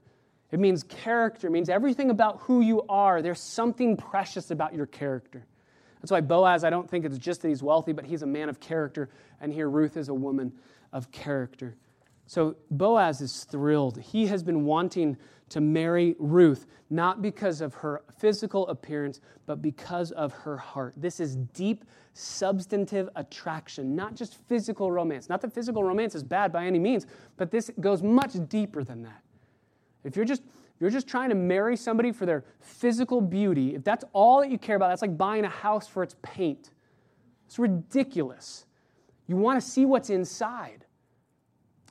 It 0.52 0.60
means 0.60 0.84
character, 0.84 1.48
it 1.48 1.52
means 1.52 1.70
everything 1.70 2.10
about 2.10 2.40
who 2.42 2.62
you 2.62 2.84
are. 2.90 3.22
There's 3.22 3.40
something 3.40 3.96
precious 3.96 4.52
about 4.52 4.74
your 4.74 4.86
character. 4.86 5.46
That's 6.02 6.12
why 6.12 6.22
Boaz, 6.22 6.64
I 6.64 6.70
don't 6.70 6.90
think 6.90 7.06
it's 7.06 7.18
just 7.18 7.42
that 7.44 7.50
he's 7.50 7.64
wealthy, 7.64 7.94
but 7.94 8.06
he's 8.06 8.24
a 8.24 8.28
man 8.28 8.50
of 8.50 8.60
character. 8.60 9.10
And 9.40 9.54
here 9.54 9.70
Ruth 9.70 9.98
is 9.98 10.10
a 10.10 10.14
woman 10.14 10.52
of 10.92 11.12
character. 11.12 11.76
So 12.26 12.56
Boaz 12.72 13.22
is 13.22 13.44
thrilled. 13.44 14.00
He 14.00 14.28
has 14.28 14.42
been 14.42 14.66
wanting 14.66 15.18
to 15.50 15.62
marry 15.62 16.16
Ruth, 16.18 16.66
not 16.90 17.22
because 17.22 17.62
of 17.62 17.74
her 17.76 18.04
physical 18.18 18.68
appearance, 18.70 19.20
but 19.46 19.62
because 19.62 20.12
of 20.12 20.32
her 20.32 20.58
heart. 20.58 20.94
This 20.98 21.20
is 21.20 21.36
deep, 21.36 21.86
substantive 22.14 23.10
attraction, 23.16 23.96
not 23.96 24.16
just 24.16 24.36
physical 24.48 24.92
romance. 24.92 25.30
Not 25.30 25.42
that 25.42 25.54
physical 25.54 25.84
romance 25.84 26.16
is 26.16 26.24
bad 26.24 26.52
by 26.52 26.66
any 26.66 26.80
means, 26.80 27.06
but 27.38 27.52
this 27.52 27.70
goes 27.80 28.02
much 28.02 28.34
deeper 28.48 28.84
than 28.84 29.04
that. 29.04 29.22
If 30.04 30.16
you're 30.16 30.26
just 30.26 30.44
you're 30.80 30.90
just 30.90 31.08
trying 31.08 31.30
to 31.30 31.36
marry 31.36 31.78
somebody 31.78 32.12
for 32.12 32.26
their 32.26 32.44
physical 32.60 33.22
beauty, 33.22 33.76
if 33.76 33.84
that's 33.84 34.04
all 34.14 34.42
that 34.42 34.50
you 34.50 34.58
care 34.58 34.76
about, 34.76 34.90
that's 34.90 35.04
like 35.04 35.16
buying 35.16 35.46
a 35.46 35.50
house 35.50 35.88
for 35.88 36.02
its 36.02 36.16
paint. 36.24 36.72
It's 37.46 37.60
ridiculous. 37.60 38.66
You 39.28 39.38
want 39.38 39.62
to 39.62 39.68
see 39.68 39.86
what's 39.86 40.10
inside. 40.10 40.86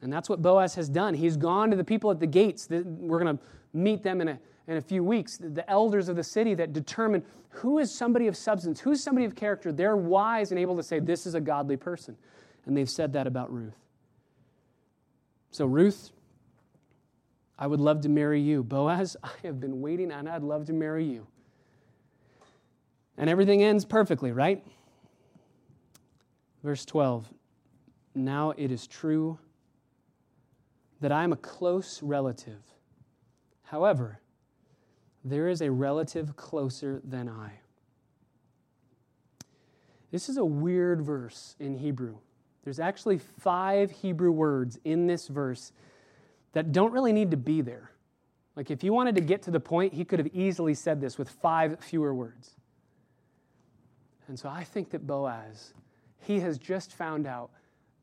And 0.02 0.12
that's 0.12 0.28
what 0.28 0.42
Boaz 0.42 0.74
has 0.74 0.88
done. 0.88 1.14
He's 1.14 1.36
gone 1.36 1.70
to 1.70 1.76
the 1.76 1.84
people 1.84 2.10
at 2.10 2.18
the 2.18 2.26
gates. 2.26 2.68
We're 2.68 3.20
going 3.20 3.36
to 3.36 3.42
meet 3.72 4.02
them 4.02 4.20
in 4.20 4.28
a, 4.28 4.38
in 4.66 4.76
a 4.76 4.80
few 4.80 5.04
weeks. 5.04 5.38
The 5.38 5.68
elders 5.70 6.08
of 6.08 6.16
the 6.16 6.24
city 6.24 6.54
that 6.54 6.72
determine 6.72 7.22
who 7.50 7.78
is 7.78 7.94
somebody 7.94 8.26
of 8.26 8.36
substance, 8.36 8.80
who's 8.80 9.02
somebody 9.02 9.24
of 9.24 9.36
character. 9.36 9.70
They're 9.70 9.96
wise 9.96 10.50
and 10.50 10.58
able 10.58 10.76
to 10.76 10.82
say, 10.82 10.98
this 10.98 11.26
is 11.26 11.34
a 11.34 11.40
godly 11.40 11.76
person. 11.76 12.16
And 12.66 12.76
they've 12.76 12.90
said 12.90 13.12
that 13.12 13.26
about 13.26 13.52
Ruth. 13.52 13.76
So, 15.50 15.66
Ruth, 15.66 16.10
I 17.60 17.66
would 17.66 17.78
love 17.78 18.00
to 18.00 18.08
marry 18.08 18.40
you. 18.40 18.64
Boaz, 18.64 19.16
I 19.22 19.30
have 19.44 19.60
been 19.60 19.82
waiting 19.82 20.10
and 20.10 20.28
I'd 20.28 20.42
love 20.42 20.64
to 20.66 20.72
marry 20.72 21.04
you. 21.04 21.26
And 23.18 23.28
everything 23.28 23.62
ends 23.62 23.84
perfectly, 23.84 24.32
right? 24.32 24.64
Verse 26.64 26.86
12 26.86 27.28
Now 28.14 28.52
it 28.56 28.72
is 28.72 28.86
true 28.86 29.38
that 31.00 31.12
I 31.12 31.22
am 31.22 31.32
a 31.32 31.36
close 31.36 32.02
relative. 32.02 32.62
However, 33.64 34.20
there 35.22 35.48
is 35.48 35.60
a 35.60 35.70
relative 35.70 36.34
closer 36.36 37.00
than 37.04 37.28
I. 37.28 37.52
This 40.10 40.28
is 40.28 40.38
a 40.38 40.44
weird 40.44 41.02
verse 41.02 41.56
in 41.60 41.76
Hebrew. 41.76 42.16
There's 42.64 42.80
actually 42.80 43.18
five 43.18 43.90
Hebrew 43.90 44.32
words 44.32 44.78
in 44.84 45.06
this 45.06 45.28
verse 45.28 45.72
that 46.52 46.72
don't 46.72 46.92
really 46.92 47.12
need 47.12 47.30
to 47.30 47.36
be 47.36 47.60
there. 47.60 47.90
Like, 48.56 48.70
if 48.70 48.82
he 48.82 48.90
wanted 48.90 49.14
to 49.14 49.20
get 49.20 49.42
to 49.42 49.50
the 49.50 49.60
point, 49.60 49.94
he 49.94 50.04
could 50.04 50.18
have 50.18 50.28
easily 50.34 50.74
said 50.74 51.00
this 51.00 51.16
with 51.16 51.30
five 51.30 51.78
fewer 51.80 52.12
words. 52.12 52.56
And 54.28 54.38
so 54.38 54.48
I 54.48 54.64
think 54.64 54.90
that 54.90 55.06
Boaz, 55.06 55.74
he 56.18 56.40
has 56.40 56.58
just 56.58 56.92
found 56.92 57.26
out 57.26 57.50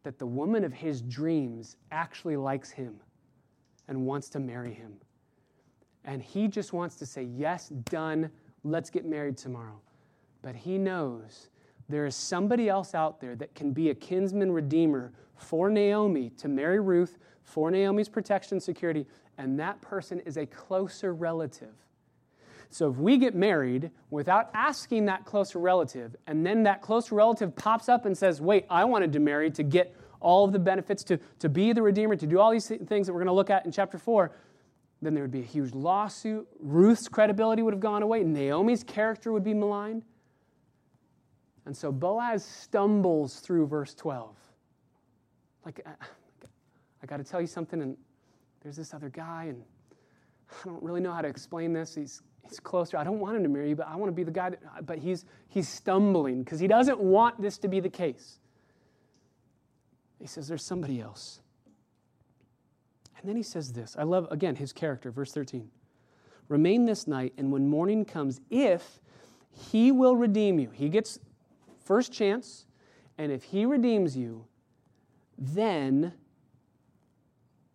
that 0.04 0.20
the 0.20 0.26
woman 0.26 0.64
of 0.64 0.74
his 0.74 1.02
dreams 1.02 1.76
actually 1.92 2.38
likes 2.38 2.72
him 2.72 2.96
and 3.88 4.06
wants 4.06 4.30
to 4.30 4.40
marry 4.40 4.74
him. 4.74 4.94
And 6.06 6.22
he 6.22 6.48
just 6.48 6.74
wants 6.74 6.96
to 6.98 7.06
say, 7.06 7.24
Yes, 7.24 7.70
done, 7.70 8.32
let's 8.64 8.90
get 8.90 9.06
married 9.06 9.38
tomorrow. 9.38 9.80
But 10.42 10.56
he 10.56 10.78
knows 10.78 11.50
there 11.90 12.06
is 12.06 12.16
somebody 12.16 12.70
else 12.70 12.94
out 12.96 13.20
there 13.22 13.36
that 13.36 13.56
can 13.56 13.72
be 13.72 13.90
a 13.90 13.96
kinsman 13.96 14.52
redeemer 14.52 15.14
for 15.36 15.70
Naomi 15.70 16.30
to 16.32 16.48
marry 16.48 16.80
Ruth 16.80 17.18
for 17.48 17.72
Naomi's 17.72 18.10
protection 18.10 18.56
and 18.56 18.64
security, 18.64 19.08
and 19.38 19.58
that 19.60 19.80
person 19.82 20.20
is 20.20 20.36
a 20.36 20.46
closer 20.46 21.14
relative. 21.14 21.74
So 22.70 22.92
if 22.92 22.98
we 22.98 23.18
get 23.18 23.36
married 23.36 23.90
without 24.10 24.50
asking 24.54 25.06
that 25.06 25.24
closer 25.24 25.58
relative, 25.58 26.14
and 26.28 26.46
then 26.46 26.64
that 26.64 26.82
closer 26.82 27.16
relative 27.16 27.56
pops 27.56 27.88
up 27.88 28.06
and 28.06 28.18
says, 28.18 28.42
Wait, 28.42 28.66
I 28.70 28.84
wanted 28.84 29.14
to 29.14 29.20
marry 29.20 29.50
to 29.52 29.64
get 29.64 29.96
all 30.20 30.44
of 30.44 30.52
the 30.52 30.60
benefits, 30.60 31.06
to, 31.06 31.20
to 31.40 31.48
be 31.48 31.72
the 31.72 31.82
Redeemer, 31.82 32.18
to 32.18 32.28
do 32.28 32.38
all 32.38 32.52
these 32.52 32.68
things 32.68 33.08
that 33.08 33.14
we're 33.14 33.20
going 33.20 33.28
to 33.28 33.34
look 33.34 33.50
at 33.50 33.66
in 33.66 33.72
chapter 33.72 33.98
4, 33.98 34.30
then 35.02 35.14
there 35.14 35.24
would 35.24 35.32
be 35.32 35.40
a 35.40 35.46
huge 35.46 35.74
lawsuit. 35.74 36.46
Ruth's 36.60 37.08
credibility 37.08 37.62
would 37.62 37.74
have 37.74 37.80
gone 37.80 38.04
away. 38.04 38.24
Naomi's 38.24 38.84
character 38.84 39.32
would 39.32 39.44
be 39.44 39.54
maligned. 39.54 40.04
And 41.66 41.78
so 41.78 41.94
Boaz 41.94 42.44
stumbles 42.44 43.40
through 43.40 43.68
verse 43.68 43.94
12. 43.94 44.36
Like, 45.64 45.80
I 45.86 45.92
got 47.08 47.18
to 47.18 47.24
tell 47.24 47.42
you 47.42 47.48
something, 47.48 47.82
and 47.82 47.98
there's 48.62 48.76
this 48.76 48.94
other 48.94 49.10
guy, 49.10 49.46
and 49.46 49.64
I 50.50 50.68
don't 50.68 50.84
really 50.84 51.02
know 51.02 51.12
how 51.12 51.22
to 51.22 51.28
explain 51.28 51.74
this. 51.74 51.96
He's, 51.96 52.22
he's 52.48 52.60
closer. 52.60 52.98
I 52.98 53.04
don't 53.04 53.20
want 53.20 53.38
him 53.38 53.44
to 53.44 53.50
marry 53.50 53.70
you, 53.70 53.76
but 53.76 53.88
I 53.88 53.96
want 53.96 54.10
to 54.10 54.16
be 54.16 54.24
the 54.24 54.32
guy 54.32 54.52
that, 54.52 54.60
uh, 54.78 54.82
but 54.82 55.00
he's, 55.00 55.26
he's 55.48 55.68
stumbling 55.68 56.44
because 56.44 56.60
he 56.60 56.68
doesn't 56.68 57.00
want 57.00 57.42
this 57.42 57.58
to 57.60 57.68
be 57.68 57.80
the 57.80 57.90
case. 57.90 58.40
He 60.20 60.28
says, 60.28 60.48
There's 60.48 60.64
somebody 60.64 61.00
else. 61.00 61.42
And 63.20 63.28
then 63.28 63.36
he 63.36 63.44
says 63.44 63.74
this. 63.74 63.96
I 63.98 64.04
love, 64.04 64.28
again, 64.30 64.56
his 64.56 64.72
character, 64.72 65.12
verse 65.12 65.32
13. 65.32 65.70
Remain 66.50 66.86
this 66.86 67.08
night, 67.08 67.34
and 67.38 67.52
when 67.52 67.68
morning 67.68 68.06
comes, 68.06 68.40
if 68.50 69.00
he 69.52 69.92
will 69.92 70.16
redeem 70.16 70.60
you, 70.60 70.70
he 70.70 70.88
gets 70.88 71.20
first 71.84 72.14
chance, 72.14 72.66
and 73.18 73.32
if 73.32 73.44
he 73.44 73.66
redeems 73.66 74.16
you, 74.16 74.46
then 75.38 76.14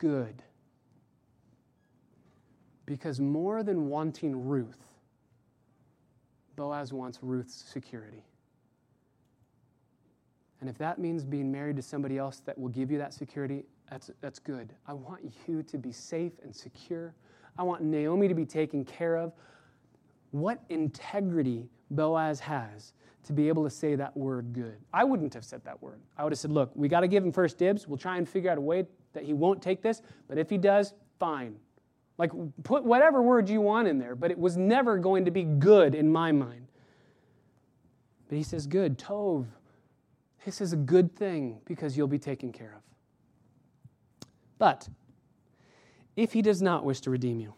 good. 0.03 0.43
Because 2.87 3.21
more 3.21 3.63
than 3.63 3.89
wanting 3.89 4.49
Ruth, 4.49 4.85
Boaz 6.57 6.93
wants 6.93 7.21
Ruth's 7.23 7.55
security. 7.55 8.25
And 10.61 10.69
if 10.69 10.77
that 10.79 10.99
means 10.99 11.25
being 11.25 11.53
married 11.53 11.77
to 11.77 11.83
somebody 11.83 12.19
else 12.19 12.41
that 12.45 12.59
will 12.59 12.69
give 12.69 12.91
you 12.91 12.99
that 12.99 13.15
security, 13.15 13.65
that's, 13.89 14.11
that's 14.21 14.41
good. 14.41 14.73
I 14.89 14.93
want 14.93 15.33
you 15.47 15.63
to 15.63 15.79
be 15.79 15.93
safe 15.93 16.33
and 16.43 16.55
secure. 16.55 17.15
I 17.57 17.63
want 17.63 17.83
Naomi 17.83 18.27
to 18.27 18.35
be 18.35 18.45
taken 18.45 18.85
care 18.85 19.17
of. 19.17 19.33
What 20.33 20.63
integrity 20.69 21.69
Boaz 21.93 22.41
has 22.41 22.93
to 23.25 23.33
be 23.33 23.47
able 23.47 23.63
to 23.63 23.71
say 23.71 23.95
that 23.95 24.17
word 24.17 24.53
good. 24.53 24.79
I 24.93 25.05
wouldn't 25.05 25.33
have 25.35 25.45
said 25.45 25.65
that 25.65 25.81
word. 25.81 26.01
I 26.19 26.25
would 26.25 26.33
have 26.33 26.41
said, 26.41 26.51
look, 26.51 26.73
we 26.75 26.89
got 26.89 27.01
to 27.01 27.09
give 27.09 27.25
him 27.25 27.31
first 27.31 27.57
dibs. 27.57 27.87
We'll 27.87 27.99
try 27.99 28.17
and 28.17 28.29
figure 28.29 28.51
out 28.51 28.59
a 28.59 28.61
way 28.61 28.85
that 29.13 29.25
he 29.25 29.33
won't 29.33 29.63
take 29.63 29.83
this, 29.83 30.03
but 30.29 30.39
if 30.39 30.49
he 30.51 30.59
does, 30.59 30.95
fine. 31.19 31.57
Like, 32.19 32.31
put 32.63 32.85
whatever 32.85 33.23
word 33.23 33.49
you 33.49 33.61
want 33.61 33.89
in 33.89 33.99
there, 33.99 34.15
but 34.15 34.31
it 34.31 34.39
was 34.39 34.57
never 34.57 34.99
going 34.99 35.25
to 35.25 35.31
be 35.31 35.45
good 35.45 35.95
in 35.95 36.11
my 36.11 36.33
mind. 36.33 36.67
But 38.29 38.37
he 38.37 38.45
says, 38.45 38.67
good, 38.67 38.99
Tov. 38.99 39.47
This 40.45 40.61
is 40.61 40.73
a 40.73 40.77
good 40.77 41.15
thing 41.15 41.61
because 41.65 41.97
you'll 41.97 42.09
be 42.09 42.19
taken 42.19 42.53
care 42.53 42.75
of. 42.77 42.83
But 44.59 44.89
if 46.17 46.33
he 46.33 46.43
does 46.43 46.63
not 46.63 46.85
wish 46.85 47.01
to 47.01 47.11
redeem 47.11 47.41
you, 47.41 47.55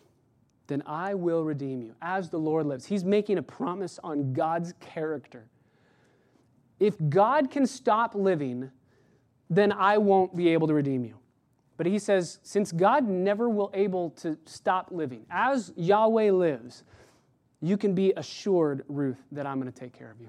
then 0.66 0.82
I 0.86 1.14
will 1.14 1.44
redeem 1.44 1.82
you 1.82 1.94
as 2.00 2.30
the 2.30 2.38
Lord 2.38 2.66
lives. 2.66 2.86
He's 2.86 3.04
making 3.04 3.38
a 3.38 3.42
promise 3.42 3.98
on 4.02 4.32
God's 4.32 4.72
character. 4.80 5.46
If 6.80 6.94
God 7.08 7.50
can 7.50 7.66
stop 7.66 8.14
living, 8.14 8.70
then 9.50 9.72
I 9.72 9.98
won't 9.98 10.34
be 10.34 10.48
able 10.48 10.66
to 10.68 10.74
redeem 10.74 11.04
you. 11.04 11.16
But 11.76 11.86
he 11.86 11.98
says, 11.98 12.38
since 12.42 12.70
God 12.70 13.08
never 13.08 13.48
will 13.48 13.70
able 13.74 14.10
to 14.10 14.38
stop 14.44 14.88
living, 14.90 15.26
as 15.30 15.72
Yahweh 15.76 16.30
lives, 16.30 16.84
you 17.60 17.76
can 17.76 17.94
be 17.94 18.12
assured, 18.16 18.84
Ruth, 18.88 19.18
that 19.32 19.46
I'm 19.46 19.60
going 19.60 19.72
to 19.72 19.78
take 19.78 19.92
care 19.92 20.10
of 20.10 20.20
you. 20.20 20.28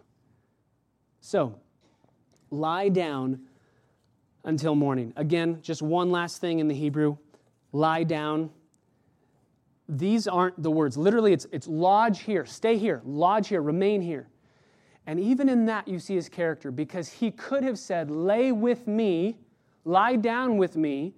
So, 1.22 1.60
lie 2.50 2.90
down 2.90 3.42
until 4.44 4.76
morning. 4.76 5.14
Again, 5.16 5.60
just 5.62 5.82
one 5.82 6.12
last 6.12 6.40
thing 6.40 6.60
in 6.60 6.68
the 6.68 6.76
Hebrew 6.76 7.18
lie 7.76 8.04
down. 8.04 8.50
These 9.88 10.28
aren't 10.28 10.62
the 10.64 10.72
words. 10.72 10.98
Literally, 10.98 11.34
it's, 11.34 11.46
it's 11.52 11.68
lodge 11.68 12.22
here, 12.22 12.46
stay 12.46 12.78
here, 12.78 13.02
lodge 13.04 13.50
here, 13.50 13.62
remain 13.62 14.02
here. 14.02 14.30
And 15.06 15.20
even 15.20 15.50
in 15.50 15.66
that, 15.66 15.88
you 15.88 16.00
see 16.00 16.16
his 16.16 16.30
character 16.30 16.72
because 16.72 17.10
he 17.10 17.30
could 17.30 17.64
have 17.64 17.78
said, 17.78 18.10
Lay 18.10 18.52
with 18.52 18.88
me, 18.88 19.38
lie 19.84 20.16
down 20.16 20.58
with 20.58 20.76
me, 20.76 21.14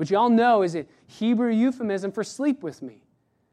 which 0.00 0.10
you 0.10 0.16
all 0.16 0.30
know 0.30 0.62
is 0.62 0.74
a 0.74 0.86
Hebrew 1.06 1.52
euphemism 1.52 2.10
for 2.10 2.24
sleep 2.24 2.62
with 2.62 2.80
me. 2.80 3.04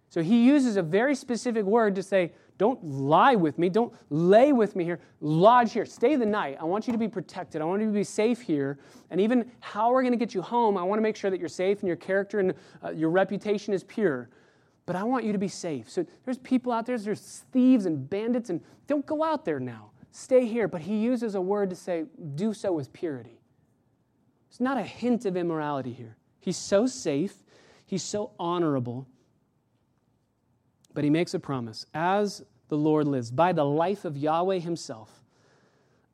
So 0.08 0.24
he 0.24 0.46
uses 0.46 0.78
a 0.78 0.82
very 0.82 1.14
specific 1.14 1.66
word 1.66 1.94
to 1.96 2.02
say, 2.02 2.32
Don't 2.58 2.82
lie 2.82 3.36
with 3.36 3.60
me, 3.60 3.68
don't 3.68 3.94
lay 4.10 4.54
with 4.54 4.74
me 4.74 4.86
here, 4.86 5.02
lodge 5.20 5.74
here, 5.74 5.86
stay 5.86 6.16
the 6.16 6.26
night. 6.26 6.56
I 6.58 6.64
want 6.64 6.88
you 6.88 6.94
to 6.94 6.98
be 6.98 7.10
protected, 7.10 7.62
I 7.62 7.66
want 7.66 7.82
you 7.82 7.90
to 7.90 7.94
be 7.94 8.06
safe 8.06 8.40
here. 8.40 8.80
And 9.12 9.20
even 9.20 9.52
how 9.60 9.92
we're 9.92 10.04
going 10.04 10.14
to 10.14 10.18
get 10.18 10.34
you 10.34 10.42
home, 10.42 10.78
I 10.78 10.84
want 10.84 11.00
to 11.00 11.04
make 11.04 11.18
sure 11.18 11.30
that 11.30 11.38
you're 11.38 11.50
safe 11.50 11.80
and 11.80 11.88
your 11.88 11.98
character 11.98 12.40
and 12.40 12.54
uh, 12.82 12.92
your 12.92 13.10
reputation 13.10 13.74
is 13.74 13.84
pure 13.84 14.30
but 14.86 14.96
I 14.96 15.04
want 15.04 15.26
you 15.26 15.34
to 15.34 15.38
be 15.38 15.50
safe. 15.50 15.90
So 15.90 16.06
there's 16.24 16.38
people 16.38 16.72
out 16.72 16.86
there, 16.86 16.98
there's 16.98 17.44
thieves 17.52 17.86
and 17.86 18.10
bandits, 18.10 18.50
and 18.50 18.62
don't 18.88 19.06
go 19.06 19.22
out 19.22 19.44
there 19.44 19.60
now. 19.60 19.92
Stay 20.12 20.46
here. 20.46 20.70
But 20.70 20.80
he 20.80 20.96
uses 20.96 21.36
a 21.36 21.42
word 21.42 21.70
to 21.72 21.76
say, 21.76 22.06
do 22.36 22.54
so 22.54 22.72
with 22.72 22.94
purity. 22.94 23.42
It's 24.50 24.62
not 24.62 24.78
a 24.78 24.84
hint 24.84 25.26
of 25.26 25.36
immorality 25.36 25.92
here. 25.92 26.16
He's 26.48 26.58
so 26.58 26.88
safe, 26.88 27.44
he's 27.86 28.04
so 28.04 28.32
honorable. 28.40 29.06
But 30.94 31.04
he 31.04 31.10
makes 31.10 31.34
a 31.34 31.40
promise 31.40 31.86
as 31.94 32.42
the 32.70 32.78
Lord 32.78 33.06
lives, 33.06 33.32
by 33.32 33.52
the 33.52 33.66
life 33.66 34.06
of 34.06 34.16
Yahweh 34.16 34.60
himself, 34.60 35.12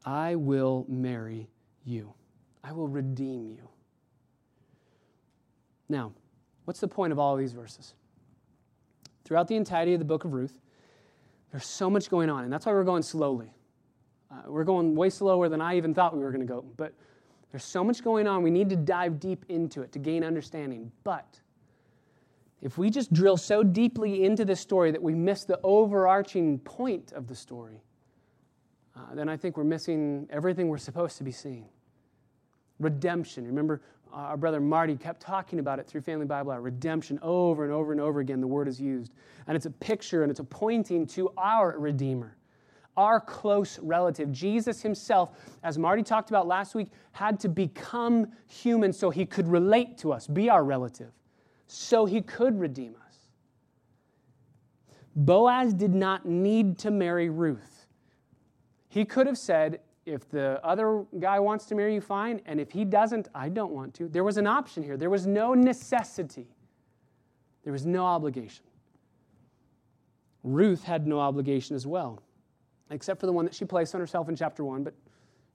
I 0.03 0.36
will 0.36 0.86
marry 0.89 1.49
you, 1.86 2.13
I 2.63 2.71
will 2.71 2.88
redeem 2.88 3.47
you. 3.47 3.69
Now, 5.88 6.13
what's 6.65 6.79
the 6.79 6.88
point 6.88 7.13
of 7.13 7.19
all 7.19 7.36
these 7.36 7.53
verses? 7.53 7.93
throughout 9.23 9.47
the 9.47 9.55
entirety 9.55 9.93
of 9.93 9.99
the 9.99 10.05
book 10.05 10.25
of 10.25 10.34
Ruth. 10.34 10.59
There's 11.51 11.65
so 11.65 11.89
much 11.89 12.09
going 12.09 12.29
on, 12.29 12.43
and 12.43 12.51
that's 12.51 12.65
why 12.65 12.71
we're 12.71 12.84
going 12.84 13.03
slowly. 13.03 13.53
Uh, 14.31 14.41
we're 14.47 14.63
going 14.63 14.95
way 14.95 15.09
slower 15.09 15.49
than 15.49 15.61
I 15.61 15.77
even 15.77 15.93
thought 15.93 16.15
we 16.15 16.23
were 16.23 16.31
going 16.31 16.45
to 16.45 16.51
go, 16.51 16.65
but 16.77 16.93
there's 17.54 17.64
so 17.64 17.84
much 17.84 18.04
going 18.04 18.26
on. 18.26 18.41
We 18.41 18.49
need 18.49 18.68
to 18.72 18.76
dive 18.76 19.20
deep 19.20 19.45
into 19.47 19.84
it 19.84 19.91
to 19.91 19.99
gain 19.99 20.24
understanding. 20.24 20.91
But 21.04 21.39
if 22.64 22.80
we 22.80 22.89
just 22.89 23.14
drill 23.14 23.38
so 23.38 23.62
deeply 23.62 24.24
into 24.24 24.43
this 24.43 24.60
story 24.60 24.89
that 24.89 25.04
we 25.04 25.14
miss 25.14 25.45
the 25.45 25.60
overarching 25.64 26.58
point 26.58 27.12
of 27.12 27.28
the 27.28 27.36
story, 27.36 27.84
uh, 28.95 29.14
then 29.14 29.30
I 29.30 29.38
think 29.38 29.56
we're 29.56 29.66
missing 29.66 30.28
everything 30.32 30.68
we're 30.68 30.80
supposed 30.80 31.20
to 31.20 31.24
be 31.24 31.32
seeing. 31.32 31.70
Redemption. 32.80 33.45
Remember, 33.45 33.84
uh, 34.12 34.16
our 34.16 34.38
brother 34.38 34.60
Marty 34.60 34.95
kept 34.95 35.22
talking 35.22 35.60
about 35.60 35.78
it 35.78 35.86
through 35.86 36.01
Family 36.01 36.26
Bible 36.26 36.54
Hour. 36.54 36.62
Redemption, 36.62 37.20
over 37.22 37.64
and 37.64 37.72
over 37.72 37.91
and 37.91 38.01
over 38.01 38.20
again, 38.20 38.41
the 38.41 38.47
word 38.47 38.68
is 38.68 38.82
used. 38.82 39.14
And 39.45 39.56
it's 39.56 39.68
a 39.68 39.72
picture 39.72 40.24
and 40.24 40.32
it's 40.32 40.39
a 40.39 40.43
pointing 40.43 41.06
to 41.08 41.32
our 41.38 41.78
Redeemer, 41.78 42.36
our 42.96 43.20
close 43.20 43.80
relative. 43.80 44.32
Jesus 44.32 44.82
himself, 44.82 45.32
as 45.64 45.78
Marty 45.78 46.04
talked 46.04 46.30
about 46.30 46.48
last 46.48 46.76
week, 46.76 46.89
had 47.12 47.39
to 47.39 47.50
become 47.50 48.28
human 48.48 48.94
so 48.94 49.10
he 49.10 49.26
could 49.26 49.48
relate 49.48 49.98
to 50.00 50.14
us, 50.14 50.28
be 50.28 50.50
our 50.50 50.64
relative, 50.64 51.12
so 51.68 52.06
he 52.06 52.22
could 52.22 52.60
redeem 52.60 52.96
us. 53.08 53.18
Boaz 55.16 55.74
did 55.74 55.94
not 55.94 56.26
need 56.26 56.78
to 56.80 56.91
marry 56.91 57.30
Ruth. 57.30 57.88
He 58.89 59.06
could 59.06 59.28
have 59.28 59.38
said, 59.38 59.80
if 60.06 60.30
the 60.30 60.60
other 60.64 61.06
guy 61.20 61.39
wants 61.39 61.66
to 61.66 61.76
marry 61.76 61.96
you, 61.96 62.02
fine. 62.02 62.41
And 62.46 62.60
if 62.60 62.72
he 62.72 62.84
doesn't, 62.84 63.30
I 63.34 63.50
don't 63.50 63.72
want 63.72 63.94
to. 63.96 64.10
There 64.10 64.24
was 64.24 64.38
an 64.38 64.48
option 64.48 64.84
here. 64.84 64.98
There 64.98 65.10
was 65.10 65.26
no 65.26 65.54
necessity, 65.54 66.48
there 67.64 67.74
was 67.74 67.86
no 67.86 68.06
obligation. 68.06 68.66
Ruth 70.44 70.84
had 70.84 71.08
no 71.08 71.20
obligation 71.20 71.76
as 71.76 71.88
well, 71.88 72.22
except 72.94 73.20
for 73.20 73.26
the 73.26 73.34
one 73.34 73.46
that 73.46 73.54
she 73.54 73.66
placed 73.66 73.94
on 73.96 74.02
herself 74.02 74.30
in 74.30 74.36
chapter 74.36 74.64
1, 74.64 74.84
but 74.84 74.94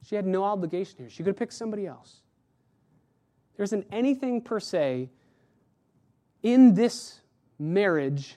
she 0.05 0.15
had 0.15 0.27
no 0.27 0.45
obligation 0.45 0.97
here. 0.99 1.11
She 1.11 1.19
could 1.19 1.29
have 1.29 1.37
picked 1.37 1.55
somebody 1.55 1.87
else. 1.87 2.23
There 3.57 3.65
isn't 3.65 3.87
anything 3.91 4.41
per 4.41 4.61
se 4.61 5.11
in 6.43 6.75
this 6.75 7.21
marriage 7.59 8.37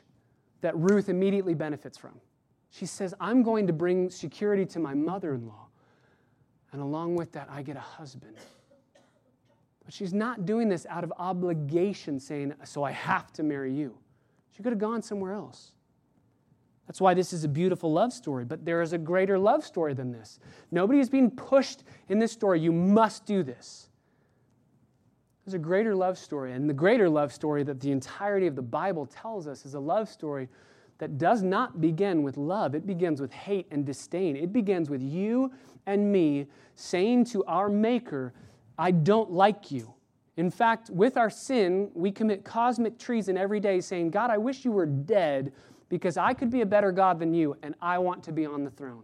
that 0.61 0.75
Ruth 0.75 1.09
immediately 1.09 1.53
benefits 1.53 1.97
from. 1.97 2.19
She 2.71 2.85
says, 2.85 3.13
I'm 3.19 3.43
going 3.43 3.67
to 3.67 3.73
bring 3.73 4.09
security 4.09 4.65
to 4.67 4.79
my 4.79 4.93
mother 4.93 5.33
in 5.33 5.45
law. 5.45 5.67
And 6.71 6.81
along 6.81 7.15
with 7.15 7.33
that, 7.33 7.49
I 7.51 7.61
get 7.61 7.75
a 7.75 7.81
husband. 7.81 8.37
But 9.83 9.93
she's 9.93 10.13
not 10.13 10.45
doing 10.45 10.69
this 10.69 10.85
out 10.89 11.03
of 11.03 11.11
obligation, 11.17 12.19
saying, 12.19 12.53
So 12.63 12.83
I 12.83 12.91
have 12.91 13.33
to 13.33 13.43
marry 13.43 13.73
you. 13.73 13.97
She 14.55 14.63
could 14.63 14.71
have 14.71 14.79
gone 14.79 15.01
somewhere 15.01 15.33
else. 15.33 15.73
That's 16.91 16.99
why 16.99 17.13
this 17.13 17.31
is 17.31 17.45
a 17.45 17.47
beautiful 17.47 17.89
love 17.89 18.11
story, 18.11 18.43
but 18.43 18.65
there 18.65 18.81
is 18.81 18.91
a 18.91 18.97
greater 18.97 19.39
love 19.39 19.63
story 19.65 19.93
than 19.93 20.11
this. 20.11 20.39
Nobody 20.71 20.99
is 20.99 21.07
being 21.07 21.31
pushed 21.31 21.85
in 22.09 22.19
this 22.19 22.33
story. 22.33 22.59
You 22.59 22.73
must 22.73 23.25
do 23.25 23.43
this. 23.43 23.87
There's 25.45 25.53
a 25.53 25.57
greater 25.57 25.95
love 25.95 26.17
story, 26.17 26.51
and 26.51 26.69
the 26.69 26.73
greater 26.73 27.07
love 27.07 27.31
story 27.31 27.63
that 27.63 27.79
the 27.79 27.91
entirety 27.91 28.45
of 28.45 28.57
the 28.57 28.61
Bible 28.61 29.05
tells 29.05 29.47
us 29.47 29.65
is 29.65 29.73
a 29.73 29.79
love 29.79 30.09
story 30.09 30.49
that 30.97 31.17
does 31.17 31.43
not 31.43 31.79
begin 31.79 32.23
with 32.23 32.35
love. 32.35 32.75
It 32.75 32.85
begins 32.85 33.21
with 33.21 33.31
hate 33.31 33.67
and 33.71 33.85
disdain. 33.85 34.35
It 34.35 34.51
begins 34.51 34.89
with 34.89 35.01
you 35.01 35.53
and 35.85 36.11
me 36.11 36.47
saying 36.75 37.23
to 37.27 37.45
our 37.45 37.69
Maker, 37.69 38.33
I 38.77 38.91
don't 38.91 39.31
like 39.31 39.71
you. 39.71 39.93
In 40.37 40.49
fact, 40.49 40.89
with 40.89 41.17
our 41.17 41.29
sin, 41.29 41.91
we 41.93 42.11
commit 42.11 42.43
cosmic 42.43 42.97
treason 42.97 43.37
every 43.37 43.59
day 43.59 43.81
saying, 43.81 44.11
God, 44.11 44.29
I 44.29 44.37
wish 44.37 44.63
you 44.63 44.71
were 44.71 44.85
dead 44.85 45.51
because 45.89 46.15
I 46.15 46.33
could 46.33 46.49
be 46.49 46.61
a 46.61 46.65
better 46.65 46.91
God 46.91 47.19
than 47.19 47.33
you 47.33 47.57
and 47.63 47.75
I 47.81 47.97
want 47.97 48.23
to 48.23 48.31
be 48.31 48.45
on 48.45 48.63
the 48.63 48.71
throne. 48.71 49.03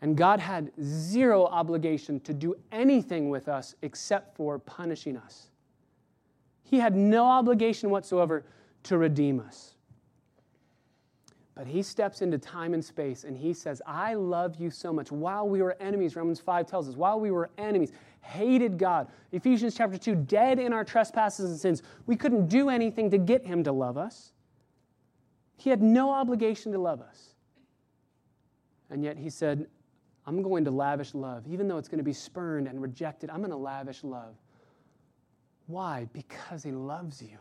And 0.00 0.16
God 0.16 0.40
had 0.40 0.72
zero 0.82 1.46
obligation 1.46 2.20
to 2.20 2.34
do 2.34 2.56
anything 2.72 3.30
with 3.30 3.48
us 3.48 3.74
except 3.82 4.36
for 4.36 4.58
punishing 4.58 5.16
us. 5.16 5.48
He 6.64 6.78
had 6.78 6.96
no 6.96 7.24
obligation 7.24 7.90
whatsoever 7.90 8.44
to 8.82 8.98
redeem 8.98 9.40
us. 9.40 9.76
But 11.54 11.68
he 11.68 11.82
steps 11.82 12.20
into 12.20 12.36
time 12.36 12.74
and 12.74 12.84
space 12.84 13.24
and 13.24 13.36
he 13.36 13.52
says, 13.54 13.80
I 13.86 14.14
love 14.14 14.56
you 14.56 14.70
so 14.70 14.92
much. 14.92 15.12
While 15.12 15.48
we 15.48 15.62
were 15.62 15.76
enemies, 15.78 16.16
Romans 16.16 16.40
5 16.40 16.66
tells 16.66 16.88
us, 16.88 16.96
while 16.96 17.20
we 17.20 17.30
were 17.30 17.48
enemies, 17.58 17.92
hated 18.24 18.78
God. 18.78 19.08
Ephesians 19.32 19.76
chapter 19.76 19.98
2, 19.98 20.14
dead 20.14 20.58
in 20.58 20.72
our 20.72 20.84
trespasses 20.84 21.50
and 21.50 21.60
sins. 21.60 21.82
We 22.06 22.16
couldn't 22.16 22.48
do 22.48 22.70
anything 22.70 23.10
to 23.10 23.18
get 23.18 23.44
him 23.44 23.62
to 23.64 23.72
love 23.72 23.98
us. 23.98 24.32
He 25.56 25.70
had 25.70 25.82
no 25.82 26.10
obligation 26.10 26.72
to 26.72 26.78
love 26.78 27.00
us. 27.00 27.34
And 28.90 29.04
yet 29.04 29.16
he 29.16 29.30
said, 29.30 29.66
I'm 30.26 30.42
going 30.42 30.64
to 30.64 30.70
lavish 30.70 31.14
love. 31.14 31.46
Even 31.46 31.68
though 31.68 31.78
it's 31.78 31.88
going 31.88 31.98
to 31.98 32.04
be 32.04 32.12
spurned 32.12 32.66
and 32.66 32.80
rejected, 32.80 33.30
I'm 33.30 33.38
going 33.38 33.50
to 33.50 33.56
lavish 33.56 34.02
love. 34.02 34.34
Why? 35.66 36.08
Because 36.12 36.62
he 36.62 36.72
loves 36.72 37.22
you. 37.22 37.38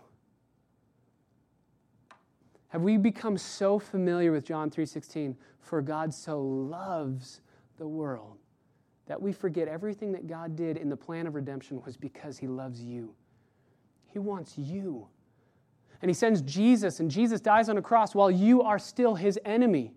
Have 2.68 2.82
we 2.82 2.98
become 2.98 3.38
so 3.38 3.78
familiar 3.78 4.32
with 4.32 4.46
John 4.46 4.72
3:16, 4.72 5.36
for 5.60 5.82
God 5.82 6.14
so 6.14 6.42
loves 6.42 7.42
the 7.78 7.88
world 7.88 8.40
that 9.08 9.22
we 9.22 9.34
forget 9.34 9.68
everything 9.68 10.12
that 10.14 10.28
God 10.28 10.56
did 10.56 10.78
in 10.78 10.90
the 10.90 10.96
plan 10.96 11.28
of 11.28 11.36
redemption 11.36 11.82
was 11.86 11.98
because 11.98 12.38
he 12.38 12.48
loves 12.48 12.82
you. 12.82 13.14
He 14.08 14.20
wants 14.20 14.58
you. 14.58 15.08
And 16.02 16.10
he 16.10 16.14
sends 16.14 16.42
Jesus 16.42 17.00
and 17.00 17.10
Jesus 17.10 17.42
dies 17.42 17.70
on 17.70 17.78
a 17.78 17.82
cross 17.82 18.16
while 18.16 18.32
you 18.32 18.62
are 18.62 18.80
still 18.80 19.16
his 19.16 19.40
enemy. 19.46 19.94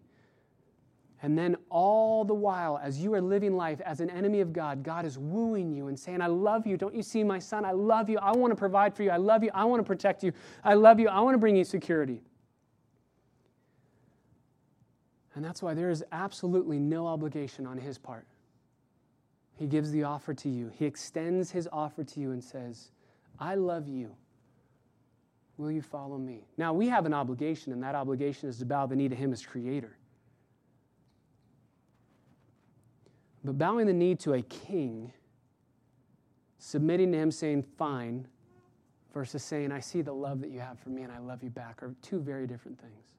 And 1.22 1.36
then, 1.36 1.56
all 1.70 2.24
the 2.24 2.34
while, 2.34 2.78
as 2.80 3.00
you 3.00 3.14
are 3.14 3.22
living 3.22 3.56
life 3.56 3.80
as 3.80 4.00
an 4.00 4.10
enemy 4.10 4.40
of 4.40 4.52
God, 4.52 4.82
God 4.82 5.06
is 5.06 5.18
wooing 5.18 5.72
you 5.72 5.88
and 5.88 5.98
saying, 5.98 6.20
I 6.20 6.26
love 6.26 6.66
you. 6.66 6.76
Don't 6.76 6.94
you 6.94 7.02
see 7.02 7.24
my 7.24 7.38
son? 7.38 7.64
I 7.64 7.72
love 7.72 8.10
you. 8.10 8.18
I 8.18 8.32
want 8.32 8.50
to 8.50 8.54
provide 8.54 8.94
for 8.94 9.02
you. 9.02 9.10
I 9.10 9.16
love 9.16 9.42
you. 9.42 9.50
I 9.54 9.64
want 9.64 9.80
to 9.80 9.84
protect 9.84 10.22
you. 10.22 10.32
I 10.62 10.74
love 10.74 11.00
you. 11.00 11.08
I 11.08 11.20
want 11.20 11.34
to 11.34 11.38
bring 11.38 11.56
you 11.56 11.64
security. 11.64 12.20
And 15.34 15.44
that's 15.44 15.62
why 15.62 15.74
there 15.74 15.90
is 15.90 16.04
absolutely 16.12 16.78
no 16.78 17.06
obligation 17.06 17.66
on 17.66 17.78
his 17.78 17.96
part. 17.96 18.26
He 19.56 19.66
gives 19.66 19.90
the 19.90 20.04
offer 20.04 20.34
to 20.34 20.48
you, 20.48 20.70
he 20.74 20.84
extends 20.84 21.50
his 21.50 21.68
offer 21.72 22.04
to 22.04 22.20
you 22.20 22.32
and 22.32 22.42
says, 22.42 22.90
I 23.38 23.54
love 23.54 23.88
you. 23.88 24.14
Will 25.58 25.70
you 25.70 25.80
follow 25.80 26.18
me? 26.18 26.46
Now, 26.58 26.74
we 26.74 26.88
have 26.88 27.06
an 27.06 27.14
obligation, 27.14 27.72
and 27.72 27.82
that 27.82 27.94
obligation 27.94 28.48
is 28.48 28.58
to 28.58 28.66
bow 28.66 28.86
the 28.86 28.94
knee 28.94 29.08
to 29.08 29.16
him 29.16 29.32
as 29.32 29.44
creator. 29.44 29.96
But 33.42 33.56
bowing 33.56 33.86
the 33.86 33.94
knee 33.94 34.16
to 34.16 34.34
a 34.34 34.42
king, 34.42 35.12
submitting 36.58 37.12
to 37.12 37.18
him, 37.18 37.30
saying, 37.30 37.62
Fine, 37.78 38.26
versus 39.14 39.42
saying, 39.42 39.72
I 39.72 39.80
see 39.80 40.02
the 40.02 40.12
love 40.12 40.42
that 40.42 40.50
you 40.50 40.60
have 40.60 40.78
for 40.78 40.90
me 40.90 41.00
and 41.00 41.10
I 41.10 41.18
love 41.18 41.42
you 41.42 41.48
back, 41.48 41.82
are 41.82 41.94
two 42.02 42.20
very 42.20 42.46
different 42.46 42.78
things. 42.78 43.14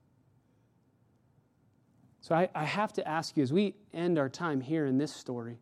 So 2.22 2.36
I, 2.36 2.50
I 2.54 2.66
have 2.66 2.94
to 2.94 3.08
ask 3.08 3.36
you 3.36 3.42
as 3.42 3.52
we 3.52 3.74
end 3.96 4.20
our 4.20 4.30
time 4.30 4.62
here 4.62 4.86
in 4.86 5.00
this 5.00 5.12
story, 5.12 5.58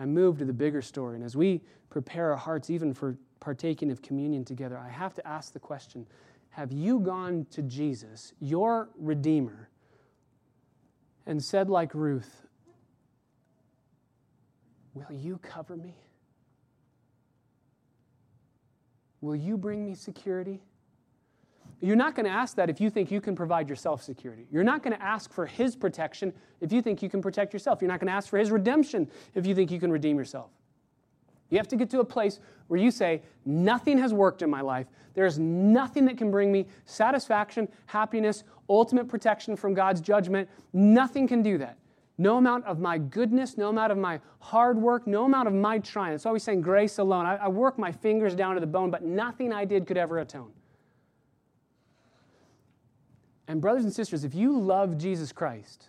I 0.00 0.06
move 0.06 0.38
to 0.38 0.46
the 0.46 0.52
bigger 0.52 0.80
story, 0.80 1.14
and 1.16 1.22
as 1.22 1.36
we 1.36 1.60
prepare 1.90 2.30
our 2.30 2.36
hearts 2.36 2.70
even 2.70 2.94
for 2.94 3.18
partaking 3.38 3.90
of 3.90 4.00
communion 4.00 4.44
together, 4.46 4.78
I 4.78 4.88
have 4.88 5.12
to 5.14 5.28
ask 5.28 5.52
the 5.52 5.60
question 5.60 6.06
Have 6.50 6.72
you 6.72 7.00
gone 7.00 7.46
to 7.50 7.60
Jesus, 7.60 8.32
your 8.40 8.88
Redeemer, 8.96 9.68
and 11.26 11.44
said, 11.44 11.68
like 11.68 11.94
Ruth, 11.94 12.46
Will 14.94 15.12
you 15.12 15.38
cover 15.38 15.76
me? 15.76 15.94
Will 19.20 19.36
you 19.36 19.58
bring 19.58 19.84
me 19.84 19.94
security? 19.94 20.62
You're 21.80 21.96
not 21.96 22.14
going 22.14 22.26
to 22.26 22.32
ask 22.32 22.56
that 22.56 22.68
if 22.68 22.80
you 22.80 22.90
think 22.90 23.10
you 23.10 23.20
can 23.20 23.34
provide 23.34 23.68
yourself 23.68 24.02
security. 24.02 24.46
You're 24.50 24.64
not 24.64 24.82
going 24.82 24.94
to 24.94 25.02
ask 25.02 25.32
for 25.32 25.46
His 25.46 25.74
protection 25.74 26.32
if 26.60 26.72
you 26.72 26.82
think 26.82 27.02
you 27.02 27.08
can 27.08 27.22
protect 27.22 27.52
yourself. 27.52 27.80
You're 27.80 27.90
not 27.90 28.00
going 28.00 28.08
to 28.08 28.12
ask 28.12 28.28
for 28.28 28.38
His 28.38 28.50
redemption 28.50 29.10
if 29.34 29.46
you 29.46 29.54
think 29.54 29.70
you 29.70 29.80
can 29.80 29.90
redeem 29.90 30.18
yourself. 30.18 30.50
You 31.48 31.58
have 31.58 31.68
to 31.68 31.76
get 31.76 31.90
to 31.90 32.00
a 32.00 32.04
place 32.04 32.38
where 32.68 32.78
you 32.78 32.90
say, 32.90 33.22
Nothing 33.44 33.98
has 33.98 34.12
worked 34.12 34.42
in 34.42 34.50
my 34.50 34.60
life. 34.60 34.86
There's 35.14 35.38
nothing 35.38 36.04
that 36.04 36.18
can 36.18 36.30
bring 36.30 36.52
me 36.52 36.66
satisfaction, 36.84 37.68
happiness, 37.86 38.44
ultimate 38.68 39.08
protection 39.08 39.56
from 39.56 39.74
God's 39.74 40.00
judgment. 40.00 40.48
Nothing 40.72 41.26
can 41.26 41.42
do 41.42 41.58
that. 41.58 41.76
No 42.18 42.36
amount 42.36 42.66
of 42.66 42.78
my 42.78 42.98
goodness, 42.98 43.56
no 43.56 43.70
amount 43.70 43.90
of 43.90 43.98
my 43.98 44.20
hard 44.40 44.76
work, 44.76 45.06
no 45.06 45.24
amount 45.24 45.48
of 45.48 45.54
my 45.54 45.78
trying. 45.78 46.12
It's 46.12 46.26
always 46.26 46.42
saying 46.42 46.60
grace 46.60 46.98
alone. 46.98 47.24
I, 47.24 47.36
I 47.36 47.48
work 47.48 47.78
my 47.78 47.90
fingers 47.90 48.34
down 48.34 48.54
to 48.54 48.60
the 48.60 48.66
bone, 48.66 48.90
but 48.90 49.02
nothing 49.02 49.54
I 49.54 49.64
did 49.64 49.86
could 49.86 49.96
ever 49.96 50.18
atone. 50.18 50.52
And, 53.50 53.60
brothers 53.60 53.82
and 53.82 53.92
sisters, 53.92 54.22
if 54.22 54.32
you 54.32 54.56
love 54.60 54.96
Jesus 54.96 55.32
Christ, 55.32 55.88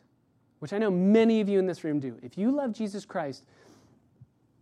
which 0.58 0.74
I 0.74 0.80
know 0.80 0.90
many 0.90 1.42
of 1.42 1.48
you 1.48 1.60
in 1.60 1.68
this 1.68 1.84
room 1.84 2.00
do, 2.00 2.18
if 2.24 2.36
you 2.36 2.50
love 2.50 2.74
Jesus 2.74 3.06
Christ, 3.06 3.46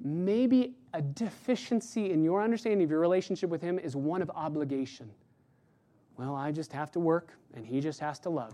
maybe 0.03 0.73
a 0.93 1.01
deficiency 1.01 2.11
in 2.11 2.25
your 2.25 2.43
understanding 2.43 2.83
of 2.83 2.89
your 2.89 2.99
relationship 2.99 3.49
with 3.49 3.61
Him 3.61 3.79
is 3.79 3.95
one 3.95 4.21
of 4.21 4.29
obligation. 4.31 5.09
Well, 6.17 6.35
I 6.35 6.51
just 6.51 6.73
have 6.73 6.91
to 6.91 6.99
work 6.99 7.31
and 7.53 7.65
He 7.65 7.79
just 7.79 8.01
has 8.01 8.19
to 8.19 8.29
love, 8.29 8.53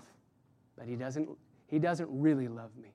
but 0.77 0.85
He 0.85 0.95
doesn't, 0.95 1.27
he 1.65 1.79
doesn't 1.79 2.09
really 2.11 2.47
love 2.47 2.69
me. 2.77 2.93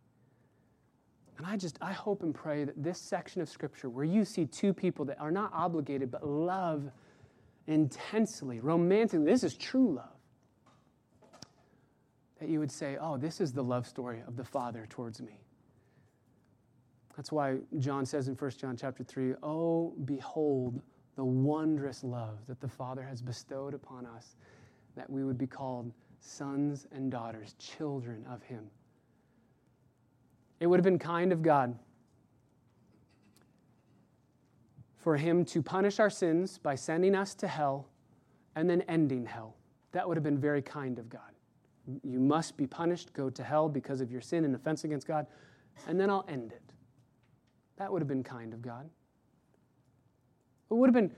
And 1.36 1.44
I 1.44 1.56
just, 1.56 1.78
I 1.80 1.90
hope 1.90 2.22
and 2.22 2.32
pray 2.32 2.62
that 2.62 2.80
this 2.80 3.00
section 3.00 3.42
of 3.42 3.48
Scripture, 3.48 3.90
where 3.90 4.04
you 4.04 4.24
see 4.24 4.46
two 4.46 4.72
people 4.72 5.04
that 5.06 5.20
are 5.20 5.32
not 5.32 5.50
obligated 5.52 6.12
but 6.12 6.24
love 6.24 6.88
intensely, 7.66 8.60
romantically, 8.60 9.26
this 9.26 9.42
is 9.42 9.56
true 9.56 9.94
love 9.96 10.19
that 12.40 12.48
you 12.48 12.58
would 12.58 12.72
say, 12.72 12.96
oh, 13.00 13.18
this 13.18 13.40
is 13.40 13.52
the 13.52 13.62
love 13.62 13.86
story 13.86 14.22
of 14.26 14.36
the 14.36 14.44
Father 14.44 14.86
towards 14.88 15.20
me. 15.20 15.38
That's 17.16 17.30
why 17.30 17.58
John 17.78 18.06
says 18.06 18.28
in 18.28 18.34
1 18.34 18.50
John 18.52 18.76
chapter 18.76 19.04
3, 19.04 19.34
oh, 19.42 19.92
behold 20.06 20.80
the 21.16 21.24
wondrous 21.24 22.02
love 22.02 22.38
that 22.48 22.60
the 22.60 22.68
Father 22.68 23.02
has 23.02 23.20
bestowed 23.20 23.74
upon 23.74 24.06
us, 24.06 24.36
that 24.96 25.08
we 25.08 25.22
would 25.22 25.36
be 25.36 25.46
called 25.46 25.92
sons 26.20 26.86
and 26.92 27.10
daughters, 27.10 27.54
children 27.58 28.24
of 28.30 28.42
Him. 28.42 28.70
It 30.60 30.66
would 30.66 30.78
have 30.78 30.84
been 30.84 30.98
kind 30.98 31.32
of 31.32 31.42
God 31.42 31.78
for 34.96 35.16
Him 35.16 35.44
to 35.46 35.62
punish 35.62 36.00
our 36.00 36.10
sins 36.10 36.56
by 36.56 36.74
sending 36.74 37.14
us 37.14 37.34
to 37.34 37.48
hell 37.48 37.88
and 38.56 38.68
then 38.68 38.80
ending 38.82 39.26
hell. 39.26 39.56
That 39.92 40.08
would 40.08 40.16
have 40.16 40.24
been 40.24 40.38
very 40.38 40.62
kind 40.62 40.98
of 40.98 41.10
God 41.10 41.20
you 42.02 42.20
must 42.20 42.56
be 42.56 42.66
punished, 42.66 43.12
go 43.12 43.30
to 43.30 43.42
hell 43.42 43.68
because 43.68 44.00
of 44.00 44.10
your 44.10 44.20
sin 44.20 44.44
and 44.44 44.54
offense 44.54 44.84
against 44.84 45.06
God, 45.06 45.26
and 45.86 45.98
then 45.98 46.10
I'll 46.10 46.26
end 46.28 46.52
it. 46.52 46.72
That 47.76 47.92
would 47.92 48.02
have 48.02 48.08
been 48.08 48.22
kind 48.22 48.52
of 48.52 48.62
God. 48.62 48.88
It 50.70 50.74
would 50.74 50.88
have 50.88 50.94
been 50.94 51.12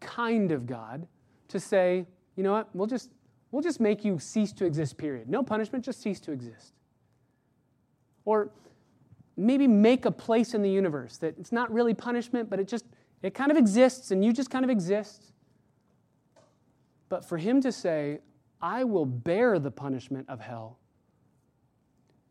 kind 0.00 0.52
of 0.52 0.66
God 0.66 1.06
to 1.48 1.60
say, 1.60 2.06
you 2.36 2.42
know 2.42 2.52
what, 2.52 2.68
we'll 2.74 2.86
just, 2.86 3.10
we'll 3.50 3.62
just 3.62 3.80
make 3.80 4.04
you 4.04 4.18
cease 4.18 4.52
to 4.54 4.64
exist, 4.64 4.96
period. 4.96 5.28
No 5.28 5.42
punishment, 5.42 5.84
just 5.84 6.00
cease 6.00 6.20
to 6.20 6.32
exist. 6.32 6.72
Or 8.24 8.50
maybe 9.36 9.66
make 9.66 10.04
a 10.04 10.10
place 10.10 10.54
in 10.54 10.62
the 10.62 10.70
universe 10.70 11.16
that 11.18 11.34
it's 11.38 11.52
not 11.52 11.72
really 11.72 11.94
punishment, 11.94 12.50
but 12.50 12.58
it 12.58 12.68
just, 12.68 12.84
it 13.22 13.34
kind 13.34 13.50
of 13.50 13.56
exists 13.56 14.10
and 14.10 14.24
you 14.24 14.32
just 14.32 14.50
kind 14.50 14.64
of 14.64 14.70
exist. 14.70 15.32
But 17.08 17.24
for 17.24 17.38
him 17.38 17.60
to 17.62 17.72
say, 17.72 18.18
I 18.60 18.84
will 18.84 19.06
bear 19.06 19.58
the 19.58 19.70
punishment 19.70 20.28
of 20.28 20.40
hell, 20.40 20.78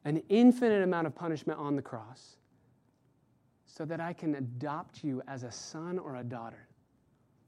an 0.05 0.21
infinite 0.29 0.83
amount 0.83 1.07
of 1.07 1.15
punishment 1.15 1.59
on 1.59 1.75
the 1.75 1.81
cross, 1.81 2.37
so 3.65 3.85
that 3.85 3.99
I 3.99 4.13
can 4.13 4.35
adopt 4.35 5.03
you 5.03 5.21
as 5.27 5.43
a 5.43 5.51
son 5.51 5.99
or 5.99 6.15
a 6.17 6.23
daughter. 6.23 6.67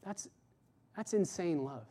That's, 0.03 0.27
that's 0.95 1.13
insane 1.13 1.63
love. 1.63 1.87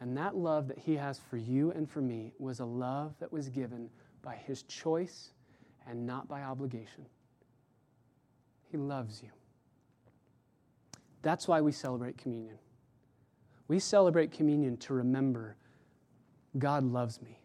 And 0.00 0.16
that 0.16 0.36
love 0.36 0.68
that 0.68 0.78
he 0.78 0.94
has 0.94 1.18
for 1.18 1.38
you 1.38 1.70
and 1.70 1.88
for 1.88 2.02
me 2.02 2.32
was 2.38 2.60
a 2.60 2.64
love 2.64 3.14
that 3.18 3.32
was 3.32 3.48
given 3.48 3.88
by 4.22 4.36
his 4.36 4.62
choice 4.64 5.30
and 5.88 6.06
not 6.06 6.28
by 6.28 6.42
obligation. 6.42 7.06
He 8.70 8.76
loves 8.76 9.22
you. 9.22 9.30
That's 11.22 11.48
why 11.48 11.60
we 11.60 11.72
celebrate 11.72 12.18
communion. 12.18 12.58
We 13.68 13.78
celebrate 13.78 14.30
communion 14.30 14.76
to 14.78 14.94
remember 14.94 15.56
God 16.58 16.84
loves 16.84 17.20
me. 17.20 17.40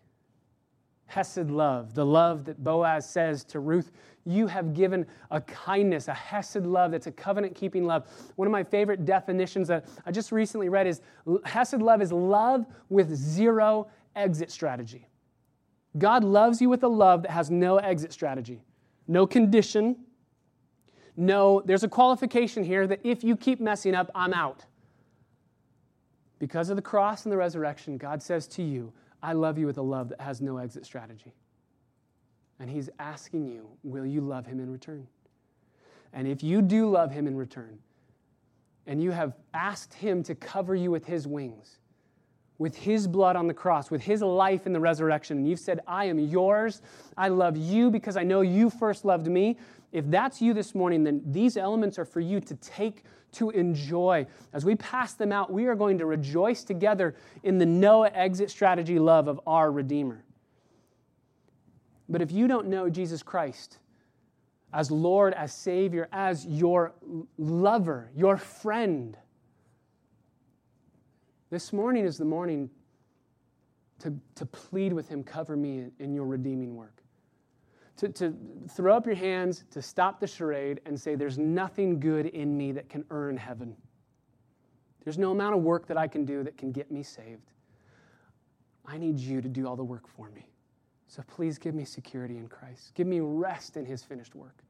Hesed 1.07 1.51
love, 1.51 1.93
the 1.93 2.05
love 2.05 2.45
that 2.45 2.63
Boaz 2.63 3.09
says 3.09 3.43
to 3.45 3.59
Ruth, 3.59 3.91
you 4.25 4.47
have 4.47 4.73
given 4.73 5.05
a 5.29 5.41
kindness, 5.41 6.07
a 6.07 6.13
Hesed 6.13 6.65
love 6.65 6.91
that's 6.91 7.07
a 7.07 7.11
covenant 7.11 7.53
keeping 7.53 7.85
love. 7.85 8.07
One 8.37 8.47
of 8.47 8.51
my 8.51 8.63
favorite 8.63 9.03
definitions 9.03 9.67
that 9.67 9.85
I 10.05 10.11
just 10.11 10.31
recently 10.31 10.69
read 10.69 10.87
is 10.87 11.01
Hesed 11.43 11.81
love 11.81 12.01
is 12.01 12.13
love 12.13 12.65
with 12.87 13.13
zero 13.13 13.87
exit 14.15 14.51
strategy. 14.51 15.09
God 15.97 16.23
loves 16.23 16.61
you 16.61 16.69
with 16.69 16.83
a 16.83 16.87
love 16.87 17.23
that 17.23 17.31
has 17.31 17.51
no 17.51 17.77
exit 17.77 18.13
strategy, 18.13 18.63
no 19.07 19.27
condition. 19.27 19.97
No, 21.17 21.61
there's 21.65 21.83
a 21.83 21.89
qualification 21.89 22.63
here 22.63 22.87
that 22.87 23.01
if 23.03 23.21
you 23.21 23.35
keep 23.35 23.59
messing 23.59 23.95
up, 23.95 24.09
I'm 24.15 24.33
out. 24.33 24.65
Because 26.41 26.71
of 26.71 26.75
the 26.75 26.81
cross 26.81 27.23
and 27.23 27.31
the 27.31 27.37
resurrection, 27.37 27.99
God 27.99 28.23
says 28.23 28.47
to 28.47 28.63
you, 28.63 28.91
I 29.21 29.33
love 29.33 29.59
you 29.59 29.67
with 29.67 29.77
a 29.77 29.83
love 29.83 30.09
that 30.09 30.19
has 30.19 30.41
no 30.41 30.57
exit 30.57 30.87
strategy. 30.87 31.35
And 32.59 32.67
He's 32.67 32.89
asking 32.97 33.45
you, 33.45 33.67
will 33.83 34.07
you 34.07 34.21
love 34.21 34.47
Him 34.47 34.59
in 34.59 34.71
return? 34.71 35.05
And 36.11 36.27
if 36.27 36.41
you 36.41 36.63
do 36.63 36.89
love 36.89 37.11
Him 37.11 37.27
in 37.27 37.37
return, 37.37 37.77
and 38.87 39.03
you 39.03 39.11
have 39.11 39.35
asked 39.53 39.93
Him 39.93 40.23
to 40.23 40.33
cover 40.33 40.73
you 40.73 40.89
with 40.89 41.05
His 41.05 41.27
wings, 41.27 41.77
with 42.57 42.75
His 42.75 43.05
blood 43.07 43.35
on 43.35 43.45
the 43.45 43.53
cross, 43.53 43.91
with 43.91 44.01
His 44.01 44.23
life 44.23 44.65
in 44.65 44.73
the 44.73 44.79
resurrection, 44.79 45.37
and 45.37 45.47
you've 45.47 45.59
said, 45.59 45.81
I 45.85 46.05
am 46.05 46.17
yours, 46.17 46.81
I 47.15 47.27
love 47.27 47.55
you 47.55 47.91
because 47.91 48.17
I 48.17 48.23
know 48.23 48.41
you 48.41 48.71
first 48.71 49.05
loved 49.05 49.27
me. 49.27 49.59
If 49.91 50.09
that's 50.09 50.41
you 50.41 50.55
this 50.55 50.73
morning, 50.73 51.03
then 51.03 51.21
these 51.23 51.55
elements 51.55 51.99
are 51.99 52.05
for 52.05 52.19
you 52.19 52.39
to 52.39 52.55
take 52.55 53.03
to 53.33 53.49
enjoy. 53.51 54.25
As 54.53 54.65
we 54.65 54.75
pass 54.75 55.13
them 55.13 55.31
out, 55.31 55.51
we 55.51 55.65
are 55.67 55.75
going 55.75 55.97
to 55.99 56.05
rejoice 56.05 56.63
together 56.63 57.15
in 57.43 57.57
the 57.57 57.65
no 57.65 58.03
exit 58.03 58.49
strategy 58.49 58.99
love 58.99 59.27
of 59.27 59.39
our 59.47 59.71
Redeemer. 59.71 60.23
But 62.09 62.21
if 62.21 62.31
you 62.31 62.47
don't 62.47 62.67
know 62.67 62.89
Jesus 62.89 63.23
Christ 63.23 63.79
as 64.73 64.89
Lord, 64.89 65.33
as 65.33 65.53
Savior, 65.53 66.07
as 66.11 66.45
your 66.45 66.93
lover, 67.37 68.09
your 68.15 68.37
friend, 68.37 69.17
this 71.49 71.73
morning 71.73 72.05
is 72.05 72.17
the 72.17 72.25
morning 72.25 72.69
to, 73.99 74.17
to 74.35 74.45
plead 74.45 74.93
with 74.93 75.09
Him, 75.09 75.23
cover 75.23 75.55
me 75.55 75.87
in 75.99 76.13
your 76.13 76.25
redeeming 76.25 76.75
work 76.75 77.00
to, 78.01 78.09
to 78.09 78.35
throw 78.67 78.97
up 78.97 79.05
your 79.05 79.15
hands, 79.15 79.63
to 79.69 79.79
stop 79.79 80.19
the 80.19 80.25
charade, 80.25 80.81
and 80.87 80.99
say, 80.99 81.13
There's 81.13 81.37
nothing 81.37 81.99
good 81.99 82.25
in 82.25 82.57
me 82.57 82.71
that 82.71 82.89
can 82.89 83.05
earn 83.11 83.37
heaven. 83.37 83.75
There's 85.03 85.19
no 85.19 85.31
amount 85.31 85.55
of 85.55 85.61
work 85.61 85.85
that 85.87 85.97
I 85.97 86.07
can 86.07 86.25
do 86.25 86.43
that 86.43 86.57
can 86.57 86.71
get 86.71 86.91
me 86.91 87.03
saved. 87.03 87.51
I 88.87 88.97
need 88.97 89.19
you 89.19 89.39
to 89.39 89.47
do 89.47 89.67
all 89.67 89.75
the 89.75 89.83
work 89.83 90.07
for 90.07 90.31
me. 90.31 90.47
So 91.07 91.21
please 91.27 91.59
give 91.59 91.75
me 91.75 91.85
security 91.85 92.37
in 92.37 92.47
Christ. 92.47 92.91
Give 92.95 93.05
me 93.05 93.19
rest 93.19 93.77
in 93.77 93.85
his 93.85 94.03
finished 94.03 94.33
work. 94.33 94.63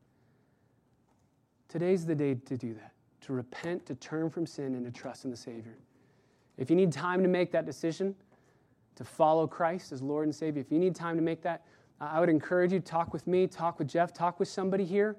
Today's 1.69 2.05
the 2.05 2.15
day 2.15 2.35
to 2.35 2.57
do 2.57 2.73
that, 2.73 2.91
to 3.21 3.33
repent, 3.33 3.85
to 3.85 3.95
turn 3.95 4.29
from 4.29 4.45
sin, 4.45 4.75
and 4.75 4.83
to 4.83 4.91
trust 4.91 5.23
in 5.23 5.31
the 5.31 5.37
Savior. 5.37 5.77
If 6.57 6.69
you 6.69 6.75
need 6.75 6.91
time 6.91 7.23
to 7.23 7.29
make 7.29 7.49
that 7.53 7.65
decision, 7.65 8.13
to 8.95 9.05
follow 9.05 9.47
Christ 9.47 9.93
as 9.93 10.01
Lord 10.01 10.25
and 10.25 10.35
Savior, 10.35 10.59
if 10.59 10.69
you 10.69 10.79
need 10.79 10.95
time 10.95 11.15
to 11.15 11.21
make 11.21 11.41
that, 11.43 11.63
Uh, 12.01 12.09
I 12.11 12.19
would 12.19 12.29
encourage 12.29 12.73
you 12.73 12.79
to 12.79 12.85
talk 12.85 13.13
with 13.13 13.27
me, 13.27 13.47
talk 13.47 13.77
with 13.77 13.87
Jeff, 13.87 14.11
talk 14.11 14.39
with 14.39 14.47
somebody 14.47 14.83
here. 14.83 15.15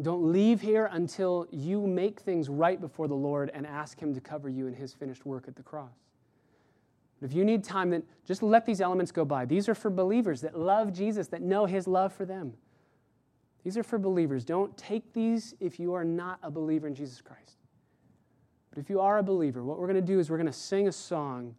Don't 0.00 0.32
leave 0.32 0.60
here 0.60 0.88
until 0.90 1.46
you 1.50 1.86
make 1.86 2.18
things 2.20 2.48
right 2.48 2.80
before 2.80 3.06
the 3.06 3.14
Lord 3.14 3.50
and 3.54 3.66
ask 3.66 4.00
Him 4.00 4.14
to 4.14 4.20
cover 4.20 4.48
you 4.48 4.66
in 4.66 4.74
His 4.74 4.92
finished 4.92 5.24
work 5.24 5.44
at 5.46 5.54
the 5.54 5.62
cross. 5.62 5.92
But 7.20 7.30
if 7.30 7.36
you 7.36 7.44
need 7.44 7.62
time, 7.62 7.90
then 7.90 8.02
just 8.26 8.42
let 8.42 8.66
these 8.66 8.80
elements 8.80 9.12
go 9.12 9.24
by. 9.24 9.44
These 9.44 9.68
are 9.68 9.74
for 9.74 9.90
believers 9.90 10.40
that 10.40 10.58
love 10.58 10.92
Jesus, 10.92 11.28
that 11.28 11.42
know 11.42 11.66
His 11.66 11.86
love 11.86 12.12
for 12.12 12.24
them. 12.24 12.54
These 13.62 13.78
are 13.78 13.84
for 13.84 13.98
believers. 13.98 14.44
Don't 14.44 14.76
take 14.76 15.12
these 15.12 15.54
if 15.60 15.78
you 15.78 15.94
are 15.94 16.04
not 16.04 16.38
a 16.42 16.50
believer 16.50 16.88
in 16.88 16.94
Jesus 16.94 17.20
Christ. 17.20 17.56
But 18.70 18.78
if 18.78 18.90
you 18.90 19.00
are 19.00 19.18
a 19.18 19.22
believer, 19.22 19.62
what 19.62 19.78
we're 19.78 19.86
going 19.86 19.94
to 19.94 20.12
do 20.12 20.18
is 20.18 20.28
we're 20.28 20.38
going 20.38 20.46
to 20.46 20.52
sing 20.52 20.88
a 20.88 20.92
song. 20.92 21.54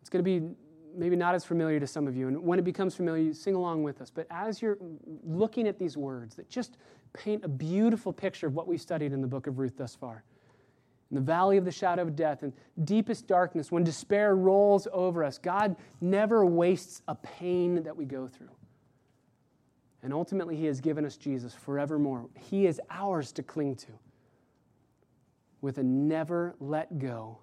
It's 0.00 0.08
going 0.08 0.24
to 0.24 0.40
be 0.40 0.54
maybe 0.98 1.16
not 1.16 1.34
as 1.34 1.44
familiar 1.44 1.78
to 1.80 1.86
some 1.86 2.06
of 2.06 2.16
you. 2.16 2.28
And 2.28 2.42
when 2.42 2.58
it 2.58 2.64
becomes 2.64 2.94
familiar, 2.94 3.22
you 3.22 3.32
sing 3.32 3.54
along 3.54 3.82
with 3.82 4.00
us. 4.00 4.10
But 4.10 4.26
as 4.30 4.60
you're 4.60 4.78
looking 5.24 5.68
at 5.68 5.78
these 5.78 5.96
words 5.96 6.34
that 6.36 6.50
just 6.50 6.76
paint 7.12 7.44
a 7.44 7.48
beautiful 7.48 8.12
picture 8.12 8.46
of 8.46 8.54
what 8.54 8.66
we 8.66 8.76
studied 8.76 9.12
in 9.12 9.20
the 9.20 9.26
book 9.26 9.46
of 9.46 9.58
Ruth 9.58 9.76
thus 9.76 9.94
far. 9.94 10.24
In 11.10 11.14
the 11.14 11.20
valley 11.20 11.56
of 11.56 11.64
the 11.64 11.72
shadow 11.72 12.02
of 12.02 12.14
death 12.14 12.42
and 12.42 12.52
deepest 12.84 13.26
darkness, 13.26 13.72
when 13.72 13.82
despair 13.82 14.36
rolls 14.36 14.86
over 14.92 15.24
us, 15.24 15.38
God 15.38 15.76
never 16.00 16.44
wastes 16.44 17.02
a 17.08 17.14
pain 17.14 17.82
that 17.84 17.96
we 17.96 18.04
go 18.04 18.26
through. 18.26 18.50
And 20.02 20.12
ultimately, 20.12 20.54
He 20.54 20.66
has 20.66 20.80
given 20.80 21.06
us 21.06 21.16
Jesus 21.16 21.54
forevermore. 21.54 22.28
He 22.38 22.66
is 22.66 22.80
ours 22.90 23.32
to 23.32 23.42
cling 23.42 23.76
to 23.76 23.92
with 25.60 25.78
a 25.78 25.82
never 25.82 26.54
let 26.60 26.98
go, 26.98 27.38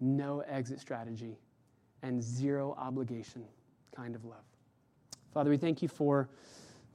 no 0.00 0.40
exit 0.40 0.80
strategy 0.80 1.38
and 2.04 2.22
zero 2.22 2.74
obligation 2.78 3.42
kind 3.96 4.14
of 4.14 4.24
love. 4.24 4.44
Father, 5.32 5.50
we 5.50 5.56
thank 5.56 5.80
you 5.80 5.88
for 5.88 6.28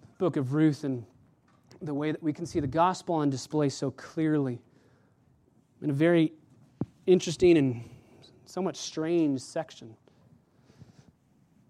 the 0.01 0.18
book 0.20 0.38
of 0.38 0.53
Ruth 0.53 0.84
and 0.84 1.03
the 1.82 1.93
way 1.93 2.12
that 2.12 2.22
we 2.22 2.32
can 2.32 2.45
see 2.45 2.60
the 2.60 2.68
gospel 2.68 3.16
on 3.16 3.30
display 3.30 3.70
so 3.70 3.89
clearly 3.91 4.60
in 5.82 5.89
a 5.89 5.93
very 5.93 6.32
interesting 7.07 7.57
and 7.57 7.84
somewhat 8.45 8.78
strange 8.78 9.41
section. 9.41 9.95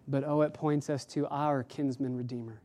But 0.06 0.24
oh, 0.24 0.42
it 0.42 0.52
points 0.52 0.90
us 0.90 1.04
to 1.06 1.26
our 1.28 1.62
kinsman 1.62 2.16
redeemer. 2.16 2.60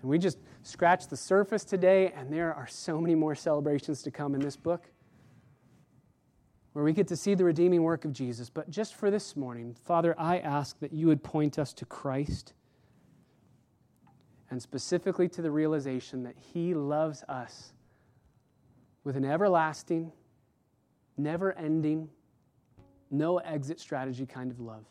And 0.00 0.08
we 0.08 0.18
just 0.18 0.38
scratched 0.62 1.10
the 1.10 1.16
surface 1.16 1.64
today, 1.64 2.12
and 2.16 2.32
there 2.32 2.54
are 2.54 2.66
so 2.66 3.00
many 3.00 3.14
more 3.14 3.34
celebrations 3.34 4.02
to 4.02 4.10
come 4.10 4.34
in 4.34 4.40
this 4.40 4.56
book 4.56 4.84
where 6.76 6.84
we 6.84 6.92
get 6.92 7.08
to 7.08 7.16
see 7.16 7.32
the 7.32 7.42
redeeming 7.42 7.82
work 7.82 8.04
of 8.04 8.12
Jesus. 8.12 8.50
But 8.50 8.68
just 8.68 8.96
for 8.96 9.10
this 9.10 9.34
morning, 9.34 9.74
Father, 9.86 10.14
I 10.18 10.40
ask 10.40 10.78
that 10.80 10.92
you 10.92 11.06
would 11.06 11.22
point 11.22 11.58
us 11.58 11.72
to 11.72 11.86
Christ 11.86 12.52
and 14.50 14.60
specifically 14.60 15.26
to 15.30 15.40
the 15.40 15.50
realization 15.50 16.22
that 16.24 16.34
He 16.52 16.74
loves 16.74 17.22
us 17.30 17.72
with 19.04 19.16
an 19.16 19.24
everlasting, 19.24 20.12
never 21.16 21.54
ending, 21.54 22.10
no 23.10 23.38
exit 23.38 23.80
strategy 23.80 24.26
kind 24.26 24.50
of 24.50 24.60
love. 24.60 24.84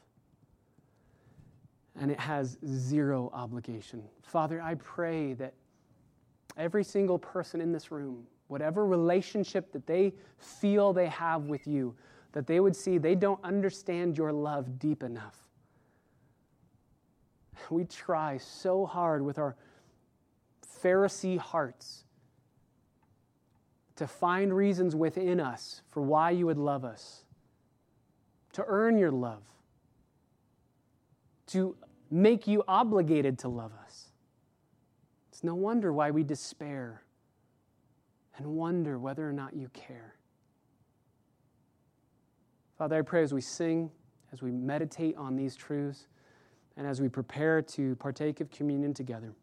And 2.01 2.09
it 2.09 2.19
has 2.19 2.57
zero 2.65 3.29
obligation. 3.31 4.01
Father, 4.23 4.59
I 4.59 4.73
pray 4.73 5.33
that 5.33 5.53
every 6.57 6.83
single 6.83 7.19
person 7.19 7.61
in 7.61 7.71
this 7.71 7.91
room 7.91 8.25
whatever 8.47 8.85
relationship 8.85 9.71
that 9.71 9.87
they 9.87 10.13
feel 10.37 10.93
they 10.93 11.07
have 11.07 11.43
with 11.43 11.65
you, 11.67 11.95
that 12.31 12.47
they 12.47 12.59
would 12.59 12.75
see 12.75 12.97
they 12.97 13.15
don't 13.15 13.43
understand 13.43 14.17
your 14.17 14.31
love 14.31 14.77
deep 14.79 15.03
enough. 15.03 15.37
We 17.69 17.85
try 17.85 18.37
so 18.37 18.85
hard 18.85 19.23
with 19.23 19.39
our 19.39 19.55
Pharisee 20.83 21.39
hearts 21.39 22.03
to 23.95 24.05
find 24.05 24.53
reasons 24.53 24.95
within 24.95 25.39
us 25.39 25.81
for 25.89 26.01
why 26.01 26.31
you 26.31 26.45
would 26.45 26.57
love 26.57 26.83
us, 26.83 27.23
to 28.53 28.63
earn 28.67 28.97
your 28.97 29.11
love, 29.11 29.43
to 31.47 31.75
make 32.11 32.45
you 32.45 32.63
obligated 32.67 33.39
to 33.39 33.47
love 33.47 33.71
us. 33.85 34.09
It's 35.29 35.43
no 35.43 35.55
wonder 35.55 35.91
why 35.93 36.11
we 36.11 36.23
despair 36.23 37.04
and 38.37 38.45
wonder 38.45 38.99
whether 38.99 39.27
or 39.27 39.33
not 39.33 39.55
you 39.55 39.69
care. 39.69 40.15
Father, 42.77 42.97
I 42.97 43.01
pray 43.01 43.23
as 43.23 43.33
we 43.33 43.41
sing, 43.41 43.89
as 44.33 44.41
we 44.41 44.51
meditate 44.51 45.15
on 45.15 45.35
these 45.35 45.55
truths, 45.55 46.07
and 46.77 46.85
as 46.85 47.01
we 47.01 47.07
prepare 47.07 47.61
to 47.61 47.95
partake 47.95 48.41
of 48.41 48.51
communion 48.51 48.93
together, 48.93 49.33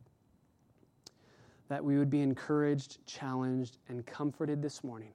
that 1.69 1.83
we 1.83 1.97
would 1.97 2.11
be 2.11 2.21
encouraged, 2.21 2.99
challenged, 3.07 3.79
and 3.89 4.05
comforted 4.05 4.61
this 4.61 4.85
morning 4.85 5.13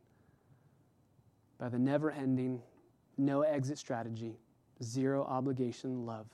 by 1.59 1.69
the 1.69 1.77
never 1.77 2.09
ending, 2.11 2.61
no 3.17 3.41
exit 3.41 3.77
strategy, 3.77 4.39
zero 4.81 5.23
obligation 5.25 6.05
love 6.05 6.27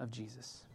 of 0.00 0.10
Jesus. 0.10 0.65